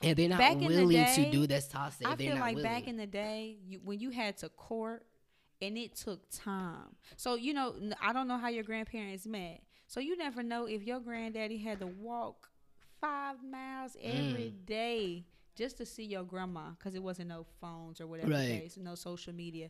and 0.03 0.17
they're 0.17 0.29
not 0.29 0.39
Back 0.39 0.59
willing 0.61 0.89
day, 0.89 1.15
to 1.15 1.31
do 1.31 1.47
that's 1.47 1.69
toxic. 1.69 2.07
I 2.07 2.17
feel 2.17 2.35
not 2.35 2.41
like 2.41 2.57
willing. 2.57 2.71
back 2.71 2.89
in 2.89 2.97
the 2.97 3.07
day, 3.07 3.59
you, 3.67 3.81
when 3.85 4.01
you 4.01 4.11
had 4.11 4.37
to 4.39 4.49
court 4.49 5.05
and 5.63 5.77
it 5.77 5.95
took 5.95 6.21
time. 6.31 6.97
So 7.17 7.35
you 7.35 7.53
know, 7.55 7.75
I 8.03 8.13
don't 8.13 8.27
know 8.29 8.39
how 8.39 8.49
your 8.49 8.65
grandparents 8.65 9.27
met. 9.27 9.61
So 9.87 10.01
you 10.01 10.17
never 10.17 10.43
know 10.43 10.67
if 10.67 10.83
your 10.85 11.01
granddaddy 11.01 11.59
had 11.59 11.81
to 11.81 11.87
walk 11.87 12.49
five 13.01 13.37
miles 13.43 13.97
every 14.03 14.53
Mm. 14.55 14.67
day 14.67 15.25
just 15.57 15.77
to 15.79 15.85
see 15.87 16.05
your 16.05 16.23
grandma 16.23 16.71
because 16.79 16.95
it 16.95 17.03
wasn't 17.03 17.29
no 17.29 17.45
phones 17.61 18.01
or 18.01 18.07
whatever 18.07 18.31
Right. 18.31 18.61
case, 18.63 18.77
no 18.79 18.95
social 18.95 19.35
media. 19.35 19.69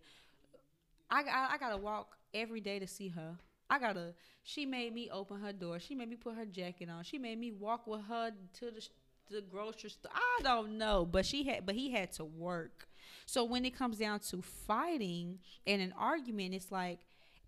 I, 1.10 1.22
I 1.22 1.48
I 1.54 1.58
gotta 1.58 1.76
walk 1.78 2.16
every 2.32 2.60
day 2.60 2.78
to 2.78 2.86
see 2.86 3.08
her. 3.08 3.36
I 3.70 3.78
gotta. 3.78 4.14
She 4.42 4.66
made 4.66 4.92
me 4.92 5.08
open 5.12 5.40
her 5.40 5.52
door. 5.52 5.78
She 5.78 5.94
made 5.94 6.08
me 6.10 6.16
put 6.16 6.34
her 6.34 6.44
jacket 6.44 6.88
on. 6.90 7.04
She 7.04 7.18
made 7.18 7.38
me 7.38 7.52
walk 7.52 7.86
with 7.86 8.02
her 8.08 8.32
to 8.58 8.64
the 8.70 8.86
the 9.30 9.40
grocery 9.42 9.90
store. 9.90 10.10
I 10.14 10.42
don't 10.42 10.76
know, 10.76 11.06
but 11.08 11.24
she 11.24 11.44
had. 11.44 11.64
But 11.64 11.76
he 11.76 11.90
had 11.92 12.10
to 12.14 12.24
work. 12.24 12.88
So 13.26 13.44
when 13.44 13.64
it 13.64 13.76
comes 13.76 13.98
down 13.98 14.18
to 14.30 14.42
fighting 14.42 15.38
and 15.66 15.80
an 15.80 15.94
argument, 15.96 16.52
it's 16.54 16.72
like 16.72 16.98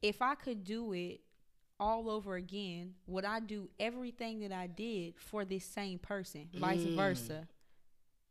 if 0.01 0.23
I 0.23 0.35
could 0.37 0.63
do 0.65 0.93
it 0.93 1.21
all 1.81 2.09
over 2.09 2.37
again, 2.37 2.95
would 3.09 3.25
I 3.25 3.41
do 3.41 3.69
everything 3.81 4.41
that 4.41 4.53
I 4.53 4.69
did 4.69 5.15
for 5.19 5.45
this 5.45 5.65
same 5.65 5.99
person, 5.99 6.49
vice 6.55 6.83
Mm. 6.83 6.95
versa? 6.95 7.49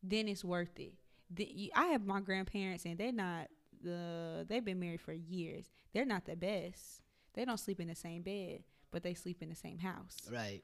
Then 0.02 0.30
it's 0.30 0.44
worth 0.46 0.80
it. 0.80 0.94
The, 1.30 1.72
I 1.76 1.88
have 1.88 2.06
my 2.06 2.22
grandparents, 2.22 2.86
and 2.86 2.98
they're 2.98 3.12
not 3.12 3.50
the. 3.84 4.46
They've 4.48 4.64
been 4.64 4.80
married 4.80 5.02
for 5.02 5.14
years. 5.14 5.70
They're 5.94 6.06
not 6.06 6.26
the 6.26 6.36
best. 6.38 7.02
They 7.34 7.46
don't 7.46 7.60
sleep 7.60 7.80
in 7.80 7.88
the 7.88 7.96
same 7.96 8.22
bed, 8.22 8.64
but 8.92 9.04
they 9.04 9.14
sleep 9.14 9.42
in 9.42 9.50
the 9.50 9.56
same 9.56 9.80
house. 9.80 10.18
right. 10.32 10.62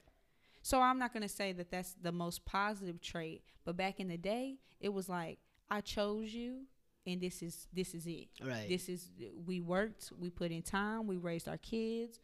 So 0.60 0.80
I'm 0.80 0.98
not 0.98 1.12
gonna 1.14 1.28
say 1.28 1.52
that 1.52 1.70
that's 1.70 1.94
the 2.02 2.12
most 2.12 2.44
positive 2.44 3.00
trait, 3.00 3.42
but 3.64 3.76
back 3.76 4.00
in 4.00 4.08
the 4.08 4.18
day, 4.18 4.58
it 4.80 4.92
was 4.92 5.08
like 5.08 5.38
I 5.70 5.80
chose 5.80 6.34
you, 6.34 6.62
and 7.06 7.20
this 7.20 7.42
is 7.42 7.68
this 7.72 7.94
is 7.94 8.06
it. 8.06 8.28
Right. 8.44 8.68
This 8.68 8.88
is 8.88 9.08
we 9.46 9.60
worked, 9.60 10.12
we 10.18 10.30
put 10.30 10.50
in 10.50 10.62
time, 10.62 11.06
we 11.06 11.16
raised 11.16 11.48
our 11.48 11.56
kids, 11.58 12.20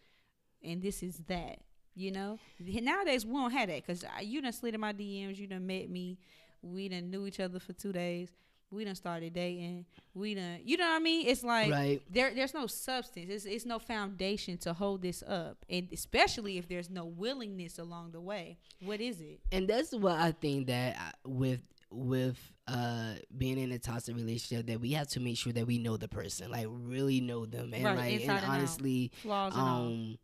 and 0.63 0.83
this 0.83 1.03
is 1.03 1.19
that. 1.29 1.61
You 1.97 2.11
know, 2.11 2.39
nowadays 2.59 3.25
we 3.25 3.35
don't 3.35 3.53
have 3.53 3.69
that 3.69 3.87
because 3.87 4.05
you 4.21 4.43
done 4.43 4.53
slid 4.53 4.75
in 4.75 4.81
my 4.81 4.93
DMs, 4.93 5.39
you 5.39 5.47
done 5.47 5.65
met 5.67 5.89
me, 5.89 6.19
we 6.61 6.89
done 6.89 7.09
knew 7.09 7.27
each 7.27 7.39
other 7.39 7.61
for 7.61 7.73
two 7.73 7.93
days, 7.93 8.31
we 8.75 8.85
done 8.85 8.95
started 8.95 9.33
dating, 9.33 9.87
we 10.15 10.35
done, 10.35 10.59
you 10.65 10.77
know 10.77 10.85
what 10.89 10.97
I 10.97 10.99
mean? 10.99 11.27
It's 11.29 11.43
like 11.45 11.71
Right. 11.71 12.03
there, 12.11 12.35
there's 12.35 12.55
no 12.55 12.67
substance, 12.67 13.31
it's, 13.31 13.45
it's 13.45 13.65
no 13.65 13.79
foundation 13.79 14.59
to 14.59 14.73
hold 14.73 15.03
this 15.03 15.23
up, 15.27 15.65
and 15.71 15.89
especially 15.93 16.59
if 16.59 16.69
there's 16.69 16.91
no 16.91 17.05
willingness 17.07 17.79
along 17.79 18.13
the 18.13 18.21
way. 18.21 18.59
What 18.85 19.01
is 19.01 19.21
it? 19.21 19.41
and 19.53 19.69
that's 19.69 19.93
what 19.93 20.19
I 20.19 20.33
think 20.33 20.67
that 20.67 20.97
I- 20.99 21.13
with 21.29 21.61
with 21.91 22.37
uh 22.67 23.13
being 23.39 23.57
in 23.57 23.71
a 23.71 23.79
toxic 23.79 24.17
relationship 24.17 24.67
that 24.67 24.81
we 24.81 24.91
have 24.93 25.07
to 25.07 25.21
make 25.21 25.37
sure 25.39 25.53
that 25.53 25.65
we 25.67 25.79
know 25.79 25.97
the 25.97 26.09
person, 26.09 26.51
like 26.51 26.67
really 26.69 27.21
know 27.21 27.47
them, 27.47 27.73
and 27.73 27.85
Right, 27.85 27.97
like 27.97 28.13
inside 28.15 28.43
and 28.43 28.47
honestly, 28.53 29.13
Flaws 29.23 29.53
and 29.55 29.63
all. 29.63 29.87
um, 29.87 30.19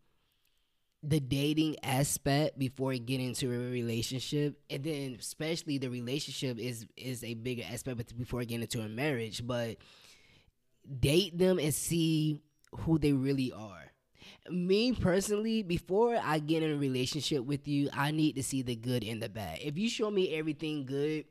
the 1.03 1.19
dating 1.19 1.77
aspect 1.83 2.59
before 2.59 2.93
getting 2.93 3.29
into 3.29 3.51
a 3.51 3.71
relationship, 3.71 4.59
and 4.69 4.83
then 4.83 5.17
especially 5.19 5.77
the 5.77 5.89
relationship 5.89 6.59
is 6.59 6.85
is 6.95 7.23
a 7.23 7.33
bigger 7.33 7.63
aspect 7.71 8.17
before 8.17 8.41
getting 8.41 8.61
into 8.61 8.81
a 8.81 8.87
marriage, 8.87 9.45
but 9.45 9.77
date 10.99 11.37
them 11.37 11.59
and 11.59 11.73
see 11.73 12.39
who 12.71 12.99
they 12.99 13.13
really 13.13 13.51
are. 13.51 13.91
Me 14.49 14.93
personally, 14.93 15.63
before 15.63 16.19
I 16.23 16.39
get 16.39 16.63
in 16.63 16.71
a 16.71 16.77
relationship 16.77 17.45
with 17.45 17.67
you, 17.67 17.89
I 17.93 18.11
need 18.11 18.35
to 18.35 18.43
see 18.43 18.61
the 18.61 18.75
good 18.75 19.03
and 19.03 19.21
the 19.21 19.29
bad. 19.29 19.59
If 19.61 19.77
you 19.77 19.89
show 19.89 20.09
me 20.09 20.35
everything 20.35 20.85
good, 20.85 21.25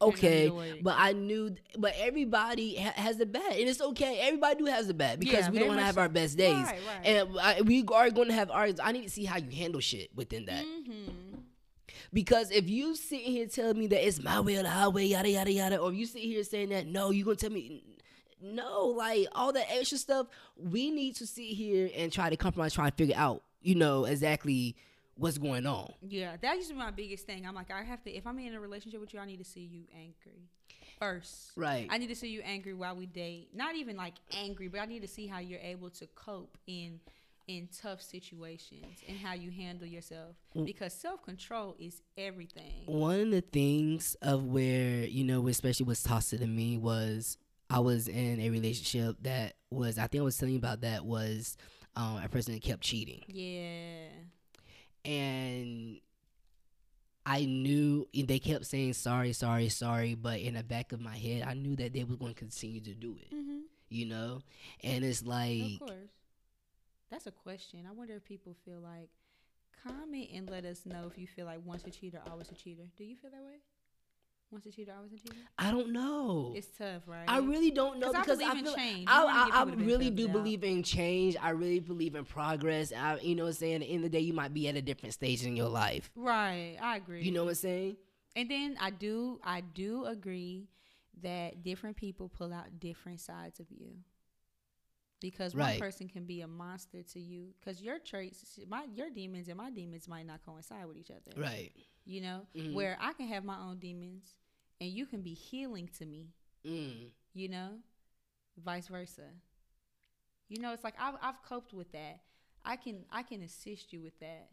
okay, 0.00 0.50
but 0.82 0.94
I 0.98 1.12
knew, 1.12 1.54
but 1.78 1.94
everybody 1.98 2.76
ha- 2.76 2.92
has 2.96 3.16
the 3.16 3.26
bad, 3.26 3.52
and 3.52 3.68
it's 3.68 3.80
okay. 3.80 4.20
Everybody 4.22 4.56
do 4.56 4.64
has 4.66 4.86
the 4.86 4.94
bad 4.94 5.20
because 5.20 5.46
Yeah, 5.46 5.50
we 5.50 5.58
don't 5.58 5.68
want 5.68 5.80
to 5.80 5.84
have 5.86 5.94
so. 5.96 6.02
our 6.02 6.08
best 6.08 6.36
days, 6.36 6.54
Right, 6.54 6.78
right. 6.86 7.06
and 7.06 7.28
I, 7.40 7.60
we 7.62 7.84
are 7.92 8.10
going 8.10 8.28
to 8.28 8.34
have 8.34 8.50
ours. 8.50 8.74
I 8.82 8.92
need 8.92 9.04
to 9.04 9.10
see 9.10 9.24
how 9.24 9.38
you 9.38 9.50
handle 9.56 9.80
shit 9.80 10.10
within 10.14 10.46
that. 10.46 10.64
Mm-hmm. 10.64 11.10
Because 12.12 12.50
if 12.50 12.68
you 12.68 12.94
sit 12.94 13.20
here 13.20 13.46
telling 13.46 13.78
me 13.78 13.86
that 13.88 14.06
it's 14.06 14.22
my 14.22 14.40
way 14.40 14.56
or 14.56 14.62
the 14.62 14.70
highway, 14.70 15.06
yada 15.06 15.28
yada 15.30 15.50
yada, 15.52 15.78
or 15.78 15.92
you 15.92 16.06
sit 16.06 16.22
here 16.22 16.44
saying 16.44 16.68
that 16.70 16.86
no, 16.86 17.10
you 17.10 17.24
gonna 17.24 17.36
tell 17.36 17.50
me 17.50 17.82
no, 18.40 18.86
like 18.88 19.26
all 19.32 19.52
that 19.52 19.66
extra 19.70 19.98
stuff, 19.98 20.26
we 20.56 20.90
need 20.90 21.16
to 21.16 21.26
sit 21.26 21.46
here 21.46 21.88
and 21.96 22.12
try 22.12 22.28
to 22.30 22.36
compromise, 22.36 22.74
try 22.74 22.90
to 22.90 22.94
figure 22.96 23.16
out, 23.16 23.42
you 23.62 23.74
know, 23.74 24.04
exactly 24.04 24.76
what's 25.16 25.38
going 25.38 25.66
on. 25.66 25.92
Yeah, 26.06 26.36
that 26.40 26.56
used 26.56 26.68
to 26.68 26.74
be 26.74 26.80
my 26.80 26.90
biggest 26.90 27.26
thing. 27.26 27.46
I'm 27.46 27.54
like, 27.54 27.70
I 27.70 27.82
have 27.82 28.02
to. 28.04 28.10
If 28.10 28.26
I'm 28.26 28.38
in 28.38 28.54
a 28.54 28.60
relationship 28.60 29.00
with 29.00 29.14
you, 29.14 29.20
I 29.20 29.26
need 29.26 29.38
to 29.38 29.44
see 29.44 29.60
you 29.60 29.84
angry 29.94 30.48
first. 30.98 31.52
Right. 31.56 31.88
I 31.90 31.98
need 31.98 32.08
to 32.08 32.16
see 32.16 32.28
you 32.28 32.40
angry 32.42 32.74
while 32.74 32.96
we 32.96 33.06
date. 33.06 33.48
Not 33.54 33.76
even 33.76 33.96
like 33.96 34.14
angry, 34.36 34.68
but 34.68 34.80
I 34.80 34.86
need 34.86 35.02
to 35.02 35.08
see 35.08 35.26
how 35.26 35.38
you're 35.38 35.60
able 35.60 35.90
to 35.90 36.06
cope 36.14 36.56
in 36.66 37.00
in 37.46 37.68
tough 37.82 38.00
situations 38.00 38.86
and 39.06 39.18
how 39.18 39.34
you 39.34 39.50
handle 39.50 39.86
yourself 39.86 40.34
because 40.64 40.94
self 40.94 41.22
control 41.22 41.76
is 41.78 42.00
everything. 42.16 42.84
One 42.86 43.20
of 43.20 43.30
the 43.30 43.40
things 43.42 44.16
of 44.22 44.44
where, 44.44 45.04
you 45.04 45.24
know, 45.24 45.46
especially 45.48 45.84
what's 45.84 46.02
tossed 46.02 46.30
to 46.30 46.46
me 46.46 46.78
was 46.78 47.36
I 47.68 47.80
was 47.80 48.08
in 48.08 48.40
a 48.40 48.50
relationship 48.50 49.16
that 49.22 49.54
was 49.70 49.98
I 49.98 50.06
think 50.06 50.22
I 50.22 50.24
was 50.24 50.38
telling 50.38 50.54
you 50.54 50.58
about 50.58 50.80
that 50.82 51.04
was 51.04 51.56
um, 51.96 52.20
a 52.22 52.28
person 52.28 52.54
that 52.54 52.62
kept 52.62 52.82
cheating. 52.82 53.22
Yeah. 53.28 54.08
And 55.04 56.00
I 57.26 57.44
knew 57.44 58.06
they 58.14 58.38
kept 58.38 58.66
saying 58.66 58.94
sorry, 58.94 59.32
sorry, 59.32 59.68
sorry, 59.68 60.14
but 60.14 60.40
in 60.40 60.54
the 60.54 60.62
back 60.62 60.92
of 60.92 61.00
my 61.00 61.16
head, 61.16 61.44
I 61.46 61.54
knew 61.54 61.76
that 61.76 61.92
they 61.92 62.04
was 62.04 62.16
going 62.16 62.34
to 62.34 62.38
continue 62.38 62.80
to 62.80 62.94
do 62.94 63.16
it. 63.20 63.34
Mm-hmm. 63.34 63.58
You 63.88 64.06
know, 64.06 64.40
and 64.82 65.04
it's 65.04 65.24
like, 65.24 65.74
Of 65.74 65.78
course. 65.80 66.10
That's 67.10 67.26
a 67.26 67.30
question. 67.30 67.86
I 67.88 67.92
wonder 67.92 68.14
if 68.14 68.24
people 68.24 68.56
feel 68.64 68.80
like 68.80 69.08
comment 69.86 70.30
and 70.34 70.50
let 70.50 70.64
us 70.64 70.84
know 70.84 71.06
if 71.10 71.18
you 71.18 71.26
feel 71.26 71.46
like 71.46 71.60
once 71.64 71.84
a 71.86 71.90
cheater, 71.90 72.20
always 72.30 72.50
a 72.50 72.54
cheater. 72.54 72.82
Do 72.96 73.04
you 73.04 73.16
feel 73.16 73.30
that 73.30 73.42
way? 73.44 73.60
Once 74.54 74.66
a 74.66 74.70
cheater, 74.70 74.92
always 74.96 75.12
a 75.12 75.18
cheater. 75.18 75.34
I 75.58 75.72
don't 75.72 75.90
know. 75.92 76.52
It's 76.54 76.68
tough, 76.78 77.02
right? 77.06 77.24
I 77.28 77.38
really 77.38 77.72
don't 77.72 77.98
know 77.98 78.06
'Cause 78.06 78.14
I 78.14 78.20
because 78.20 78.38
believe 78.38 78.54
I, 78.54 78.58
in 78.60 78.74
change. 78.76 79.08
You 79.08 79.14
I, 79.14 79.22
I, 79.24 79.24
I 79.26 79.44
people 79.46 79.64
the 79.66 79.70
benefit 79.72 79.86
really 79.86 80.10
do 80.10 80.22
the 80.22 80.28
doubt. 80.28 80.32
believe 80.34 80.62
in 80.64 80.82
change. 80.84 81.36
I 81.42 81.50
really 81.50 81.80
believe 81.80 82.14
in 82.14 82.24
progress. 82.24 82.92
I, 82.92 83.18
you 83.18 83.34
know 83.34 83.42
what 83.44 83.48
I'm 83.48 83.54
saying? 83.54 83.74
At 83.74 83.80
the 83.80 83.86
end 83.88 84.04
of 84.04 84.12
the 84.12 84.16
day, 84.18 84.20
you 84.24 84.32
might 84.32 84.54
be 84.54 84.68
at 84.68 84.76
a 84.76 84.82
different 84.82 85.12
stage 85.12 85.44
in 85.44 85.56
your 85.56 85.68
life. 85.68 86.10
right. 86.14 86.76
I 86.80 86.96
agree. 86.96 87.22
You 87.22 87.32
know 87.32 87.42
what 87.44 87.50
I'm 87.50 87.54
saying? 87.56 87.96
And 88.36 88.48
then 88.48 88.76
I 88.80 88.90
do 88.90 89.40
I 89.42 89.60
do 89.60 90.04
agree 90.04 90.68
that 91.22 91.64
different 91.64 91.96
people 91.96 92.28
pull 92.28 92.52
out 92.52 92.78
different 92.78 93.18
sides 93.20 93.58
of 93.58 93.66
you. 93.72 93.96
Because 95.20 95.54
one 95.54 95.78
person 95.78 96.06
can 96.08 96.26
be 96.26 96.42
a 96.42 96.46
monster 96.46 97.02
to 97.02 97.18
you 97.20 97.54
because 97.58 97.80
your 97.80 97.98
traits, 97.98 98.58
my 98.68 98.84
your 98.94 99.08
demons 99.10 99.48
and 99.48 99.56
my 99.56 99.70
demons 99.70 100.06
might 100.06 100.26
not 100.26 100.44
coincide 100.44 100.86
with 100.86 100.96
each 100.98 101.10
other. 101.10 101.40
Right. 101.40 101.72
You 102.04 102.20
know, 102.20 102.46
Mhm. 102.54 102.74
where 102.74 102.98
I 103.00 103.14
can 103.14 103.26
have 103.28 103.42
my 103.44 103.58
own 103.58 103.78
demons 103.78 104.34
and 104.80 104.90
you 104.90 105.06
can 105.06 105.22
be 105.22 105.34
healing 105.34 105.88
to 105.98 106.06
me. 106.06 106.28
Mm. 106.66 107.10
You 107.34 107.48
know, 107.48 107.68
vice 108.62 108.88
versa. 108.88 109.28
You 110.48 110.60
know, 110.60 110.72
it's 110.72 110.84
like 110.84 110.94
I've 111.00 111.14
I've 111.22 111.42
coped 111.42 111.72
with 111.72 111.90
that. 111.92 112.20
I 112.64 112.76
can 112.76 113.04
I 113.10 113.22
can 113.22 113.42
assist 113.42 113.92
you 113.92 114.00
with 114.00 114.18
that 114.20 114.48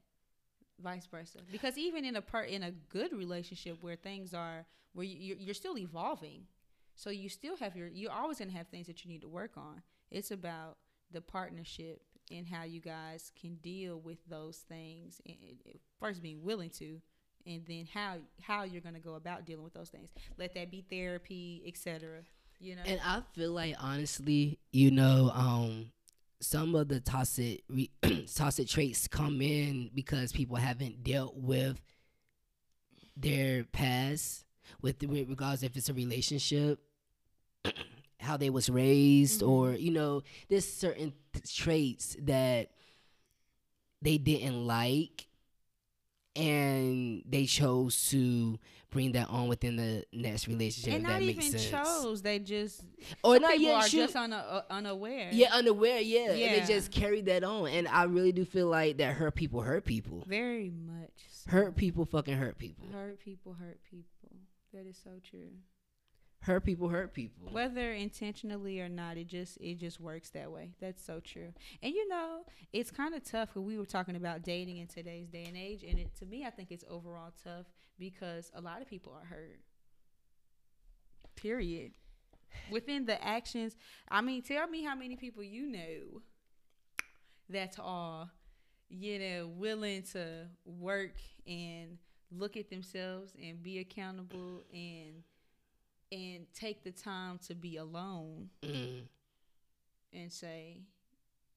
vice 0.82 1.06
versa 1.06 1.40
because 1.52 1.78
even 1.78 2.04
in 2.06 2.16
a 2.16 2.22
per 2.22 2.42
in 2.42 2.64
a 2.64 2.72
good 2.72 3.14
relationship 3.14 3.78
where 3.82 3.96
things 3.96 4.34
are 4.34 4.66
where 4.94 5.06
you, 5.06 5.36
you're, 5.40 5.54
still 5.54 5.78
evolving 5.78 6.44
so 6.96 7.10
you 7.10 7.30
still 7.30 7.56
have 7.56 7.76
your 7.76 7.88
you're 7.88 8.12
always 8.12 8.40
going 8.40 8.50
to 8.50 8.58
have 8.58 8.68
things 8.68 8.88
that 8.88 9.06
you 9.06 9.12
need 9.12 9.22
to 9.22 9.30
work 9.30 9.52
on 9.58 9.82
it's 10.10 10.32
about 10.32 10.78
the 11.12 11.22
partnership 11.22 12.02
and 12.32 12.48
how 12.48 12.64
you 12.64 12.82
guys 12.82 13.32
can 13.40 13.56
deal 13.56 14.00
with 14.00 14.18
those 14.28 14.58
things 14.58 15.22
and 15.26 15.38
first 16.00 16.22
being 16.22 16.44
willing 16.44 16.70
to 16.70 17.02
and 17.46 17.64
then 17.68 17.88
how 17.94 18.18
how 18.42 18.64
you're 18.64 18.82
going 18.82 18.96
to 18.96 19.02
go 19.02 19.16
about 19.16 19.46
dealing 19.46 19.64
with 19.64 19.74
those 19.74 19.90
things 19.90 20.10
let 20.38 20.54
that 20.54 20.70
be 20.72 20.84
therapy 20.90 21.64
etc 21.68 22.20
you 22.60 22.76
know 22.76 22.82
And 22.86 23.00
I 23.04 23.22
feel 23.34 23.52
like 23.52 23.76
honestly, 23.80 24.60
you 24.72 24.92
know, 24.92 25.32
um, 25.34 25.92
some 26.42 26.76
of 26.76 26.88
the 26.90 27.00
toxic 27.00 27.64
re- 27.70 27.90
toxic 28.36 28.68
traits 28.68 29.08
come 29.08 29.42
in 29.42 29.90
because 29.96 30.32
people 30.32 30.58
haven't 30.58 31.04
dealt 31.04 31.36
with 31.36 31.80
their 33.18 33.64
past 33.64 34.46
with, 34.82 35.02
with 35.04 35.28
regards 35.30 35.64
if 35.64 35.76
it's 35.76 35.90
a 35.90 35.94
relationship 35.94 36.80
how 38.20 38.38
they 38.38 38.50
was 38.50 38.70
raised 38.70 39.42
Mhm. 39.42 39.50
or 39.50 39.74
you 39.74 39.92
know 39.92 40.22
there's 40.50 40.72
certain 40.72 41.14
t- 41.34 41.42
traits 41.46 42.16
that 42.22 42.70
they 44.02 44.18
didn't 44.18 44.66
like 44.66 45.28
and 46.36 47.24
they 47.28 47.46
chose 47.46 48.10
to 48.10 48.58
bring 48.90 49.14
that 49.14 49.30
on 49.30 49.48
within 49.48 49.76
the 49.78 50.04
next 50.14 50.48
relationship 50.48 50.94
and 50.94 51.04
not 51.04 51.22
even 51.22 51.42
sense 51.42 51.70
chose 51.70 52.22
they 52.22 52.40
just 52.40 52.84
or 53.24 53.40
not 53.40 53.52
people 53.52 53.64
yet 53.66 53.76
are 53.76 53.88
shoot- 53.88 53.98
just 54.02 54.16
una, 54.16 54.36
uh, 54.38 54.62
unaware 54.70 55.30
yeah 55.32 55.50
unaware 55.54 56.00
yeah. 56.00 56.30
and 56.32 56.40
Yeah. 56.40 56.60
they 56.60 56.74
just 56.74 56.92
carried 56.92 57.26
that 57.28 57.44
on 57.44 57.68
and 57.68 57.88
i 57.88 58.04
really 58.04 58.32
do 58.34 58.44
feel 58.46 58.68
like 58.68 58.98
that 58.98 59.14
hurt 59.16 59.36
people 59.36 59.62
hurt 59.62 59.86
people 59.86 60.24
very 60.28 60.70
much 60.70 61.10
so. 61.32 61.52
hurt 61.52 61.76
people 61.76 62.06
fucking 62.06 62.36
hurt 62.38 62.58
people 62.58 62.86
hurt 62.92 63.20
people 63.20 63.54
hurt 63.54 63.80
people 63.90 64.08
that 64.74 64.86
is 64.86 64.98
so 65.02 65.12
true 65.30 65.52
hurt 66.42 66.66
people 66.66 66.90
hurt 66.90 67.14
people. 67.14 67.50
Whether 67.52 67.94
intentionally 67.94 68.82
or 68.82 68.90
not 68.90 69.18
it 69.18 69.28
just 69.28 69.58
it 69.62 69.76
just 69.76 70.00
works 70.00 70.30
that 70.32 70.52
way. 70.52 70.72
That's 70.80 71.04
so 71.04 71.20
true. 71.20 71.54
And 71.82 71.94
you 71.94 72.08
know 72.08 72.42
it's 72.74 72.92
kind 72.92 73.14
of 73.14 73.24
tough 73.24 73.50
because 73.50 73.62
we 73.64 73.78
were 73.78 73.86
talking 73.86 74.16
about 74.16 74.44
dating 74.44 74.78
in 74.78 74.88
today's 74.88 75.30
day 75.30 75.46
and 75.48 75.56
age 75.56 75.84
and 75.84 76.00
it 76.00 76.16
to 76.16 76.26
me 76.26 76.46
i 76.46 76.50
think 76.50 76.72
it's 76.72 76.84
overall 76.90 77.32
tough 77.44 77.68
because 78.00 78.52
a 78.56 78.62
lot 78.62 78.82
of 78.82 78.88
people 78.88 79.14
are 79.14 79.26
hurt. 79.26 79.60
Period. 81.36 81.94
Within 82.70 83.06
the 83.06 83.24
actions 83.24 83.78
i 84.10 84.20
mean 84.22 84.42
tell 84.42 84.68
me 84.68 84.84
how 84.84 84.96
many 84.96 85.16
people 85.16 85.44
you 85.44 85.68
know 85.68 86.22
that 87.50 87.76
are 87.80 88.30
you 88.90 89.20
know 89.20 89.48
willing 89.48 90.04
to 90.04 90.48
work 90.66 91.16
and 91.48 91.98
look 92.30 92.58
at 92.58 92.70
themselves 92.70 93.34
and 93.42 93.62
be 93.64 93.80
accountable 93.80 94.64
and 94.74 95.24
and 96.12 96.46
take 96.54 96.84
the 96.84 96.92
time 96.92 97.40
to 97.48 97.56
be 97.56 97.78
alone 97.78 98.50
Mm. 98.64 99.04
and 100.14 100.32
say 100.32 100.82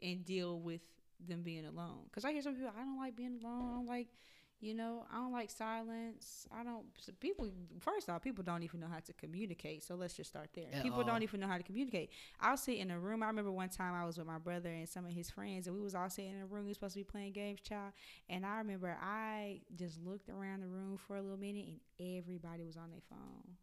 and 0.03 0.25
deal 0.25 0.59
with 0.61 0.83
them 1.27 1.43
being 1.43 1.65
alone. 1.67 2.01
Because 2.05 2.25
i 2.25 2.33
hear 2.33 2.43
some 2.43 2.55
people 2.55 2.71
i 2.77 2.81
don't 2.81 2.99
like 2.99 3.17
being 3.17 3.39
alone. 3.43 3.63
I 3.71 3.75
don't 3.77 3.87
like 3.87 4.09
you 4.61 4.73
know 4.75 5.05
i 5.13 5.17
don't 5.17 5.33
like 5.33 5.51
silence. 5.51 6.47
I 6.57 6.63
don't 6.65 6.85
so 6.99 7.13
people 7.21 7.51
first 7.81 8.09
off 8.09 8.23
people 8.23 8.45
don't 8.45 8.63
even 8.63 8.81
know 8.81 8.87
how 8.91 9.01
to 9.01 9.13
communicate 9.15 9.83
so 9.83 9.95
let's 9.95 10.15
just 10.15 10.31
start 10.31 10.51
there. 10.55 10.67
At 10.73 10.83
people 10.83 11.01
all. 11.01 11.05
don't 11.05 11.23
even 11.23 11.41
know 11.41 11.47
how 11.49 11.57
to 11.57 11.63
communicate. 11.63 12.11
I'll 12.41 12.57
sit 12.57 12.79
in 12.79 12.91
a 12.91 12.99
room. 12.99 13.23
I 13.23 13.27
remember 13.27 13.51
one 13.53 13.69
time 13.69 13.95
i 13.95 14.05
was 14.05 14.17
with 14.19 14.27
my 14.27 14.39
brother 14.39 14.71
and 14.71 14.89
some 14.89 15.05
of 15.05 15.13
his 15.13 15.31
friends 15.31 15.67
and 15.67 15.75
we 15.77 15.83
was 15.83 15.95
all 15.95 16.09
sitting 16.11 16.33
in 16.33 16.41
a 16.43 16.47
room. 16.47 16.63
We 16.65 16.69
was 16.69 16.77
supposed 16.77 16.95
to 16.95 17.01
be 17.01 17.05
playing 17.05 17.33
games 17.33 17.61
child. 17.61 17.93
And 18.29 18.45
i 18.47 18.59
remember 18.59 18.97
i 19.03 19.61
just 19.77 19.99
looked 20.05 20.29
around 20.29 20.61
the 20.61 20.69
room 20.69 20.97
for 20.99 21.17
a 21.17 21.23
little 21.23 21.39
minute 21.39 21.67
and 21.69 22.19
everybody 22.19 22.65
was 22.65 22.77
on 22.77 22.91
their 22.91 23.03
phone 23.09 23.57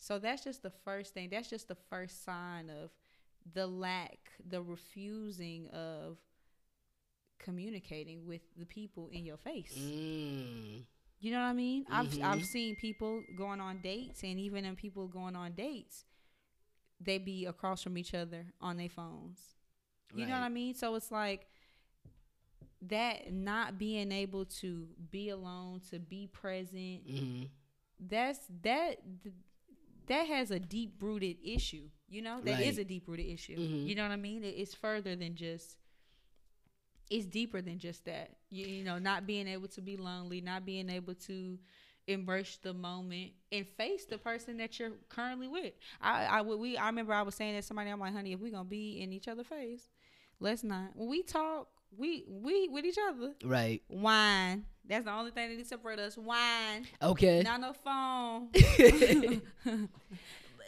so 0.00 0.18
that's 0.18 0.42
just 0.42 0.62
the 0.64 0.70
first 0.84 1.14
thing. 1.14 1.28
That's 1.30 1.48
just 1.48 1.68
the 1.68 1.76
first 1.76 2.24
sign 2.24 2.68
of 2.70 2.90
the 3.54 3.66
lack, 3.68 4.32
the 4.44 4.60
refusing 4.62 5.68
of 5.68 6.18
communicating 7.38 8.26
with 8.26 8.42
the 8.58 8.66
people 8.66 9.08
in 9.12 9.24
your 9.24 9.36
face. 9.36 9.74
Mm. 9.78 10.82
You 11.20 11.30
know 11.32 11.38
what 11.40 11.46
I 11.46 11.52
mean? 11.52 11.86
I've 11.90 12.08
Mhm. 12.08 12.22
I've 12.24 12.44
seen 12.46 12.76
people 12.76 13.22
going 13.36 13.60
on 13.60 13.80
dates, 13.82 14.22
and 14.24 14.38
even 14.40 14.64
in 14.64 14.74
people 14.76 15.06
going 15.06 15.36
on 15.36 15.52
dates, 15.54 16.04
they 17.00 17.18
be 17.18 17.46
across 17.46 17.82
from 17.82 17.96
each 17.96 18.14
other 18.14 18.52
on 18.60 18.76
their 18.76 18.88
phones. 18.88 19.54
You 20.14 20.26
know 20.26 20.32
what 20.32 20.42
I 20.42 20.48
mean? 20.48 20.74
So 20.74 20.94
it's 20.96 21.12
like 21.12 21.46
that 22.82 23.32
not 23.32 23.78
being 23.78 24.10
able 24.10 24.44
to 24.46 24.88
be 25.10 25.28
alone, 25.28 25.80
to 25.90 25.98
be 25.98 26.26
present, 26.26 27.06
Mhm. 27.06 27.50
that's 28.00 28.40
that 28.62 29.22
th- 29.22 29.34
that 30.10 30.26
has 30.26 30.50
a 30.50 30.58
deep 30.60 31.02
rooted 31.02 31.38
issue. 31.42 31.88
You 32.08 32.22
know, 32.22 32.40
that 32.42 32.60
is 32.60 32.76
Right. 32.76 32.78
a 32.78 32.84
deep 32.84 33.08
rooted 33.08 33.26
issue. 33.26 33.56
Mhm. 33.56 33.86
You 33.88 33.94
know 33.94 34.02
what 34.02 34.12
I 34.12 34.16
mean? 34.16 34.44
It, 34.44 34.54
it's 34.58 34.74
further 34.74 35.16
than 35.16 35.34
just. 35.36 35.78
It's 37.10 37.26
deeper 37.26 37.60
than 37.60 37.78
just 37.78 38.04
that. 38.04 38.36
You, 38.50 38.66
you 38.66 38.84
know, 38.84 38.98
not 38.98 39.26
being 39.26 39.48
able 39.48 39.68
to 39.68 39.80
be 39.80 39.96
lonely, 39.96 40.40
not 40.40 40.64
being 40.64 40.88
able 40.88 41.14
to 41.26 41.58
embrace 42.06 42.56
the 42.62 42.72
moment 42.72 43.32
and 43.50 43.66
face 43.66 44.04
the 44.04 44.18
person 44.18 44.56
that 44.58 44.78
you're 44.78 44.92
currently 45.08 45.48
with. 45.48 45.72
I, 46.00 46.26
I 46.26 46.40
would 46.40 46.58
we 46.60 46.76
I 46.76 46.86
remember 46.86 47.12
I 47.12 47.22
was 47.22 47.34
saying 47.34 47.54
that 47.56 47.64
somebody, 47.64 47.90
I'm 47.90 47.98
like, 48.00 48.12
honey, 48.12 48.32
if 48.32 48.40
we're 48.40 48.52
gonna 48.52 48.64
be 48.64 49.00
in 49.00 49.12
each 49.12 49.26
other's 49.28 49.46
face, 49.46 49.88
let's 50.38 50.62
not. 50.62 50.90
When 50.94 51.08
we 51.08 51.22
talk, 51.24 51.68
we 51.96 52.24
we 52.28 52.68
with 52.68 52.84
each 52.84 52.98
other. 53.08 53.34
Right. 53.44 53.82
Wine. 53.88 54.66
That's 54.90 55.04
the 55.04 55.12
only 55.12 55.30
thing 55.30 55.56
that 55.56 55.66
separate 55.66 55.98
us. 56.00 56.18
Wine. 56.18 56.86
Okay. 57.00 57.42
Not 57.42 57.60
no 57.60 57.72
phone. 57.72 58.48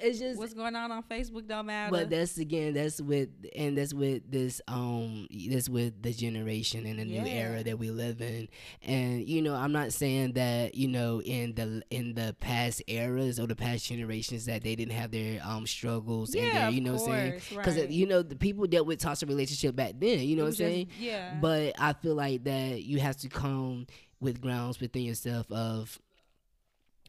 it's 0.03 0.19
just 0.19 0.39
What's 0.39 0.55
going 0.55 0.75
on 0.75 0.91
on 0.91 1.03
Facebook 1.05 1.47
don't 1.47 1.67
matter. 1.67 1.93
but 1.93 2.11
that's 2.11 2.37
again 2.39 2.75
that's 2.75 3.01
with 3.01 3.29
and 3.55 3.79
that's 3.79 3.95
with 3.95 4.29
this 4.29 4.61
um 4.67 5.29
that's 5.49 5.69
with 5.69 6.03
the 6.03 6.13
generation 6.13 6.87
and 6.87 6.99
the 6.99 7.05
new 7.05 7.25
era 7.25 7.63
that 7.63 7.79
we 7.79 7.91
live 7.91 8.21
in 8.21 8.49
and 8.83 9.29
you 9.29 9.41
know 9.43 9.55
i'm 9.55 9.71
not 9.71 9.93
saying 9.93 10.33
that 10.33 10.75
you 10.75 10.89
know 10.89 11.23
in 11.23 11.55
the 11.55 11.83
in 11.91 12.15
the 12.15 12.35
past 12.41 12.83
eras 12.89 13.39
or 13.39 13.47
the 13.47 13.55
past 13.55 13.87
generations 13.87 14.47
that 14.47 14.65
they 14.65 14.75
didn't 14.75 14.95
have 14.95 15.13
their 15.13 15.41
um 15.45 15.67
struggles 15.69 16.35
and 16.35 16.47
Yeah, 16.47 16.63
their 16.63 16.71
you 16.71 16.81
know 16.81 16.95
what 16.95 17.03
i'm 17.03 17.09
saying 17.09 17.41
because 17.51 17.77
right. 17.77 17.91
you 17.91 18.07
know 18.07 18.23
the 18.23 18.35
people 18.37 18.67
dealt 18.67 18.89
with 18.89 18.99
toxic 18.99 19.29
relationship 19.29 19.77
back 19.77 19.95
then 19.99 20.21
you 20.21 20.35
know 20.37 20.43
what 20.45 20.49
i'm 20.49 20.55
saying 20.57 20.89
Yeah. 20.99 21.35
but 21.41 21.75
I 21.79 21.93
feel 21.93 22.15
like 22.17 22.43
that 22.45 22.83
you 22.83 22.99
have 22.99 23.19
to 23.19 23.29
come 23.29 23.87
with 24.23 24.41
grounds 24.41 24.81
within 24.81 25.03
yourself 25.03 25.51
of 25.51 26.01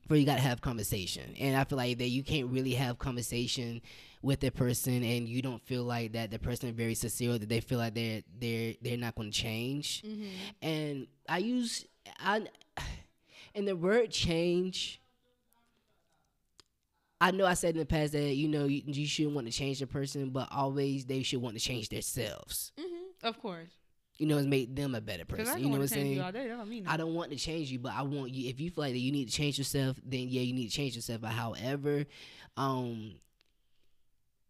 where 0.07 0.19
you 0.19 0.25
gotta 0.25 0.41
have 0.41 0.59
conversation. 0.61 1.33
And 1.39 1.55
I 1.55 1.63
feel 1.63 1.77
like 1.77 1.97
that 1.99 2.09
you 2.09 2.23
can't 2.23 2.49
really 2.49 2.73
have 2.73 2.97
conversation 2.99 3.81
with 4.21 4.43
a 4.43 4.51
person 4.51 5.03
and 5.03 5.27
you 5.27 5.41
don't 5.41 5.61
feel 5.61 5.83
like 5.83 6.13
that 6.13 6.31
the 6.31 6.39
person 6.39 6.69
is 6.69 6.75
very 6.75 6.95
sincere 6.95 7.37
that 7.37 7.47
they 7.49 7.59
feel 7.61 7.77
like 7.77 7.93
they're 7.93 8.21
they're 8.39 8.73
they're 8.81 8.97
not 8.97 9.15
gonna 9.15 9.31
change. 9.31 10.01
Mhm. 10.05 10.27
And 10.61 11.07
I 11.29 11.37
use 11.37 11.85
I 12.19 12.45
and 13.55 13.67
the 13.67 13.75
word 13.75 14.11
change 14.11 14.99
I 17.21 17.31
know 17.31 17.45
I 17.45 17.53
said 17.53 17.75
in 17.75 17.79
the 17.79 17.85
past 17.85 18.11
that 18.13 18.33
you 18.35 18.49
know 18.49 18.65
you, 18.65 18.81
you 18.85 19.05
shouldn't 19.05 19.35
want 19.35 19.47
to 19.47 19.53
change 19.53 19.79
the 19.79 19.87
person, 19.87 20.31
but 20.31 20.49
always 20.51 21.05
they 21.05 21.23
should 21.23 21.41
want 21.41 21.55
to 21.57 21.63
change 21.63 21.87
themselves. 21.87 22.73
Mhm. 22.77 23.13
Of 23.23 23.39
course. 23.39 23.69
You 24.17 24.27
know, 24.27 24.37
it's 24.37 24.47
made 24.47 24.75
them 24.75 24.93
a 24.93 25.01
better 25.01 25.25
person. 25.25 25.59
You 25.59 25.65
know 25.65 25.71
what 25.71 25.81
I'm 25.81 25.87
saying? 25.87 26.31
day. 26.31 26.47
Don't 26.47 26.69
mean 26.69 26.85
I 26.87 26.97
don't 26.97 27.15
want 27.15 27.31
to 27.31 27.37
change 27.37 27.71
you, 27.71 27.79
but 27.79 27.93
I 27.93 28.03
want 28.03 28.31
you. 28.31 28.49
If 28.49 28.59
you 28.59 28.69
feel 28.69 28.83
like 28.83 28.93
that 28.93 28.99
you 28.99 29.11
need 29.11 29.25
to 29.29 29.33
change 29.33 29.57
yourself, 29.57 29.97
then 30.05 30.27
yeah, 30.29 30.41
you 30.41 30.53
need 30.53 30.67
to 30.69 30.75
change 30.75 30.95
yourself. 30.95 31.21
But 31.21 31.31
however, 31.31 32.05
um, 32.55 33.15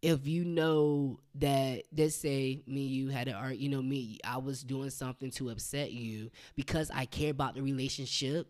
if 0.01 0.27
you 0.27 0.43
know 0.43 1.17
that, 1.35 1.83
let's 1.95 2.15
say 2.15 2.61
me, 2.67 2.81
and 2.87 2.91
you 2.91 3.07
had 3.07 3.29
an 3.29 3.35
art, 3.35 3.55
you 3.55 3.69
know, 3.69 3.81
me, 3.81 4.19
I 4.25 4.37
was 4.37 4.61
doing 4.61 4.89
something 4.89 5.31
to 5.31 5.49
upset 5.49 5.93
you 5.93 6.29
because 6.55 6.91
I 6.93 7.05
care 7.05 7.31
about 7.31 7.55
the 7.55 7.61
relationship. 7.61 8.47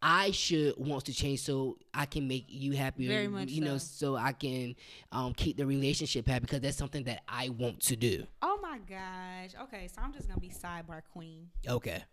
I 0.00 0.30
should 0.30 0.74
want 0.76 1.06
to 1.06 1.12
change 1.12 1.40
so 1.40 1.76
I 1.92 2.06
can 2.06 2.28
make 2.28 2.46
you 2.48 2.72
happy. 2.72 3.08
Very 3.08 3.26
much 3.26 3.48
you 3.48 3.62
know, 3.62 3.78
so. 3.78 4.14
so 4.14 4.16
I 4.16 4.32
can 4.32 4.76
um, 5.10 5.34
keep 5.34 5.56
the 5.56 5.66
relationship 5.66 6.26
happy 6.26 6.40
because 6.40 6.60
that's 6.60 6.76
something 6.76 7.04
that 7.04 7.22
I 7.28 7.48
want 7.48 7.80
to 7.80 7.96
do. 7.96 8.24
Oh 8.40 8.58
my 8.62 8.78
gosh. 8.88 9.60
Okay, 9.64 9.88
so 9.88 10.00
I'm 10.02 10.12
just 10.12 10.28
gonna 10.28 10.40
be 10.40 10.50
sidebar 10.50 11.02
queen. 11.12 11.48
Okay. 11.66 12.04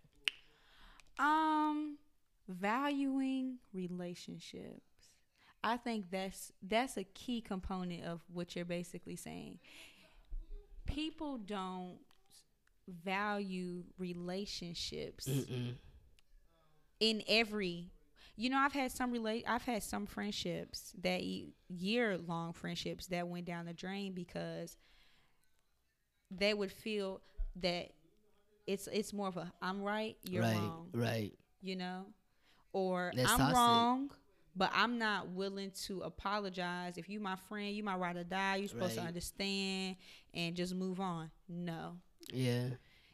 Um, 1.18 1.96
valuing 2.48 3.58
relationships. 3.72 4.82
I 5.62 5.76
think 5.76 6.10
that's 6.10 6.52
that's 6.62 6.96
a 6.96 7.04
key 7.04 7.40
component 7.40 8.04
of 8.04 8.20
what 8.32 8.56
you're 8.56 8.64
basically 8.64 9.16
saying. 9.16 9.58
People 10.86 11.38
don't 11.38 11.98
value 12.88 13.82
relationships 13.98 15.26
Mm-mm. 15.26 15.74
In 17.00 17.22
every 17.28 17.90
you 18.36 18.48
know 18.50 18.58
i've 18.58 18.72
had 18.72 18.90
some 18.90 19.10
relate 19.12 19.44
i've 19.46 19.62
had 19.62 19.82
some 19.82 20.06
friendships 20.06 20.92
that 21.02 21.22
year 21.68 22.18
long 22.18 22.52
friendships 22.52 23.06
that 23.06 23.26
went 23.28 23.44
down 23.46 23.66
the 23.66 23.72
drain 23.72 24.12
because 24.14 24.76
they 26.30 26.54
would 26.54 26.72
feel 26.72 27.20
that 27.60 27.90
it's 28.66 28.88
it's 28.92 29.12
more 29.12 29.28
of 29.28 29.36
a 29.36 29.52
i'm 29.62 29.82
right 29.82 30.16
you're 30.28 30.42
right. 30.42 30.54
wrong 30.54 30.88
Right. 30.92 31.32
you 31.62 31.76
know 31.76 32.06
or 32.72 33.12
That's 33.14 33.30
i'm 33.32 33.38
toxic. 33.38 33.54
wrong 33.56 34.10
but 34.56 34.70
i'm 34.74 34.98
not 34.98 35.28
willing 35.28 35.70
to 35.86 36.00
apologize 36.00 36.98
if 36.98 37.08
you 37.08 37.20
my 37.20 37.36
friend 37.48 37.74
you 37.74 37.82
my 37.84 37.94
ride 37.96 38.16
or 38.16 38.24
die 38.24 38.56
you're 38.56 38.68
supposed 38.68 38.94
to 38.96 39.02
understand 39.02 39.96
and 40.34 40.56
just 40.56 40.74
move 40.74 41.00
on 41.00 41.30
no 41.48 41.92
Yeah. 42.32 42.70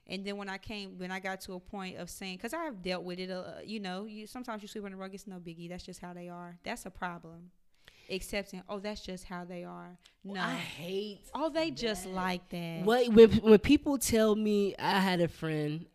And 0.09 0.25
then 0.25 0.37
when 0.37 0.49
I 0.49 0.59
came, 0.59 0.99
when 0.99 1.11
I 1.11 1.21
got 1.21 1.41
to 1.43 1.55
a 1.55 1.61
point 1.61 1.97
of 1.97 2.11
saying, 2.11 2.37
because 2.37 2.53
I've 2.53 2.83
dealt 2.83 3.05
with 3.05 3.19
it, 3.19 3.31
uh, 3.31 3.45
you 3.65 3.81
know, 3.81 4.07
you 4.07 4.27
sometimes 4.27 4.63
you 4.63 4.69
sweep 4.69 4.85
on 4.85 4.91
the 4.91 4.97
rug. 4.97 5.15
It's 5.15 5.27
no 5.27 5.37
biggie. 5.37 5.69
That's 5.69 5.85
just 5.85 6.01
how 6.01 6.13
they 6.13 6.29
are. 6.29 6.59
That's 6.65 6.87
a 6.87 6.91
problem. 6.91 7.51
Accepting, 8.11 8.63
oh, 8.69 8.81
that's 8.81 9.01
just 9.01 9.25
how 9.25 9.45
they 9.45 9.65
are. 9.65 9.97
No, 10.25 10.41
I 10.41 10.55
hate 10.55 11.21
oh, 11.35 11.49
they 11.49 11.71
just 11.71 12.05
like 12.07 12.47
that. 12.51 12.83
What 12.85 13.09
when 13.09 13.31
when 13.31 13.59
people 13.61 13.97
tell 13.97 14.35
me 14.35 14.75
I 14.79 14.99
had 14.99 15.21
a 15.21 15.29
friend, 15.29 15.87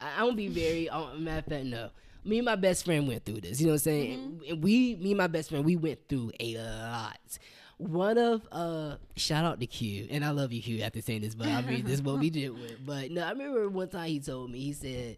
I, 0.00 0.16
I 0.16 0.18
don't 0.20 0.36
be 0.36 0.48
very. 0.60 0.88
Uh, 0.88 1.14
matter 1.14 1.38
of 1.38 1.44
fact, 1.46 1.66
no. 1.66 1.90
Me 2.24 2.38
and 2.38 2.44
my 2.44 2.56
best 2.56 2.84
friend 2.84 3.08
went 3.08 3.24
through 3.24 3.40
this. 3.40 3.60
You 3.60 3.66
know 3.66 3.72
what 3.72 3.76
I'm 3.76 3.78
saying? 3.78 4.18
Mm-hmm. 4.18 4.52
And 4.52 4.62
we, 4.62 4.94
me 4.96 5.12
and 5.12 5.18
my 5.18 5.26
best 5.26 5.48
friend, 5.48 5.64
we 5.64 5.76
went 5.76 6.00
through 6.06 6.32
a 6.38 6.56
lot. 6.56 7.38
One 7.80 8.18
of 8.18 8.46
uh, 8.52 8.96
shout 9.16 9.46
out 9.46 9.58
to 9.58 9.66
Q, 9.66 10.06
and 10.10 10.22
I 10.22 10.30
love 10.32 10.52
you, 10.52 10.60
Q. 10.60 10.82
After 10.82 11.00
saying 11.00 11.22
this, 11.22 11.34
but 11.34 11.48
I 11.48 11.62
mean, 11.62 11.82
this 11.84 11.94
is 11.94 12.02
what 12.02 12.18
we 12.18 12.28
did 12.30 12.50
with. 12.50 12.84
But 12.84 13.10
no, 13.10 13.22
I 13.22 13.30
remember 13.30 13.70
one 13.70 13.88
time 13.88 14.08
he 14.08 14.20
told 14.20 14.50
me. 14.50 14.60
He 14.60 14.74
said 14.74 15.16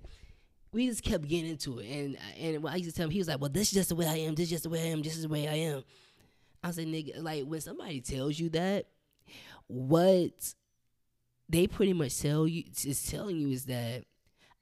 we 0.73 0.87
just 0.87 1.03
kept 1.03 1.27
getting 1.27 1.51
into 1.51 1.81
it, 1.81 1.87
and 1.87 2.17
and 2.39 2.69
I 2.69 2.77
used 2.77 2.91
to 2.91 2.97
tell 2.97 3.07
him 3.07 3.11
he 3.11 3.19
was 3.19 3.27
like, 3.27 3.41
"Well, 3.41 3.51
this 3.51 3.69
is 3.69 3.75
just 3.75 3.89
the 3.89 3.97
way 3.97 4.07
I 4.07 4.19
am. 4.19 4.37
This 4.37 4.45
is 4.45 4.51
just 4.51 4.63
the 4.63 4.71
way 4.71 4.81
I 4.81 4.87
am. 4.93 5.03
This 5.03 5.17
is 5.17 5.23
the 5.23 5.29
way 5.29 5.49
I 5.49 5.55
am." 5.55 5.83
I 6.63 6.71
said, 6.71 6.87
"Nigga, 6.87 7.21
like 7.21 7.45
when 7.45 7.61
somebody 7.61 8.01
tells 8.01 8.39
you 8.39 8.49
that, 8.51 8.87
what 9.67 10.55
they 11.49 11.67
pretty 11.67 11.93
much 11.93 12.19
tell 12.21 12.47
you 12.47 12.65
is 12.85 13.11
telling 13.11 13.37
you 13.37 13.49
is 13.49 13.67
that 13.67 14.05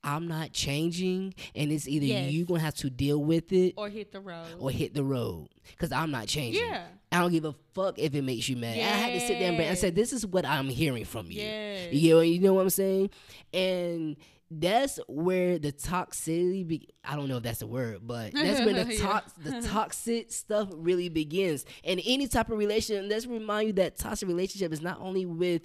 I'm 0.03 0.27
not 0.29 0.53
changing, 0.53 1.35
and 1.55 1.71
it's 1.71 1.87
either 1.87 2.07
Yes. 2.07 2.33
you 2.33 2.45
gonna 2.47 2.61
have 2.61 2.75
to 2.77 2.89
deal 2.91 3.23
with 3.23 3.53
it 3.53 3.75
or 3.77 3.89
hit 3.89 4.13
the 4.13 4.21
road. 4.21 4.47
or 4.59 4.71
hit 4.71 4.95
the 4.95 5.05
road, 5.05 5.49
cause 5.79 5.93
I'm 5.93 6.11
not 6.11 6.27
changing. 6.27 6.63
Yeah. 6.65 6.87
I 7.13 7.19
don't 7.19 7.33
give 7.33 7.45
a 7.45 7.55
fuck 7.75 7.99
if 7.99 8.15
it 8.15 8.23
makes 8.23 8.49
you 8.49 8.57
mad. 8.57 8.77
I 8.79 8.81
had 8.83 9.13
to 9.13 9.21
sit 9.27 9.39
there 9.39 9.53
and 9.53 9.61
I 9.61 9.75
said, 9.75 9.95
"This 9.95 10.13
is 10.13 10.25
what 10.27 10.47
I'm 10.47 10.69
hearing 10.69 11.05
from 11.05 11.27
you." 11.31 11.43
Yes. 11.43 11.93
You 11.93 12.15
know, 12.15 12.21
you 12.21 12.41
know 12.41 12.55
what 12.55 12.63
I'm 12.63 12.71
saying? 12.71 13.11
And 13.53 14.17
that's 14.51 14.99
where 15.07 15.59
the 15.59 15.71
toxicity. 15.73 16.67
Be- 16.67 16.89
I 17.05 17.17
don't 17.17 17.29
know 17.29 17.37
if 17.37 17.43
that's 17.43 17.63
a 17.63 17.67
word, 17.67 17.99
but 18.03 18.33
that's 18.33 18.61
where 18.65 18.85
the 18.85 18.93
Yeah. 18.95 19.01
tox- 19.01 19.33
the 19.45 19.61
toxic 19.63 20.33
stuff 20.33 20.69
really 20.73 21.09
begins. 21.09 21.65
And 21.85 22.01
any 22.07 22.27
type 22.27 22.51
of 22.51 22.59
relationship, 22.59 23.07
let's 23.11 23.27
remind 23.27 23.67
you 23.69 23.73
that 23.75 23.99
toxic 23.99 24.29
relationship 24.29 24.73
is 24.73 24.81
not 24.81 24.99
only 25.01 25.27
with 25.27 25.63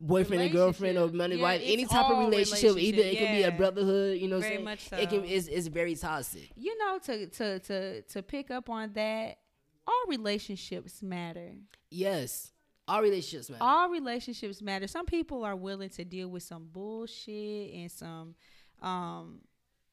boyfriend 0.00 0.42
and 0.42 0.52
girlfriend 0.52 0.98
or 0.98 1.08
man 1.08 1.30
and 1.32 1.40
Yeah, 1.40 1.46
wife. 1.46 1.60
Any 1.64 1.84
type 1.86 2.10
of 2.10 2.18
relationship, 2.18 2.76
either 2.78 3.02
it 3.02 3.18
could 3.18 3.28
be 3.28 3.42
a 3.42 3.50
brotherhood. 3.52 4.18
You 4.18 4.28
know, 4.28 4.40
Very 4.40 4.54
saying? 4.54 4.64
much 4.64 4.92
It 4.92 5.10
can 5.10 5.20
so. 5.20 5.24
is 5.26 5.48
is 5.48 5.68
very 5.68 5.94
toxic. 5.94 6.50
you 6.56 6.76
know, 6.78 6.98
to 7.04 7.26
to 7.28 7.58
to 7.60 8.02
to 8.02 8.22
pick 8.22 8.50
up 8.50 8.70
on 8.70 8.92
that, 8.94 9.38
all 9.86 10.04
relationships 10.08 11.02
matter. 11.02 11.52
Yes, 11.90 12.52
all 12.88 13.02
relationships 13.02 13.50
matter. 13.50 13.62
all 13.62 13.90
relationships 13.90 14.62
matter. 14.62 14.86
Some 14.86 15.06
people 15.06 15.44
are 15.44 15.56
willing 15.56 15.90
to 15.90 16.04
deal 16.04 16.28
with 16.28 16.42
some 16.42 16.68
bullshit 16.72 17.74
and 17.74 17.90
some 17.90 18.34
um 18.82 19.40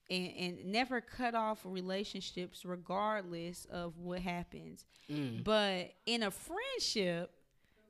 and, 0.09 0.31
and 0.39 0.65
never 0.71 1.01
cut 1.01 1.35
off 1.35 1.59
relationships 1.65 2.63
regardless 2.63 3.65
of 3.65 3.97
what 3.97 4.21
happens. 4.21 4.85
Mm. 5.11 5.43
But 5.43 5.91
in 6.05 6.23
a 6.23 6.31
friendship, 6.31 7.31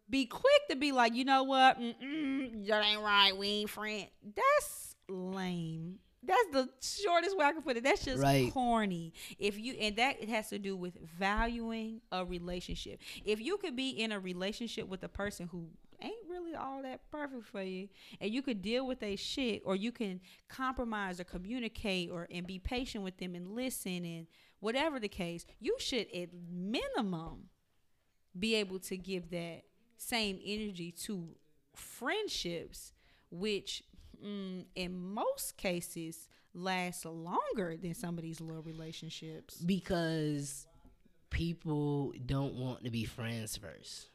be 0.09 0.25
quick 0.25 0.67
to 0.69 0.75
be 0.75 0.91
like, 0.91 1.13
you 1.13 1.25
know 1.25 1.43
what? 1.43 1.79
Mm-mm, 1.79 2.65
that 2.67 2.83
ain't 2.83 3.01
right. 3.01 3.35
We 3.37 3.47
ain't 3.47 3.69
friends. 3.69 4.07
That's 4.35 4.95
lame. 5.09 5.99
That's 6.23 6.47
the 6.51 6.69
shortest 6.81 7.37
way 7.37 7.45
I 7.45 7.53
can 7.53 7.61
put 7.61 7.77
it. 7.77 7.83
That's 7.83 8.03
just 8.03 8.21
Right. 8.21 8.51
corny. 8.51 9.13
If 9.39 9.57
you 9.57 9.73
and 9.73 9.95
that 9.97 10.21
it 10.21 10.29
has 10.29 10.49
to 10.49 10.59
do 10.59 10.75
with 10.75 10.97
valuing 11.17 12.01
a 12.11 12.25
relationship. 12.25 12.99
If 13.23 13.39
you 13.39 13.57
could 13.57 13.75
be 13.75 13.89
in 13.89 14.11
a 14.11 14.19
relationship 14.19 14.87
with 14.87 15.03
a 15.03 15.07
person 15.09 15.47
who 15.47 15.69
ain't 16.01 16.27
really 16.29 16.53
all 16.53 16.81
that 16.83 17.09
perfect 17.11 17.45
for 17.45 17.61
you, 17.61 17.87
and 18.19 18.31
you 18.31 18.41
could 18.41 18.61
deal 18.61 18.85
with 18.85 19.01
a 19.03 19.15
shit, 19.15 19.61
or 19.65 19.75
you 19.75 19.91
can 19.91 20.19
compromise 20.49 21.19
or 21.19 21.23
communicate, 21.23 22.09
or 22.11 22.27
and 22.31 22.45
be 22.45 22.59
patient 22.59 23.03
with 23.03 23.17
them 23.17 23.33
and 23.35 23.51
listen 23.51 24.03
and 24.03 24.27
whatever 24.59 24.99
the 24.99 25.07
case, 25.07 25.45
you 25.59 25.75
should 25.79 26.07
at 26.13 26.29
minimum 26.51 27.49
be 28.37 28.55
able 28.55 28.79
to 28.79 28.97
give 28.97 29.29
that 29.31 29.61
same 29.97 30.39
energy 30.45 30.91
to 30.91 31.29
friendships, 31.75 32.93
which 33.29 33.83
mm, 34.23 34.65
in 34.75 34.97
most 34.97 35.57
cases 35.57 36.27
last 36.53 37.05
longer 37.05 37.77
than 37.77 37.93
some 37.93 38.17
of 38.17 38.23
these 38.23 38.41
little 38.41 38.63
relationships. 38.63 39.55
because 39.57 40.65
people 41.29 42.13
don't 42.25 42.53
want 42.55 42.83
to 42.83 42.89
be 42.89 43.05
friends 43.05 43.57
first. 43.57 44.09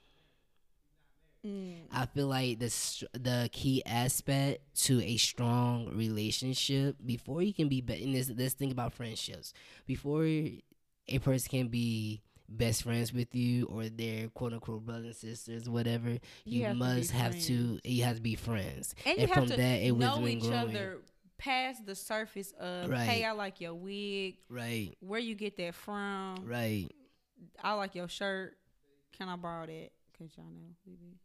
Mm. 1.47 1.75
I 1.91 2.07
feel 2.07 2.29
like 2.29 2.61
the 2.61 2.69
the 3.15 3.49
key 3.53 3.83
aspect 3.85 4.61
to 4.85 5.03
a 5.03 5.17
strong 5.17 5.89
relationship 5.97 6.97
before 7.05 7.43
you 7.43 7.53
can 7.53 7.69
be 7.69 7.81
be- 7.81 8.03
and 8.05 8.15
this 8.15 8.31
let's 8.37 8.55
think 8.55 8.71
about 8.73 8.93
friendships 8.93 9.53
before 9.85 10.25
a 10.25 11.19
person 11.21 11.51
can 11.51 11.67
be 11.69 12.23
best 12.57 12.83
friends 12.85 13.13
with 13.13 13.35
you 13.35 13.67
or 13.67 13.89
their 13.89 14.29
quote 14.29 14.53
unquote 14.53 14.85
brothers 14.85 15.23
and 15.23 15.37
sisters 15.37 15.69
whatever 15.69 16.11
You 16.11 16.21
you, 16.45 16.65
have 16.65 16.73
to 16.75 16.79
must 16.79 17.11
have 17.13 17.39
to 17.43 17.79
you 17.85 18.05
have 18.05 18.17
to 18.17 18.23
be 18.23 18.35
friends 18.37 18.95
And 19.07 19.19
you 19.19 19.27
have 19.27 19.47
to 19.47 19.61
it 19.61 19.93
know 19.93 20.17
been 20.19 20.29
each 20.29 20.43
growing. 20.45 20.55
other 20.69 20.99
past 21.39 21.85
the 21.87 21.95
surface 21.97 22.53
of, 22.61 22.89
Right. 22.89 23.01
hey, 23.09 23.25
I 23.25 23.33
like 23.33 23.61
your 23.61 23.75
wig, 23.75 24.37
right 24.49 24.95
where 25.01 25.19
you 25.21 25.35
get 25.35 25.57
that 25.57 25.75
from. 25.75 26.37
right 26.47 26.89
I 27.63 27.73
like 27.75 27.95
your 27.97 28.09
shirt. 28.09 28.57
Can 29.19 29.29
I 29.29 29.37
borrow 29.37 29.67
that? 29.67 29.91
Cause 30.19 30.31
y'all 30.37 30.47
know 30.47 30.75
we 30.87 30.95
be, 30.95 31.19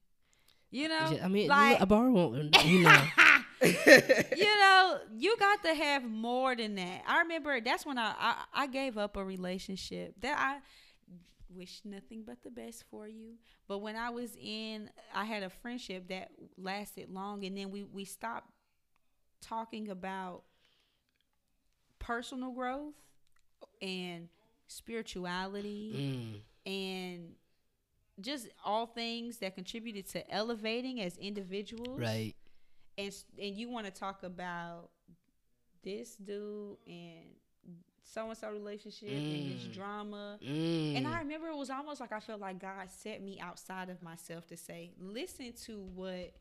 you 0.72 0.88
know, 0.88 1.20
I 1.24 1.28
mean 1.28 1.48
like 1.48 1.80
a 1.80 1.86
bar 1.86 2.10
won't 2.10 2.66
you 2.66 2.80
know 2.84 3.04
you 3.62 4.60
know, 4.60 5.00
you 5.16 5.36
got 5.38 5.64
to 5.64 5.74
have 5.74 6.04
more 6.04 6.56
than 6.56 6.76
that. 6.76 7.02
I 7.08 7.20
remember 7.20 7.60
that's 7.62 7.86
when 7.86 7.98
I, 7.98 8.14
I 8.20 8.44
I 8.54 8.68
gave 8.68 8.98
up 8.98 9.18
a 9.18 9.24
relationship 9.24 10.16
that 10.22 10.38
I 10.38 10.58
wish 11.50 11.82
nothing 11.86 12.24
but 12.26 12.44
the 12.44 12.50
best 12.52 12.84
for 12.90 13.08
you. 13.08 13.36
But 13.68 13.80
when 13.80 13.96
I 13.96 14.10
was 14.10 14.36
in, 14.42 14.90
I 15.14 15.26
had 15.26 15.44
a 15.44 15.50
friendship 15.50 16.08
that 16.10 16.32
lasted 16.58 17.10
long, 17.10 17.46
and 17.46 17.58
then 17.58 17.72
we 17.72 17.84
we 17.84 18.06
stopped 18.06 18.50
talking 19.42 19.90
about 19.90 20.44
personal 22.00 22.52
growth 22.52 22.94
and 23.82 24.30
spirituality 24.68 26.44
Mm, 26.68 26.72
and 26.72 27.36
just 28.20 28.50
all 28.66 28.88
things 28.88 29.38
that 29.38 29.56
contributed 29.56 30.08
to 30.10 30.30
elevating 30.32 31.02
as 31.02 31.18
individuals. 31.18 32.00
Right. 32.00 32.36
And 32.98 33.14
and 33.40 33.56
you 33.56 33.70
want 33.70 33.86
to 33.86 33.92
talk 33.92 34.24
about 34.24 34.90
this 35.84 36.16
dude 36.16 36.78
and 36.88 37.26
so 38.14 38.30
and 38.30 38.38
so 38.38 38.50
relationship 38.52 39.10
and 39.10 39.52
his 39.52 39.64
Mm. 39.64 39.74
drama. 39.74 40.40
mm, 40.42 40.96
And 40.96 41.08
I 41.08 41.20
remember 41.20 41.48
it 41.50 41.56
was 41.58 41.70
almost 41.70 42.00
like 42.00 42.12
I 42.12 42.20
felt 42.20 42.40
like 42.40 42.60
God 42.60 42.90
set 42.90 43.22
me 43.22 43.40
outside 43.40 43.90
of 43.90 44.02
myself 44.02 44.48
to 44.48 44.58
say, 44.58 44.92
listen 45.00 45.54
to 45.66 45.78
what 45.96 46.34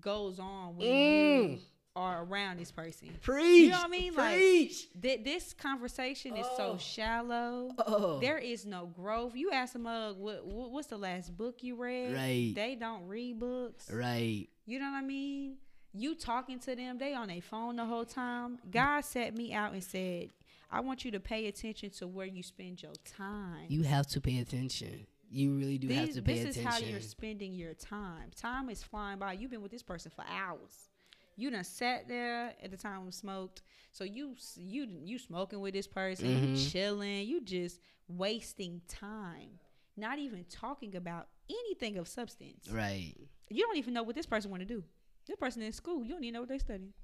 goes 0.00 0.38
on 0.38 0.76
when 0.76 0.86
Mm. 0.88 1.50
you 1.52 1.58
are 1.94 2.24
around 2.24 2.58
this 2.58 2.70
person. 2.72 3.10
Preach. 3.20 3.64
You 3.64 3.70
know 3.70 3.76
what 3.76 3.86
I 3.86 3.88
mean? 3.88 4.14
Like, 4.14 4.36
Preach. 4.36 4.88
Th- 5.00 5.22
this 5.22 5.52
conversation 5.52 6.36
is 6.36 6.46
so 6.56 6.72
Oh. 6.72 6.78
shallow. 6.78 7.70
oh. 7.86 8.18
There 8.20 8.38
is 8.38 8.64
no 8.64 8.86
growth. 8.86 9.36
You 9.36 9.50
ask 9.50 9.74
a 9.74 9.78
mug, 9.78 10.18
what, 10.18 10.44
what 10.46 10.70
what's 10.70 10.88
the 10.88 10.96
last 10.98 11.36
book 11.36 11.62
you 11.62 11.76
read? 11.76 12.14
Right. 12.14 12.52
They 12.54 12.74
don't 12.76 13.06
read 13.06 13.38
books. 13.38 13.90
Right. 13.90 14.48
You 14.64 14.78
know 14.78 14.90
what 14.90 14.98
I 14.98 15.02
mean? 15.02 15.58
You 15.94 16.14
talking 16.14 16.58
to 16.60 16.74
them, 16.74 16.96
they 16.96 17.12
on 17.12 17.28
their 17.28 17.42
phone 17.42 17.76
the 17.76 17.84
whole 17.84 18.06
time. 18.06 18.58
God 18.70 19.02
set 19.02 19.36
me 19.36 19.52
out 19.52 19.74
and 19.74 19.84
said, 19.84 20.30
I 20.72 20.80
want 20.80 21.04
you 21.04 21.10
to 21.12 21.20
pay 21.20 21.46
attention 21.48 21.90
to 21.98 22.08
where 22.08 22.26
you 22.26 22.42
spend 22.42 22.82
your 22.82 22.94
time. 23.16 23.66
You 23.68 23.82
have 23.82 24.06
to 24.08 24.20
pay 24.20 24.38
attention. 24.38 25.06
You 25.30 25.54
really 25.56 25.78
do 25.78 25.88
have 25.88 26.12
to 26.14 26.22
pay 26.22 26.42
this 26.42 26.56
attention. 26.56 26.64
This 26.64 26.74
is 26.78 26.84
how 26.84 26.90
you're 26.90 27.00
spending 27.00 27.52
your 27.54 27.74
time. 27.74 28.30
Time 28.34 28.70
is 28.70 28.82
flying 28.82 29.18
by. 29.18 29.34
You've 29.34 29.50
been 29.50 29.62
with 29.62 29.70
this 29.72 29.82
person 29.82 30.10
for 30.14 30.24
hours. 30.28 30.88
You 31.36 31.50
done 31.50 31.64
sat 31.64 32.08
there 32.08 32.52
at 32.62 32.70
the 32.70 32.76
time 32.76 33.04
we 33.04 33.12
smoked. 33.12 33.62
So 33.92 34.04
you 34.04 34.34
you 34.56 34.86
you 35.04 35.18
smoking 35.18 35.60
with 35.60 35.72
this 35.74 35.86
person, 35.86 36.28
Mhm. 36.56 36.70
chilling. 36.72 37.26
You 37.26 37.40
just 37.42 37.80
wasting 38.08 38.80
time. 38.88 39.58
Not 39.96 40.18
even 40.18 40.44
talking 40.44 40.96
about 40.96 41.28
anything 41.50 41.96
of 41.98 42.08
substance. 42.08 42.68
right. 42.70 43.14
You 43.50 43.66
don't 43.66 43.76
even 43.76 43.92
know 43.92 44.02
what 44.02 44.14
this 44.14 44.24
person 44.26 44.50
want 44.50 44.62
to 44.62 44.66
do. 44.66 44.82
This 45.26 45.36
person 45.36 45.60
in 45.62 45.72
school, 45.72 46.02
you 46.04 46.12
don't 46.12 46.24
even 46.24 46.32
know 46.34 46.40
what 46.40 46.48
they 46.48 46.58
studying. 46.58 46.94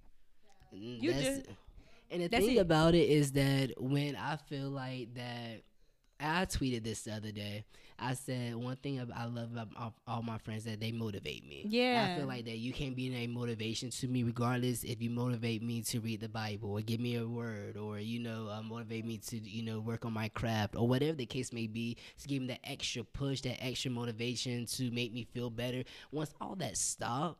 Mm, 0.75 1.03
You 1.03 1.13
that's- 1.13 1.37
just- 1.47 1.51
and 2.11 2.23
the 2.23 2.29
that's 2.29 2.45
thing 2.45 2.57
it. 2.57 2.61
about 2.61 2.95
it 2.95 3.09
is 3.09 3.33
that 3.33 3.75
when 3.79 4.17
I 4.17 4.37
feel 4.37 4.71
like 4.71 5.15
that, 5.15 5.63
I 6.21 6.47
tweeted 6.47 6.83
this 6.83 7.03
the 7.03 7.13
other 7.15 7.31
day. 7.31 7.65
I 8.01 8.15
said 8.15 8.55
one 8.55 8.77
thing 8.77 9.01
I 9.15 9.27
love 9.27 9.51
about 9.53 9.95
all, 10.07 10.23
my 10.23 10.39
friends 10.39 10.65
that 10.65 10.81
they 10.81 10.93
motivate 10.93 11.45
me. 11.49 11.65
Yeah, 11.67 12.13
I 12.15 12.19
feel 12.19 12.29
like 12.29 12.45
that 12.45 12.59
you 12.59 12.73
can't 12.73 12.95
be 12.95 13.13
any 13.13 13.27
motivation 13.27 13.91
to 13.91 14.07
me, 14.07 14.23
regardless 14.23 14.85
if 14.85 15.03
you 15.03 15.11
motivate 15.11 15.63
me 15.65 15.83
to 15.83 15.99
read 16.01 16.21
the 16.21 16.29
Bible 16.29 16.71
or 16.71 16.81
give 16.81 17.01
me 17.01 17.17
a 17.17 17.27
word 17.27 17.77
or 17.77 17.99
you 17.99 18.21
know 18.21 18.49
uh, 18.49 18.63
motivate 18.63 19.05
me 19.05 19.19
to 19.29 19.39
you 19.39 19.65
know 19.65 19.81
work 19.81 20.05
on 20.05 20.13
my 20.13 20.29
craft 20.29 20.77
or 20.77 20.87
whatever 20.87 21.17
the 21.17 21.27
case 21.27 21.53
may 21.53 21.67
be. 21.67 21.97
To 22.23 22.29
give 22.29 22.41
me 22.43 22.49
that 22.49 22.61
extra 22.63 23.03
push, 23.03 23.41
that 23.41 23.63
extra 23.65 23.91
motivation 23.91 24.67
to 24.67 24.91
make 24.93 25.13
me 25.13 25.27
feel 25.33 25.51
better. 25.51 25.83
Once 26.13 26.33
all 26.41 26.55
that 26.57 26.77
stop, 26.77 27.39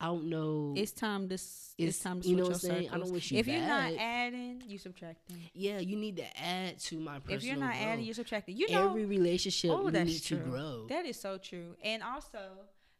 I 0.00 0.06
don't 0.06 0.24
know. 0.30 0.74
It's 0.76 0.92
time 0.92 1.28
to 1.28 1.34
It's- 1.34 1.74
it's, 1.78 1.98
time 1.98 2.20
to 2.22 2.28
you 2.28 2.36
know 2.36 2.44
what 2.44 2.52
I'm 2.54 2.58
saying? 2.58 2.90
I 2.90 2.98
don't 2.98 3.10
wish 3.12 3.30
you 3.32 3.38
if 3.38 3.46
you're 3.46 3.60
not 3.60 3.92
adding, 3.94 4.62
you 4.66 4.78
subtracting. 4.78 5.38
yeah, 5.54 5.78
you 5.78 5.96
need 5.96 6.16
to 6.16 6.40
add 6.40 6.78
to 6.80 6.98
my 7.00 7.18
personal 7.18 7.36
If 7.38 7.44
you're 7.44 7.56
not 7.56 7.72
growth. 7.72 7.82
adding, 7.86 8.04
you're 8.04 8.14
subtracting. 8.14 8.56
You 8.56 8.70
know, 8.70 8.88
Every 8.90 9.04
relationship 9.06 9.70
Oh, 9.70 9.84
you 9.86 9.90
that's 9.90 10.08
need 10.08 10.22
true. 10.22 10.38
to 10.38 10.44
grow. 10.44 10.86
That 10.88 11.06
is 11.06 11.18
so 11.20 11.38
true. 11.38 11.76
And 11.82 12.02
also, 12.02 12.38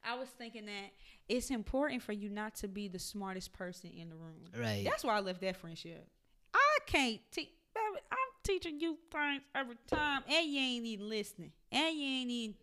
I 0.05 0.17
was 0.17 0.29
thinking 0.31 0.67
that 0.67 0.91
it's 1.29 1.51
important 1.51 2.03
for 2.03 2.13
you 2.13 2.29
not 2.29 2.55
to 2.57 2.69
be 2.69 2.89
the 2.89 2.99
smartest 2.99 3.53
person 3.53 3.91
in 3.91 4.09
the 4.11 4.17
room. 4.17 4.45
right. 4.59 4.85
That's 4.85 5.05
why 5.05 5.17
I 5.17 5.21
left 5.21 5.41
that 5.43 5.57
friendship. 5.57 6.09
I 6.55 6.79
can't 6.87 7.21
teach. 7.31 7.49
I'm 7.77 8.19
teaching 8.43 8.81
you 8.81 8.99
things 9.11 9.43
every 9.55 9.77
time, 9.87 10.23
and 10.29 10.47
you 10.47 10.61
ain't 10.61 10.85
even 10.87 11.09
listening, 11.09 11.53
and 11.71 11.97
you 11.97 12.05
ain't 12.05 12.31
even. 12.31 12.57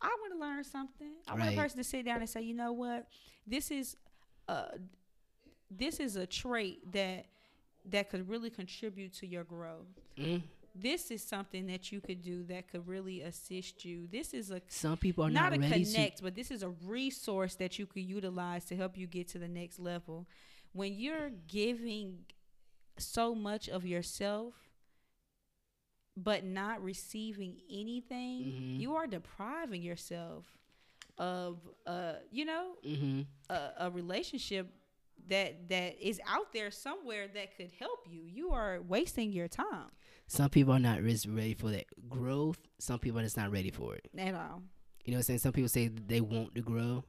I 0.00 0.08
want 0.20 0.32
to 0.34 0.38
learn 0.38 0.64
something. 0.64 1.12
I 1.26 1.34
want 1.34 1.52
a 1.52 1.56
person 1.56 1.78
to 1.78 1.84
sit 1.84 2.04
down 2.04 2.20
and 2.20 2.28
say, 2.28 2.42
you 2.42 2.54
know 2.54 2.72
what, 2.72 3.06
this 3.46 3.70
is, 3.70 3.96
uh, 4.48 4.68
this 5.70 6.00
is 6.00 6.16
a 6.16 6.26
trait 6.26 6.92
that 6.92 7.26
that 7.90 8.10
could 8.10 8.28
really 8.28 8.50
contribute 8.50 9.14
to 9.14 9.26
your 9.26 9.44
growth. 9.44 9.86
Mm. 10.18 10.42
This 10.74 11.10
is 11.10 11.22
something 11.22 11.66
that 11.66 11.90
you 11.90 12.00
could 12.00 12.22
do 12.22 12.44
that 12.44 12.70
could 12.70 12.86
really 12.86 13.22
assist 13.22 13.84
you. 13.84 14.06
This 14.10 14.32
is 14.34 14.50
a 14.50 14.60
Some 14.68 14.96
people 14.96 15.24
are 15.24 15.30
not, 15.30 15.52
not, 15.56 15.64
a 15.64 15.72
connect, 15.72 16.22
but 16.22 16.34
this 16.34 16.50
is 16.50 16.62
a 16.62 16.68
resource 16.84 17.54
that 17.56 17.78
you 17.78 17.86
could 17.86 18.02
utilize 18.02 18.64
to 18.66 18.76
help 18.76 18.96
you 18.96 19.06
get 19.06 19.28
to 19.28 19.38
the 19.38 19.48
next 19.48 19.78
level. 19.78 20.26
When 20.72 20.94
you're 20.94 21.30
giving 21.48 22.18
so 22.98 23.34
much 23.34 23.68
of 23.68 23.86
yourself 23.86 24.54
but 26.24 26.44
not 26.44 26.82
receiving 26.82 27.56
anything, 27.70 28.44
Mhm. 28.44 28.80
you 28.80 28.96
are 28.96 29.06
depriving 29.06 29.82
yourself 29.82 30.46
of 31.18 31.58
uh 31.86 32.14
you 32.30 32.44
know, 32.44 32.76
to. 32.84 32.96
hmm 32.96 33.20
a, 33.50 33.86
a 33.86 33.90
relationship 33.90 34.68
that 35.28 35.68
that 35.68 35.98
is 36.00 36.20
out 36.26 36.52
there 36.52 36.70
somewhere 36.70 37.26
that 37.28 37.56
could 37.56 37.70
help 37.78 38.00
you. 38.10 38.22
You 38.24 38.50
are 38.52 38.80
wasting 38.82 39.32
your 39.32 39.48
time 39.48 39.90
Some 40.26 40.50
people 40.50 40.72
are 40.74 40.78
not 40.78 41.02
ready 41.02 41.54
for 41.54 41.70
that 41.70 41.86
growth. 42.08 42.58
Some 42.78 42.98
people 42.98 43.18
are 43.20 43.24
just 43.24 43.36
not 43.36 43.50
ready 43.50 43.70
for 43.70 43.94
it. 43.96 44.08
at 44.16 44.34
all. 44.34 44.62
You 45.04 45.12
know 45.12 45.16
what 45.16 45.20
I'm 45.20 45.22
saying? 45.22 45.38
Some 45.40 45.52
people 45.52 45.68
say 45.70 45.88
they 45.88 46.20
want 46.20 46.54
to 46.54 46.60
grow. 46.62 47.04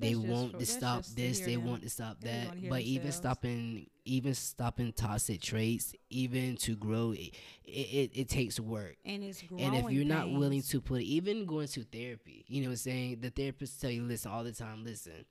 They 0.00 0.14
That's 0.14 0.26
want 0.26 0.58
to 0.58 0.66
stop 0.66 1.04
this. 1.04 1.40
They 1.40 1.56
want 1.56 1.82
to 1.82 1.90
stop 1.90 2.20
that. 2.20 2.68
But 2.68 2.82
even 2.82 3.12
stopping, 3.12 3.86
even 4.04 4.34
stopping 4.34 4.92
toxic 4.92 5.40
traits, 5.40 5.94
even 6.10 6.56
to 6.58 6.76
grow, 6.76 7.12
it 7.12 7.34
it, 7.64 8.10
it 8.14 8.28
takes 8.28 8.58
work. 8.60 8.96
And 9.04 9.22
it's 9.22 9.42
growing 9.42 9.64
And 9.64 9.76
if 9.76 9.90
you're 9.90 10.04
not 10.04 10.30
willing 10.30 10.62
to 10.62 10.80
put, 10.80 11.02
even 11.02 11.46
going 11.46 11.68
to 11.68 11.84
therapy, 11.84 12.44
you 12.48 12.62
know 12.62 12.68
what 12.68 12.72
I'm 12.72 12.76
saying? 12.78 13.20
The 13.20 13.30
therapist 13.30 13.80
tell 13.80 13.90
you, 13.90 14.02
listen, 14.04 14.30
all 14.30 14.44
the 14.44 14.52
time, 14.52 14.84
listen, 14.84 15.24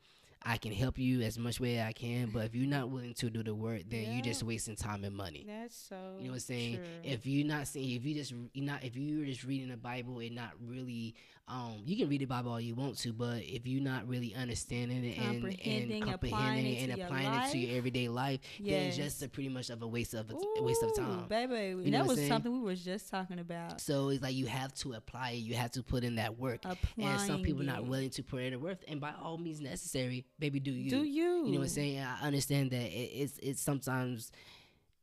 I 0.44 0.58
can 0.58 0.72
help 0.72 0.98
you 0.98 1.22
as 1.22 1.38
much 1.38 1.60
way 1.60 1.82
I 1.82 1.92
can, 1.94 2.30
but 2.30 2.46
if 2.46 2.56
you're 2.56 2.68
not 2.68 2.90
willing 2.90 3.14
to 3.16 3.30
do 3.30 3.44
the 3.44 3.54
work, 3.56 3.82
then 3.90 4.04
Yeah. 4.04 4.14
you're 4.14 4.24
just 4.24 4.44
wasting 4.44 4.76
time 4.76 5.04
and 5.04 5.16
money. 5.16 5.46
That's 5.48 5.76
so. 5.76 5.96
You 6.20 6.26
know 6.26 6.30
what 6.32 6.34
I'm 6.36 6.40
saying? 6.40 6.76
true. 6.76 6.86
If 7.04 7.26
you're 7.26 7.48
not 7.48 7.68
saying, 7.68 7.90
if 7.92 8.06
you 8.06 8.14
just 8.14 8.34
you're 8.54 8.66
not, 8.66 8.84
if 8.84 8.96
you're 8.96 9.26
just 9.26 9.44
reading 9.44 9.70
the 9.70 9.78
Bible 9.78 10.20
and 10.20 10.36
not 10.36 10.52
really, 10.66 11.16
um, 11.50 11.82
you 11.86 11.96
can 11.96 12.10
read 12.10 12.22
the 12.22 12.26
Bible 12.26 12.52
all 12.52 12.60
you 12.60 12.76
want 12.76 12.98
to, 13.00 13.14
but 13.14 13.42
if 13.44 13.66
you're 13.66 13.82
not 13.82 14.08
really 14.08 14.36
understanding 14.36 15.04
it 15.06 15.18
and 15.18 15.42
Comprehending, 15.42 16.02
and 16.02 16.12
comprehending 16.12 16.66
it 16.66 16.78
it 16.78 16.92
and 16.92 17.02
applying 17.02 17.42
it 17.42 17.52
to 17.52 17.58
your 17.58 17.78
everyday 17.78 18.10
life, 18.10 18.42
then 18.60 18.88
it's 18.88 18.98
just 18.98 19.24
a 19.24 19.30
pretty 19.30 19.50
much 19.50 19.70
of 19.70 19.82
a 19.82 19.88
waste 19.88 20.14
of 20.14 20.30
a, 20.30 20.34
a 20.60 20.64
waste 20.64 20.84
of 20.84 20.96
time. 20.96 21.26
baby. 21.28 21.74
know 21.90 22.00
that 22.00 22.08
was 22.08 22.18
saying? 22.18 22.28
something 22.30 22.52
we 22.52 22.60
were 22.60 22.76
just 22.76 23.10
talking 23.10 23.40
about. 23.40 23.80
So 23.80 24.10
it's 24.10 24.22
like 24.22 24.36
you 24.36 24.46
have 24.48 24.74
to 24.76 24.94
apply 24.94 25.32
it. 25.32 25.36
You 25.38 25.56
have 25.56 25.72
to 25.72 25.84
put 25.84 26.04
in 26.04 26.16
that 26.16 26.38
work. 26.38 26.62
Applying 26.66 27.10
and 27.10 27.22
some 27.22 27.42
people 27.42 27.64
not 27.64 27.86
willing 27.86 28.10
to 28.12 28.24
put 28.24 28.42
in 28.42 28.54
the 28.54 28.60
work. 28.60 28.80
And 28.88 29.00
by 29.00 29.14
all 29.22 29.38
means 29.38 29.62
necessary, 29.62 30.26
baby, 30.40 30.60
do 30.60 30.72
you? 30.72 30.90
Do 30.90 31.04
you? 31.04 31.46
You 31.46 31.52
know 31.54 31.58
what 31.60 31.64
I'm 31.64 31.68
saying? 31.70 32.00
I 32.00 32.26
understand 32.28 32.72
that 32.72 32.86
it, 32.86 33.10
it's 33.22 33.38
it's 33.40 33.62
sometimes 33.62 34.32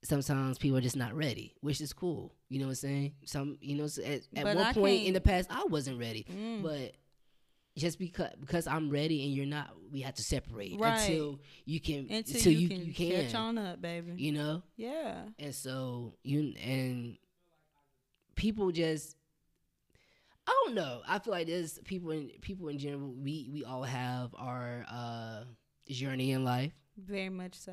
sometimes 0.02 0.58
people 0.58 0.76
are 0.78 0.82
just 0.82 0.96
not 0.96 1.14
ready, 1.14 1.54
which 1.60 1.80
is 1.80 1.92
cool. 1.92 2.34
You 2.48 2.58
know 2.60 2.66
what 2.66 2.70
I'm 2.72 2.76
saying? 2.76 3.12
Some 3.24 3.58
you 3.60 3.76
know 3.76 3.84
at, 4.04 4.20
at 4.36 4.44
one 4.44 4.58
I 4.58 4.72
point 4.72 5.06
in 5.06 5.14
the 5.14 5.20
past 5.20 5.48
I 5.50 5.64
wasn't 5.64 5.98
ready, 5.98 6.26
Mm. 6.30 6.62
but 6.62 6.92
just 7.76 7.98
because 7.98 8.30
because 8.38 8.66
I'm 8.68 8.88
ready 8.90 9.24
and 9.24 9.32
you're 9.34 9.46
not, 9.46 9.70
we 9.90 10.02
have 10.02 10.14
to 10.14 10.22
separate 10.22 10.78
Right. 10.78 11.00
until 11.00 11.40
you 11.64 11.80
can 11.80 12.06
Until, 12.10 12.52
you, 12.52 12.58
you, 12.58 12.68
can, 12.68 12.86
you 12.86 12.92
can 12.94 13.10
catch 13.24 13.34
on 13.34 13.58
up, 13.58 13.80
baby. 13.82 14.12
you 14.16 14.30
know. 14.32 14.62
yeah. 14.76 15.22
And 15.40 15.52
so 15.54 16.14
you 16.22 16.54
and 16.62 17.16
people 18.36 18.70
just 18.70 19.16
I 20.46 20.62
don't 20.64 20.74
know. 20.74 21.00
I 21.08 21.18
feel 21.18 21.32
like 21.32 21.46
there's 21.46 21.78
people 21.84 22.10
in 22.10 22.30
people 22.40 22.68
in 22.68 22.78
general. 22.78 23.12
We 23.12 23.48
we 23.52 23.64
all 23.64 23.82
have 23.82 24.34
our 24.36 24.84
uh 24.90 25.44
journey 25.88 26.32
in 26.32 26.44
life, 26.44 26.72
Very 26.98 27.28
much 27.28 27.54
so. 27.54 27.72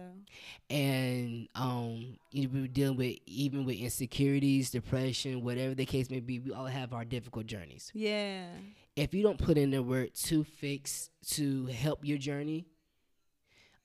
and 0.70 1.48
um, 1.56 2.18
you 2.32 2.44
know, 2.44 2.50
we're 2.54 2.68
dealing 2.68 2.98
with 2.98 3.18
even 3.26 3.66
with 3.66 3.78
insecurities, 3.78 4.70
depression, 4.72 5.44
whatever 5.44 5.74
the 5.76 5.86
case 5.86 6.10
may 6.10 6.20
be. 6.20 6.40
We 6.40 6.52
all 6.52 6.66
have 6.66 6.94
our 6.94 7.06
difficult 7.06 7.46
journeys. 7.48 7.90
Yeah. 7.94 8.48
If 8.96 9.14
you 9.14 9.24
don't 9.24 9.38
put 9.38 9.58
in 9.58 9.72
the 9.72 9.82
work 9.82 10.14
to 10.26 10.44
fix 10.44 11.10
to 11.32 11.66
help 11.68 12.04
your 12.06 12.18
journey, 12.18 12.66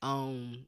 um, 0.02 0.66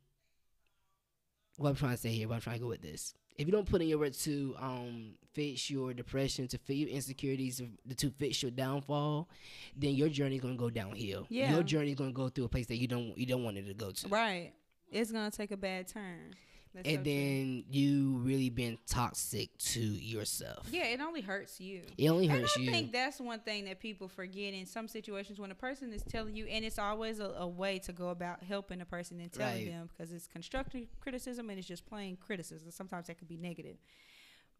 what 1.56 1.70
I'm 1.70 1.76
trying 1.76 1.92
to 1.92 1.98
say 1.98 2.10
here, 2.10 2.28
what 2.28 2.36
I'm 2.36 2.40
trying 2.40 2.56
to 2.56 2.62
go 2.62 2.68
with 2.68 2.82
this. 2.82 3.14
If 3.38 3.46
you 3.46 3.52
don't 3.52 3.68
put 3.68 3.80
in 3.80 3.88
your 3.88 3.98
work 3.98 4.14
to 4.14 4.54
um 4.58 5.14
fix 5.32 5.70
your 5.70 5.94
depression, 5.94 6.48
to 6.48 6.58
fix 6.58 6.78
your 6.80 6.88
insecurities, 6.88 7.62
to 7.96 8.10
fix 8.10 8.42
your 8.42 8.50
downfall, 8.50 9.28
then 9.76 9.94
your 9.94 10.08
journey 10.08 10.36
is 10.36 10.42
gonna 10.42 10.56
go 10.56 10.68
downhill. 10.70 11.26
Yeah. 11.30 11.52
Your 11.54 11.62
journey 11.62 11.90
is 11.90 11.94
gonna 11.94 12.12
go 12.12 12.28
through 12.28 12.44
a 12.44 12.48
place 12.48 12.66
that 12.66 12.76
you 12.76 12.88
don't 12.88 13.16
you 13.16 13.26
don't 13.26 13.44
want 13.44 13.56
it 13.56 13.66
to 13.66 13.74
go 13.74 13.92
to. 13.92 14.08
Right. 14.08 14.52
It's 14.90 15.12
gonna 15.12 15.30
take 15.30 15.52
a 15.52 15.56
bad 15.56 15.86
turn. 15.86 16.34
That's 16.74 16.88
And 16.88 16.98
so 16.98 17.02
then 17.04 17.64
you 17.70 18.18
really 18.22 18.50
been 18.50 18.78
toxic 18.86 19.56
to 19.58 19.80
yourself. 19.80 20.66
yeah, 20.70 20.84
it 20.84 21.00
only 21.00 21.20
hurts 21.22 21.60
you. 21.60 21.82
It 21.96 22.08
only 22.08 22.26
hurts 22.26 22.56
I 22.56 22.60
you. 22.60 22.70
think 22.70 22.92
that's 22.92 23.20
one 23.20 23.40
thing 23.40 23.64
that 23.66 23.80
people 23.80 24.06
forget 24.08 24.54
in 24.54 24.66
some 24.66 24.86
situations 24.88 25.38
when 25.40 25.50
a 25.50 25.54
person 25.54 25.92
is 25.92 26.02
telling 26.02 26.36
you, 26.36 26.46
and 26.46 26.64
it's 26.64 26.78
always 26.78 27.20
a, 27.20 27.34
a 27.38 27.46
way 27.46 27.78
to 27.80 27.92
go 27.92 28.08
about 28.10 28.42
helping 28.42 28.80
a 28.80 28.84
person 28.86 29.18
and 29.20 29.32
telling 29.32 29.54
Right. 29.54 29.70
them 29.72 29.88
because 29.96 30.12
it's 30.12 30.26
constructive 30.26 30.86
criticism 31.00 31.48
and 31.50 31.58
it's 31.58 31.66
just 31.68 31.86
plain 31.86 32.16
criticism. 32.16 32.70
Sometimes 32.70 33.06
that 33.08 33.18
could 33.18 33.28
be 33.28 33.36
negative, 33.38 33.76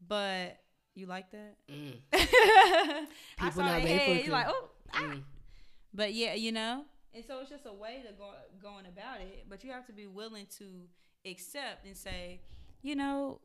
but 0.07 0.59
you 0.95 1.07
like 1.07 1.31
that? 1.31 1.57
Mm, 1.71 1.95
I 2.13 3.07
People 3.39 3.63
not 3.63 3.85
ready 3.85 4.23
You're 4.25 4.33
like, 4.33 4.47
oh, 4.49 4.69
ah. 4.93 4.99
mm. 5.01 5.23
But 5.95 6.13
yeah, 6.15 6.35
you 6.35 6.53
know, 6.53 6.85
and 7.15 7.25
so 7.25 7.41
it's 7.41 7.51
just 7.51 7.67
a 7.67 7.73
way 7.73 8.03
to 8.07 8.13
go 8.13 8.31
going 8.63 8.87
about 8.87 9.21
it. 9.21 9.47
But 9.49 9.65
you 9.65 9.73
have 9.73 9.87
to 9.87 9.93
be 9.93 10.07
willing 10.07 10.47
to 10.59 10.65
accept 11.27 11.85
and 11.87 11.97
say, 11.97 12.41
you 12.83 12.95
know, 12.97 13.41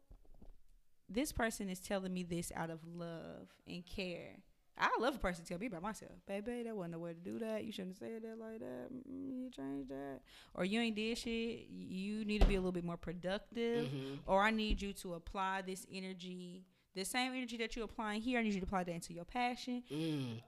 this 1.10 1.32
person 1.32 1.70
is 1.70 1.80
telling 1.80 2.14
me 2.14 2.24
this 2.24 2.52
out 2.56 2.70
of 2.70 2.80
love 2.86 3.48
and 3.68 3.86
care. 3.86 4.38
I 4.78 4.90
love 5.00 5.16
a 5.16 5.20
person 5.20 5.44
to 5.44 5.50
tell 5.50 5.60
me 5.60 5.68
about 5.68 5.84
myself, 5.84 6.14
baby. 6.28 6.64
That 6.64 6.76
wasn't 6.76 6.94
the 6.94 7.00
way 7.00 7.14
to 7.14 7.20
do 7.20 7.38
that. 7.40 7.64
You 7.64 7.72
shouldn't 7.72 8.00
have 8.00 8.10
said 8.10 8.24
that 8.24 8.40
like 8.40 8.60
that. 8.60 8.90
Mm, 8.92 9.44
You 9.44 9.50
change 9.52 9.88
that, 9.90 10.22
or 10.56 10.66
you 10.66 10.80
ain't 10.80 10.96
did 10.96 11.16
shit. 11.18 11.68
You 11.70 12.26
need 12.26 12.42
to 12.42 12.48
be 12.48 12.56
a 12.56 12.60
little 12.60 12.72
bit 12.72 12.84
more 12.84 12.98
productive, 12.98 13.88
Mhm. 13.88 14.20
or 14.26 14.42
I 14.42 14.50
need 14.50 14.82
you 14.82 14.92
to 14.94 15.14
apply 15.14 15.62
this 15.62 15.86
energy, 15.92 16.66
the 16.96 17.06
same 17.06 17.34
energy 17.34 17.56
that 17.58 17.76
you're 17.76 17.86
applying 17.86 18.22
here. 18.22 18.40
I 18.40 18.42
need 18.44 18.54
you 18.56 18.62
to 18.62 18.66
apply 18.66 18.84
that 18.86 18.92
into 18.94 19.14
your 19.14 19.26
passion. 19.26 19.84
Mm. 19.92 20.42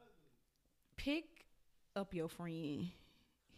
Pick 0.98 1.46
up 1.96 2.14
your 2.16 2.28
friend. 2.30 2.90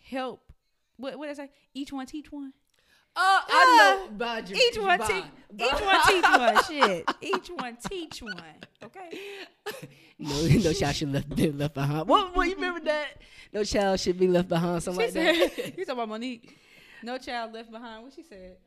Help. 0.09 0.51
What 0.97 1.17
what 1.17 1.27
did 1.27 1.39
I 1.39 1.45
say? 1.45 1.51
Each 1.73 1.93
one 1.93 2.05
teach 2.07 2.29
one. 2.31 2.51
Oh, 3.19 3.39
Ah, 3.41 3.45
I 3.49 4.07
know. 4.07 4.11
Bye, 4.15 4.41
Jam- 4.41 4.57
Each 4.57 4.77
one. 4.77 4.97
Bye. 4.99 5.23
Each 5.57 5.81
one 5.81 6.01
teach 6.07 6.23
one. 6.23 6.63
Shit. 6.65 7.11
Each 7.21 7.47
one 7.49 7.77
teach 7.89 8.21
one. 8.21 8.43
Okay. 8.83 9.19
No, 10.19 10.47
no 10.47 10.73
child 10.73 10.95
should 10.95 11.13
left 11.13 11.35
be 11.35 11.51
left 11.51 11.75
behind. 11.75 12.07
What? 12.07 12.35
What? 12.35 12.47
You 12.47 12.55
remember 12.55 12.79
that? 12.85 13.21
No 13.53 13.63
child 13.63 13.99
should 13.99 14.17
be 14.17 14.27
left 14.27 14.49
behind. 14.49 14.81
Something 14.81 15.11
She 15.11 15.19
like 15.19 15.35
said, 15.37 15.51
that. 15.65 15.65
you 15.77 15.85
talking 15.85 16.01
about 16.03 16.09
Mo'Nique? 16.09 16.49
No 17.03 17.19
child 17.19 17.53
left 17.53 17.69
behind. 17.71 18.03
What 18.03 18.13
she 18.13 18.23
said? 18.23 18.57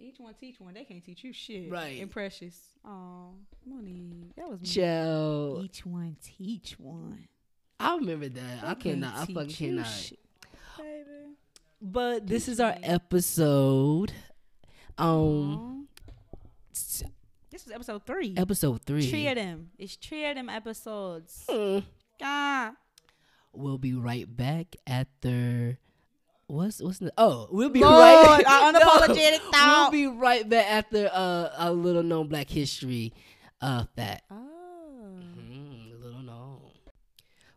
Each 0.00 0.18
one 0.18 0.34
teach 0.34 0.58
one. 0.58 0.74
They 0.74 0.82
can't 0.82 1.04
teach 1.04 1.22
you 1.22 1.32
shit. 1.32 1.70
Right. 1.70 2.00
And 2.02 2.10
precious. 2.10 2.58
Oh, 2.84 3.34
Mo'Nique, 3.70 4.34
that 4.36 4.48
was 4.50 4.62
me. 4.62 4.66
Child, 4.66 5.64
Each 5.66 5.86
one 5.86 6.16
teach 6.20 6.74
one. 6.80 7.28
I 7.78 7.94
remember 7.94 8.28
that. 8.28 8.60
They 8.62 8.66
I 8.66 8.74
cannot. 8.74 9.14
I 9.16 9.26
fucking 9.32 9.50
cannot. 9.50 9.86
shit, 9.86 10.18
Baby. 10.76 11.36
But 11.84 12.26
this 12.26 12.48
is 12.48 12.60
our 12.60 12.74
episode. 12.82 14.10
Um. 14.96 15.86
This 16.72 17.66
is 17.66 17.70
episode 17.70 18.06
three. 18.06 18.32
episode 18.38 18.80
three. 18.86 19.06
Three 19.06 19.28
of 19.28 19.36
them. 19.36 19.68
It's 19.78 19.94
three 19.96 20.24
of 20.24 20.34
them 20.34 20.48
episodes. 20.48 21.44
Ah. 22.22 22.72
We'll 23.52 23.76
be 23.76 23.92
right 23.92 24.24
back 24.24 24.76
after. 24.86 25.78
What's 26.46 26.80
what's 26.80 26.98
the 27.00 27.12
oh 27.18 27.48
we'll 27.50 27.68
be 27.68 27.80
Lord, 27.80 27.92
right 27.94 28.44
our 28.46 28.72
No, 28.72 28.80
unapologetic 28.80 29.40
we'll 29.52 29.90
be 29.90 30.06
right 30.06 30.48
back 30.48 30.66
after 30.66 31.10
uh 31.12 31.50
a 31.56 31.72
little 31.72 32.02
known 32.02 32.28
Black 32.28 32.48
History 32.50 33.12
uh 33.60 33.84
fact 33.96 34.24
Oh. 34.30 35.16
Mm, 35.38 36.02
little 36.02 36.20
known. 36.22 36.60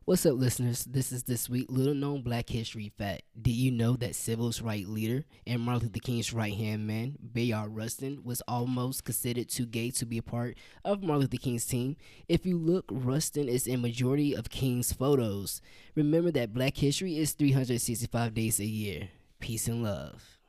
What's 0.07 0.25
up, 0.25 0.35
listeners? 0.35 0.85
This 0.85 1.11
is 1.11 1.23
this 1.23 1.49
week 1.49 1.65
little 1.67 1.93
known 1.93 2.21
Black 2.21 2.47
History 2.47 2.93
fact. 2.97 3.23
Did 3.41 3.55
you 3.55 3.71
know 3.71 3.97
that 3.97 4.15
civil 4.15 4.53
rights 4.63 4.87
leader 4.87 5.25
and 5.45 5.59
Martin 5.59 5.89
Luther 5.89 5.99
King's 5.99 6.31
right 6.31 6.53
hand 6.53 6.87
man, 6.87 7.17
Bayard 7.33 7.75
Rustin, 7.75 8.21
was 8.23 8.41
almost 8.47 9.03
considered 9.03 9.49
too 9.49 9.65
gay 9.65 9.91
to 9.91 10.05
be 10.05 10.17
a 10.17 10.23
part 10.23 10.55
of 10.85 11.03
Martin 11.03 11.23
Luther 11.23 11.35
King's 11.35 11.65
team? 11.65 11.97
If 12.29 12.45
you 12.45 12.57
look, 12.57 12.85
Rustin 12.89 13.49
is 13.49 13.67
in 13.67 13.81
majority 13.81 14.33
of 14.33 14.49
King's 14.49 14.93
photos. 14.93 15.61
Remember 15.93 16.31
that 16.31 16.53
Black 16.53 16.77
History 16.77 17.17
is 17.17 17.33
365 17.33 18.33
days 18.33 18.61
a 18.61 18.65
year. 18.65 19.09
Peace 19.41 19.67
and 19.67 19.83
love. 19.83 20.39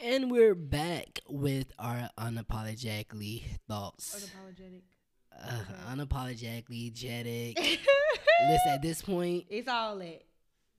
And 0.00 0.30
we're 0.30 0.54
back 0.54 1.20
with 1.28 1.66
our 1.78 2.08
unapologetically 2.18 3.42
thoughts 3.68 4.24
Unapologetic. 4.24 4.93
Uh, 5.42 5.92
unapologetically 5.94 6.92
jetic. 6.92 7.56
Listen, 7.58 8.68
at 8.72 8.82
this 8.82 9.02
point, 9.02 9.44
It's 9.48 9.68
all 9.68 9.98
that. 9.98 10.22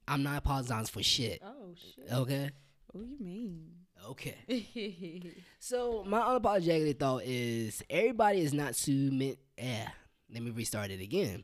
I'm 0.08 0.24
not 0.24 0.38
apologizing 0.38 0.86
for 0.94 1.02
shit. 1.04 1.42
Oh 1.44 1.74
shit. 1.76 2.12
Okay. 2.12 2.52
What 2.92 3.04
do 3.04 3.10
you 3.10 3.18
mean? 3.26 3.72
Okay. 4.10 4.36
So 5.60 6.04
my 6.06 6.20
unapologetic 6.20 7.00
thought 7.00 7.24
is 7.26 7.82
everybody 7.90 8.42
is 8.42 8.54
not 8.54 8.76
to 8.76 8.92
meant. 9.12 9.40
Eh, 9.58 9.86
let 10.32 10.44
me 10.44 10.52
restart 10.52 10.92
it 10.92 11.02
again. 11.02 11.44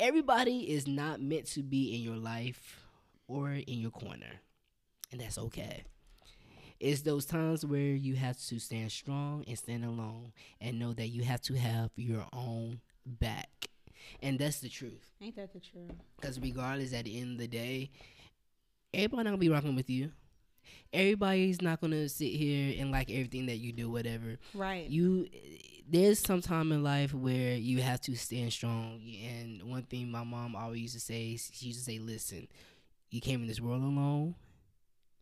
Everybody 0.00 0.60
is 0.72 0.86
not 0.86 1.20
meant 1.20 1.46
to 1.48 1.62
be 1.62 1.94
in 1.94 2.00
your 2.00 2.16
life 2.16 2.80
or 3.26 3.50
in 3.50 3.78
your 3.80 3.90
corner, 3.90 4.40
and 5.12 5.20
that's 5.20 5.36
okay. 5.38 5.84
It's 6.80 7.02
those 7.02 7.26
times 7.26 7.66
where 7.66 7.80
you 7.80 8.14
have 8.16 8.38
to 8.46 8.58
stand 8.58 8.92
strong 8.92 9.44
and 9.48 9.58
stand 9.58 9.84
alone, 9.84 10.32
and 10.60 10.78
know 10.78 10.92
that 10.92 11.08
you 11.08 11.24
have 11.24 11.40
to 11.42 11.54
have 11.54 11.90
your 11.96 12.26
own 12.32 12.80
back, 13.04 13.68
and 14.22 14.38
that's 14.38 14.60
the 14.60 14.68
truth. 14.68 15.10
Ain't 15.20 15.36
that 15.36 15.52
the 15.52 15.60
truth? 15.60 15.90
Because 16.20 16.38
regardless, 16.40 16.92
at 16.92 17.04
the 17.06 17.20
end 17.20 17.32
of 17.32 17.38
the 17.38 17.48
day, 17.48 17.90
everybody 18.94 19.24
not 19.24 19.30
gonna 19.30 19.38
be 19.38 19.48
rocking 19.48 19.74
with 19.74 19.90
you. 19.90 20.12
Everybody's 20.92 21.60
not 21.60 21.80
gonna 21.80 22.08
sit 22.08 22.32
here 22.32 22.76
and 22.78 22.90
like 22.90 23.10
everything 23.10 23.46
that 23.46 23.56
you 23.56 23.72
do, 23.72 23.90
whatever. 23.90 24.38
Right. 24.54 24.88
You, 24.88 25.28
there's 25.88 26.18
some 26.18 26.40
time 26.40 26.72
in 26.72 26.82
life 26.82 27.12
where 27.12 27.54
you 27.54 27.82
have 27.82 28.00
to 28.02 28.14
stand 28.14 28.52
strong. 28.52 29.00
And 29.24 29.62
one 29.64 29.82
thing 29.82 30.10
my 30.10 30.24
mom 30.24 30.54
always 30.54 30.80
used 30.80 30.94
to 30.94 31.00
say, 31.00 31.36
she 31.36 31.66
used 31.66 31.80
to 31.80 31.84
say, 31.84 31.98
"Listen, 31.98 32.48
you 33.10 33.20
came 33.20 33.40
in 33.42 33.48
this 33.48 33.60
world 33.60 33.82
alone, 33.82 34.34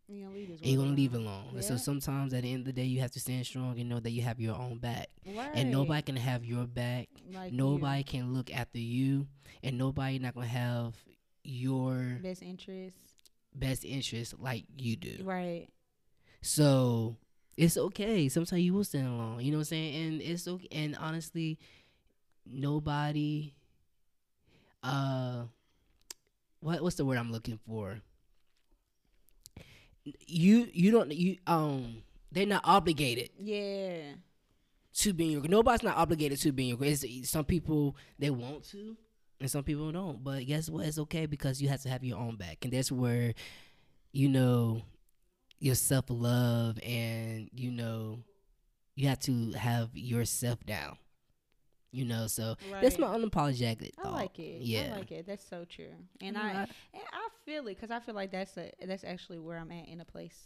you 0.08 0.22
gonna 0.22 0.34
leave 0.34 0.50
and 0.50 0.60
you're 0.62 0.82
gonna 0.82 0.94
leave 0.96 1.14
alone. 1.14 1.42
alone." 1.44 1.54
And 1.56 1.64
so 1.64 1.76
sometimes 1.76 2.32
at 2.34 2.42
the 2.42 2.52
end 2.52 2.60
of 2.60 2.66
the 2.66 2.72
day, 2.72 2.84
you 2.84 3.00
have 3.00 3.10
to 3.12 3.20
stand 3.20 3.46
strong 3.46 3.78
and 3.78 3.88
know 3.88 4.00
that 4.00 4.10
you 4.10 4.22
have 4.22 4.40
your 4.40 4.56
own 4.56 4.78
back, 4.78 5.08
Right. 5.26 5.50
and 5.54 5.70
nobody 5.70 6.02
can 6.02 6.16
have 6.16 6.44
your 6.44 6.66
back 6.66 7.08
like 7.32 7.52
nobody 7.52 8.02
can 8.04 8.32
look 8.34 8.52
after 8.52 8.78
you 8.78 9.26
and 9.62 9.76
nobody 9.78 10.18
not 10.18 10.34
gonna 10.34 10.46
have 10.46 10.94
your 11.42 12.18
best 12.22 12.42
interest. 12.42 12.98
best 13.54 13.84
interest 13.84 14.38
like 14.40 14.64
you 14.76 14.96
do 14.96 15.18
Right. 15.22 15.68
so 16.42 17.16
it's 17.56 17.76
okay 17.76 18.28
sometimes 18.28 18.62
you 18.62 18.74
will 18.74 18.84
stand 18.84 19.06
alone 19.06 19.40
you 19.40 19.50
know 19.50 19.58
what 19.58 19.62
i'm 19.62 19.64
saying 19.66 19.94
and 20.12 20.22
it's 20.22 20.46
okay 20.48 20.68
and 20.72 20.96
honestly 20.96 21.58
nobody 22.44 23.54
uh 24.82 25.44
what 26.60 26.82
what's 26.82 26.96
the 26.96 27.04
word 27.04 27.18
i'm 27.18 27.32
looking 27.32 27.58
for 27.66 28.00
you 30.26 30.68
you 30.72 30.90
don't 30.90 31.12
you 31.12 31.36
um 31.46 32.02
they're 32.32 32.46
not 32.46 32.62
obligated 32.64 33.30
Yeah. 33.38 34.12
to 34.94 35.12
be 35.12 35.26
in 35.26 35.30
your 35.32 35.42
nobody's 35.48 35.82
not 35.82 35.96
obligated 35.96 36.40
to 36.40 36.52
be 36.52 36.70
in 36.70 36.76
your 36.78 36.84
it's, 36.88 37.28
some 37.30 37.44
people 37.44 37.96
they 38.18 38.30
want 38.30 38.64
to 38.70 38.96
and 39.40 39.50
some 39.50 39.64
people 39.64 39.90
don't 39.92 40.22
but 40.22 40.46
guess 40.46 40.68
what 40.68 40.86
it's 40.86 40.98
okay 40.98 41.26
because 41.26 41.60
you 41.60 41.68
have 41.68 41.82
to 41.82 41.88
have 41.88 42.04
your 42.04 42.18
own 42.18 42.36
back 42.36 42.58
and 42.64 42.72
that's 42.72 42.90
where 42.92 43.34
you 44.12 44.28
know 44.28 44.82
your 45.58 45.74
self-love 45.74 46.78
and 46.82 47.48
you 47.52 47.70
know 47.70 48.20
you 48.94 49.08
have 49.08 49.18
to 49.20 49.52
have 49.52 49.90
yourself 49.94 50.64
down 50.66 50.96
you 51.96 52.04
know 52.04 52.26
so 52.26 52.56
that's 52.82 52.98
my 52.98 53.06
Right. 53.08 53.20
unapologetic 53.20 53.92
I 54.04 54.08
like 54.10 54.38
it. 54.38 54.62
yeah 54.62 54.92
I 54.94 54.98
like 54.98 55.12
it. 55.12 55.26
That's 55.26 55.46
so 55.48 55.64
true. 55.64 55.94
And 56.20 56.34
Yeah, 56.36 56.42
I 56.42 56.48
I- 56.62 56.68
and 56.98 57.06
I 57.12 57.28
feel 57.44 57.66
it 57.68 57.74
because 57.76 57.90
I 57.90 58.00
feel 58.00 58.14
like 58.14 58.30
that's 58.30 58.56
a 58.56 58.70
that's 58.90 59.04
actually 59.04 59.38
where 59.38 59.58
I'm 59.58 59.72
at 59.72 59.88
in 59.88 60.00
a 60.00 60.04
place 60.04 60.38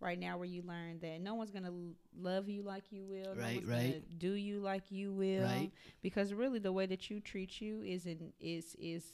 right 0.00 0.18
now 0.18 0.36
where 0.38 0.46
you 0.56 0.62
learn 0.62 0.98
that 1.00 1.20
no 1.20 1.34
one's 1.34 1.50
gonna 1.50 1.72
love 2.18 2.48
you 2.48 2.62
like 2.62 2.84
you 2.90 3.04
will. 3.04 3.34
no 3.34 3.40
Right, 3.40 3.56
one's 3.56 3.68
right. 3.68 3.92
Gonna 4.08 4.18
do 4.18 4.32
you 4.32 4.60
like 4.60 4.90
you 4.90 5.12
will. 5.12 5.44
Right. 5.44 5.70
Because 6.02 6.32
really, 6.32 6.58
the 6.58 6.72
way 6.72 6.86
that 6.86 7.10
you 7.10 7.20
treat 7.20 7.60
you 7.60 7.82
is 7.82 8.06
in 8.06 8.32
is 8.40 8.74
is 8.78 9.04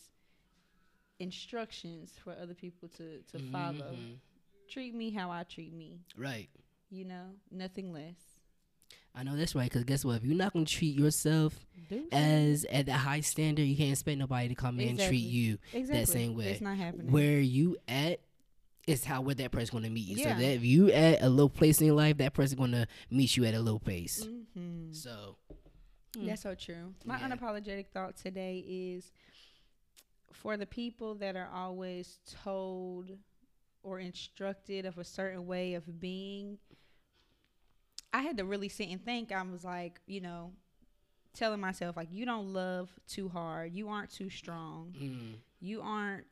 instructions 1.18 2.12
for 2.22 2.32
other 2.40 2.54
people 2.54 2.88
to 2.88 3.22
to 3.32 3.38
follow. 3.50 3.92
Mhm. 3.94 4.18
Treat 4.68 4.94
me 4.94 5.10
how 5.10 5.30
I 5.30 5.44
treat 5.44 5.72
me. 5.72 6.00
right 6.16 6.48
You 6.90 7.04
know, 7.04 7.34
nothing 7.50 7.92
less. 7.92 8.35
I 9.16 9.22
know 9.22 9.34
that's 9.36 9.54
right 9.54 9.64
because 9.64 9.84
guess 9.84 10.04
what 10.04 10.16
if 10.16 10.24
you're 10.24 10.36
not 10.36 10.52
going 10.52 10.64
to 10.64 10.72
treat 10.72 10.94
yourself 10.96 11.66
as 12.12 12.64
at 12.66 12.86
the 12.86 12.92
high 12.92 13.20
standard 13.20 13.62
you 13.62 13.76
can't 13.76 13.92
expect 13.92 14.18
nobody 14.18 14.48
to 14.48 14.54
come 14.54 14.78
in 14.80 14.90
and 14.90 15.00
treat 15.00 15.18
you 15.24 15.58
exactly. 15.72 16.14
same 16.14 16.36
way. 16.36 16.50
It's 16.50 16.60
not 16.60 16.76
happening. 16.76 17.10
where 17.12 17.38
you 17.38 17.76
at 17.88 18.20
is 18.86 19.04
how 19.04 19.20
where 19.20 19.34
that 19.34 19.50
person 19.50 19.76
gonna 19.76 19.90
meet 19.90 20.06
you. 20.06 20.16
Yeah. 20.16 20.36
So 20.36 20.42
that 20.42 20.54
if 20.54 20.64
you 20.64 20.90
at 20.92 21.22
a 21.22 21.28
low 21.28 21.48
place 21.48 21.80
in 21.80 21.86
your 21.88 21.96
life, 21.96 22.18
that 22.18 22.34
person 22.34 22.58
gonna 22.58 22.86
meet 23.10 23.36
you 23.36 23.44
at 23.44 23.54
a 23.54 23.60
low 23.60 23.78
place. 23.78 24.26
hmm 24.54 24.92
So 24.92 25.36
That's 26.16 26.42
so 26.42 26.54
true. 26.54 26.94
My 27.04 27.18
Yeah. 27.18 27.28
unapologetic 27.28 27.88
thought 27.88 28.16
today 28.16 28.64
is 28.66 29.12
for 30.32 30.56
the 30.56 30.66
people 30.66 31.14
that 31.16 31.36
are 31.36 31.50
always 31.52 32.18
told 32.42 33.10
or 33.82 33.98
instructed 34.00 34.86
of 34.86 34.98
a 34.98 35.04
certain 35.04 35.46
way 35.46 35.74
of 35.74 36.00
being. 36.00 36.58
I 38.16 38.22
had 38.22 38.36
to 38.38 38.44
really 38.44 38.68
sit 38.68 38.88
and 38.88 39.04
think. 39.04 39.32
I 39.32 39.42
was 39.42 39.64
like, 39.64 40.00
you 40.06 40.20
know, 40.20 40.52
telling 41.34 41.60
myself 41.60 41.96
like, 41.96 42.08
you 42.10 42.24
don't 42.24 42.52
love 42.52 42.90
too 43.06 43.28
hard. 43.28 43.72
You 43.74 43.88
aren't 43.88 44.10
too 44.10 44.30
strong. 44.30 44.94
mm, 44.98 45.34
You 45.60 45.82
aren't 45.82 46.26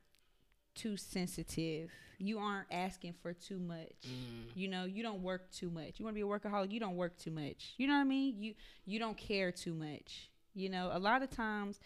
too 0.75 0.97
sensitive. 0.97 1.91
You 2.19 2.39
aren't 2.39 2.69
asking 2.71 3.15
for 3.23 3.33
too 3.33 3.59
much. 3.59 3.93
mm, 4.07 4.45
You 4.55 4.69
know, 4.69 4.85
you 4.85 5.03
don't 5.03 5.23
work 5.23 5.51
too 5.53 5.71
much. 5.71 5.99
You 5.99 6.05
want 6.05 6.17
to 6.17 6.23
be 6.23 6.23
a 6.23 6.27
workaholic, 6.27 6.73
you 6.73 6.81
don't 6.81 6.97
work 6.97 7.17
too 7.19 7.31
much. 7.31 7.75
You 7.77 7.87
know 7.87 7.95
what 7.95 8.01
I 8.01 8.05
mean? 8.05 8.35
You 8.41 8.55
you 8.87 8.99
don't 8.99 9.17
care 9.17 9.53
too 9.53 9.75
much. 9.75 10.31
You 10.55 10.69
know, 10.71 10.91
a 10.93 10.99
lot 10.99 11.23
of 11.23 11.31
times 11.31 11.81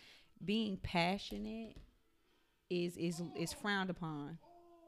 being 0.44 0.76
passionate 0.76 1.76
is 2.70 2.96
is 2.96 3.22
is 3.36 3.52
frowned 3.52 3.90
upon. 3.90 4.38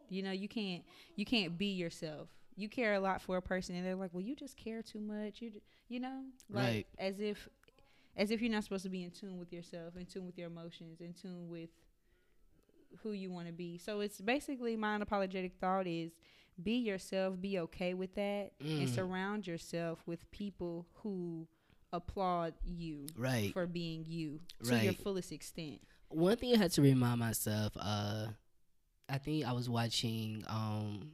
You 0.08 0.22
know, 0.22 0.32
you 0.32 0.48
can't 0.48 0.82
you 1.16 1.24
can't 1.24 1.56
be 1.58 1.66
yourself. 1.72 2.28
You 2.60 2.68
care 2.68 2.94
a 2.94 3.00
lot 3.00 3.22
for 3.22 3.36
a 3.36 3.42
person 3.42 3.74
and 3.74 3.86
they're 3.86 3.94
like, 3.96 4.10
"Well, 4.12 4.22
you 4.22 4.36
just 4.36 4.56
care 4.56 4.82
too 4.82 5.00
much." 5.00 5.40
You 5.40 5.52
you 5.88 6.00
know, 6.00 6.24
like 6.50 6.62
Right. 6.64 6.86
as 6.98 7.20
if 7.20 7.48
as 8.16 8.30
if 8.30 8.40
you're 8.42 8.50
not 8.50 8.64
supposed 8.64 8.84
to 8.84 8.90
be 8.90 9.02
in 9.04 9.10
tune 9.10 9.38
with 9.38 9.52
yourself, 9.52 9.96
in 9.96 10.06
tune 10.06 10.26
with 10.26 10.36
your 10.36 10.48
emotions, 10.48 11.00
in 11.00 11.14
tune 11.14 11.48
with 11.48 11.70
who 13.02 13.12
you 13.12 13.30
want 13.30 13.46
to 13.46 13.52
be. 13.52 13.78
So 13.78 14.00
it's 14.00 14.20
basically 14.20 14.76
my 14.76 14.98
unapologetic 14.98 15.52
thought 15.60 15.86
is 15.86 16.12
be 16.62 16.72
yourself, 16.78 17.40
be 17.40 17.58
okay 17.60 17.94
with 17.94 18.14
that, 18.16 18.52
and 18.60 18.88
Mm. 18.88 18.94
surround 18.94 19.46
yourself 19.46 20.02
with 20.06 20.30
people 20.30 20.86
who 20.96 21.46
applaud 21.92 22.54
you 22.64 23.06
Right. 23.16 23.52
for 23.52 23.66
being 23.66 24.04
you 24.06 24.40
to 24.64 24.76
your 24.76 24.92
fullest 24.92 25.32
extent. 25.32 25.80
One 26.08 26.36
thing 26.36 26.54
I 26.54 26.58
had 26.58 26.72
to 26.72 26.82
remind 26.82 27.20
myself, 27.20 27.72
uh, 27.78 28.28
I 29.08 29.18
think 29.18 29.44
I 29.46 29.52
was 29.52 29.68
watching 29.68 30.44
um 30.48 31.12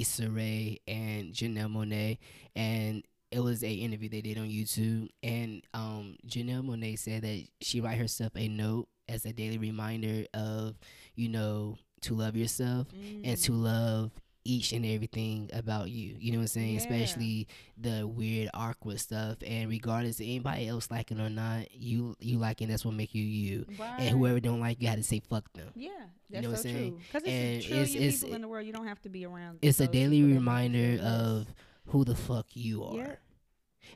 Issa 0.00 0.30
Rae 0.30 0.80
and 0.86 1.32
Janelle 1.32 1.70
Monáe, 1.72 2.18
and 2.54 3.04
it 3.30 3.40
was 3.40 3.62
a 3.64 3.72
interview 3.72 4.08
they 4.08 4.20
did 4.20 4.38
on 4.38 4.48
YouTube, 4.48 5.08
and 5.22 5.62
um 5.74 6.16
Janelle 6.26 6.64
Monáe 6.64 6.98
said 6.98 7.22
that 7.22 7.44
she 7.60 7.80
write 7.80 7.98
herself 7.98 8.32
a 8.36 8.48
note 8.48 8.88
as 9.08 9.24
a 9.26 9.32
daily 9.32 9.58
reminder 9.58 10.24
of, 10.32 10.76
you 11.14 11.28
know, 11.28 11.76
to 12.02 12.14
love 12.14 12.36
yourself 12.36 12.86
and 13.24 13.36
to 13.38 13.52
love 13.52 14.10
each 14.44 14.72
and 14.72 14.84
everything 14.84 15.48
about 15.52 15.88
you. 15.90 16.16
You 16.18 16.32
know 16.32 16.38
what 16.38 16.42
I'm 16.42 16.48
saying? 16.48 16.72
Yeah. 16.74 16.78
Especially 16.80 17.48
the 17.78 18.06
weird 18.06 18.50
awkward 18.54 19.00
stuff. 19.00 19.38
And 19.46 19.70
regardless 19.70 20.20
of 20.20 20.26
anybody 20.26 20.68
else 20.68 20.90
liking 20.90 21.18
or 21.20 21.30
not, 21.30 21.72
you 21.74 22.14
you 22.20 22.38
liking 22.38 22.68
that's 22.68 22.84
what 22.84 22.94
make 22.94 23.14
you 23.14 23.22
you. 23.24 23.66
Right. 23.78 24.00
And 24.00 24.10
whoever 24.10 24.40
don't 24.40 24.60
like 24.60 24.80
you, 24.82 24.88
had 24.88 24.98
to 24.98 25.02
say 25.02 25.20
fuck 25.20 25.50
them. 25.54 25.68
Yeah, 25.74 25.88
You 25.88 25.96
that's 26.30 26.42
know 26.44 26.50
what 26.50 26.58
so 26.60 26.68
I'm 26.68 26.74
saying? 26.74 26.90
true. 26.90 27.00
Because 27.12 27.22
it's 27.22 27.30
And 27.32 27.78
a 27.78 27.80
it's- 27.82 27.94
it's- 27.94 28.20
people 28.20 28.34
in 28.36 28.42
the 28.42 28.48
world. 28.48 28.66
You 28.66 28.72
don't 28.72 28.86
have 28.86 29.00
to 29.02 29.08
be 29.08 29.24
around. 29.24 29.58
It's 29.62 29.80
a 29.80 29.86
daily 29.88 30.20
that 30.22 30.28
you 30.28 30.34
reminder 30.34 31.00
of 31.02 31.46
who 31.86 32.04
the 32.04 32.14
fuck 32.14 32.46
you 32.54 32.84
are. 32.84 32.96
Yeah. 32.96 33.14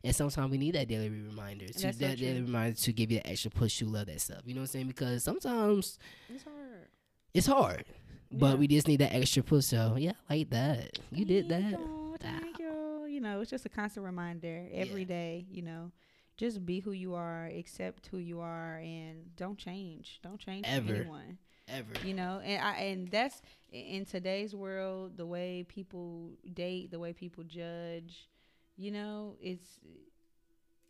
And 0.04 0.14
sometimes 0.14 0.50
we 0.50 0.58
need 0.58 0.74
that 0.74 0.86
daily 0.88 1.08
reminder 1.08 1.66
to 1.66 1.72
That's 1.72 1.98
so 1.98 2.06
that 2.06 2.18
daily 2.18 2.42
reminder 2.42 2.76
to 2.76 2.92
give 2.92 3.10
you 3.10 3.18
the 3.18 3.26
extra 3.26 3.50
push 3.50 3.78
to 3.78 3.86
love 3.86 4.06
that 4.06 4.20
stuff. 4.20 4.42
You 4.44 4.54
know 4.54 4.60
what 4.60 4.64
I'm 4.64 4.72
saying? 4.72 4.86
Because 4.88 5.24
sometimes 5.24 5.98
It's 6.28 6.44
hard. 6.44 6.88
it's 7.34 7.46
hard. 7.46 7.84
But 8.30 8.50
Yeah. 8.50 8.54
we 8.56 8.66
just 8.68 8.86
need 8.88 9.00
that 9.00 9.14
extra 9.14 9.42
push. 9.42 9.66
So 9.66 9.96
yeah, 9.98 10.12
like 10.28 10.50
that. 10.50 10.98
You 11.10 11.24
did 11.24 11.48
that. 11.48 11.70
you, 11.72 12.16
Thank 12.20 12.58
you. 12.58 13.06
You 13.08 13.20
know, 13.20 13.40
it's 13.40 13.50
just 13.50 13.64
a 13.66 13.68
constant 13.68 14.04
reminder 14.04 14.68
every 14.72 15.02
Yeah. 15.02 15.06
day. 15.08 15.46
You 15.50 15.62
know, 15.62 15.92
just 16.36 16.64
be 16.66 16.80
who 16.80 16.92
you 16.92 17.14
are, 17.14 17.46
accept 17.46 18.06
who 18.08 18.18
you 18.18 18.40
are, 18.40 18.78
and 18.78 19.34
don't 19.36 19.58
change. 19.58 20.20
Don't 20.22 20.38
change 20.38 20.66
Ever. 20.68 20.94
anyone. 20.94 21.38
Ever. 21.68 21.92
You 22.06 22.14
know, 22.14 22.40
and 22.44 22.62
I 22.64 22.76
and 22.80 23.08
that's 23.10 23.42
in 23.72 24.04
today's 24.04 24.54
world, 24.54 25.16
the 25.16 25.26
way 25.26 25.64
people 25.68 26.32
date, 26.54 26.90
the 26.90 26.98
way 26.98 27.12
people 27.12 27.44
judge. 27.44 28.28
You 28.76 28.90
know, 28.92 29.36
it's 29.40 29.80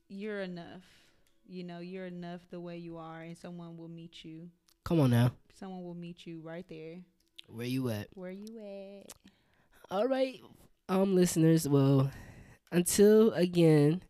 you're 0.08 0.40
enough. 0.40 0.84
You 1.46 1.64
know, 1.64 1.78
you're 1.78 2.06
enough 2.06 2.42
the 2.50 2.60
way 2.60 2.76
you 2.78 2.96
are, 2.98 3.22
and 3.22 3.36
someone 3.36 3.76
will 3.76 3.88
meet 3.88 4.24
you. 4.24 4.50
Come 4.84 5.00
on 5.00 5.10
now. 5.10 5.32
Someone 5.58 5.82
will 5.82 5.94
meet 5.94 6.26
you 6.26 6.40
right 6.40 6.66
there. 6.68 6.98
Where 7.48 7.66
you 7.66 7.88
at? 7.90 8.08
Where 8.14 8.30
you 8.30 8.58
at? 8.58 9.12
All 9.90 10.06
right, 10.06 10.40
um, 10.88 11.14
listeners. 11.14 11.68
Well, 11.68 12.10
until 12.70 13.32
again, 13.32 14.02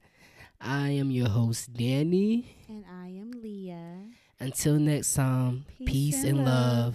I 0.60 0.90
am 0.90 1.10
your 1.10 1.28
host, 1.28 1.72
Danny. 1.72 2.56
And 2.68 2.84
I 2.90 3.06
am 3.08 3.30
Leah. 3.42 4.10
Until 4.40 4.74
next 4.78 5.14
time, 5.14 5.64
Peace 5.78 5.88
peace, 5.90 6.24
and 6.24 6.38
and 6.38 6.44
love. 6.44 6.94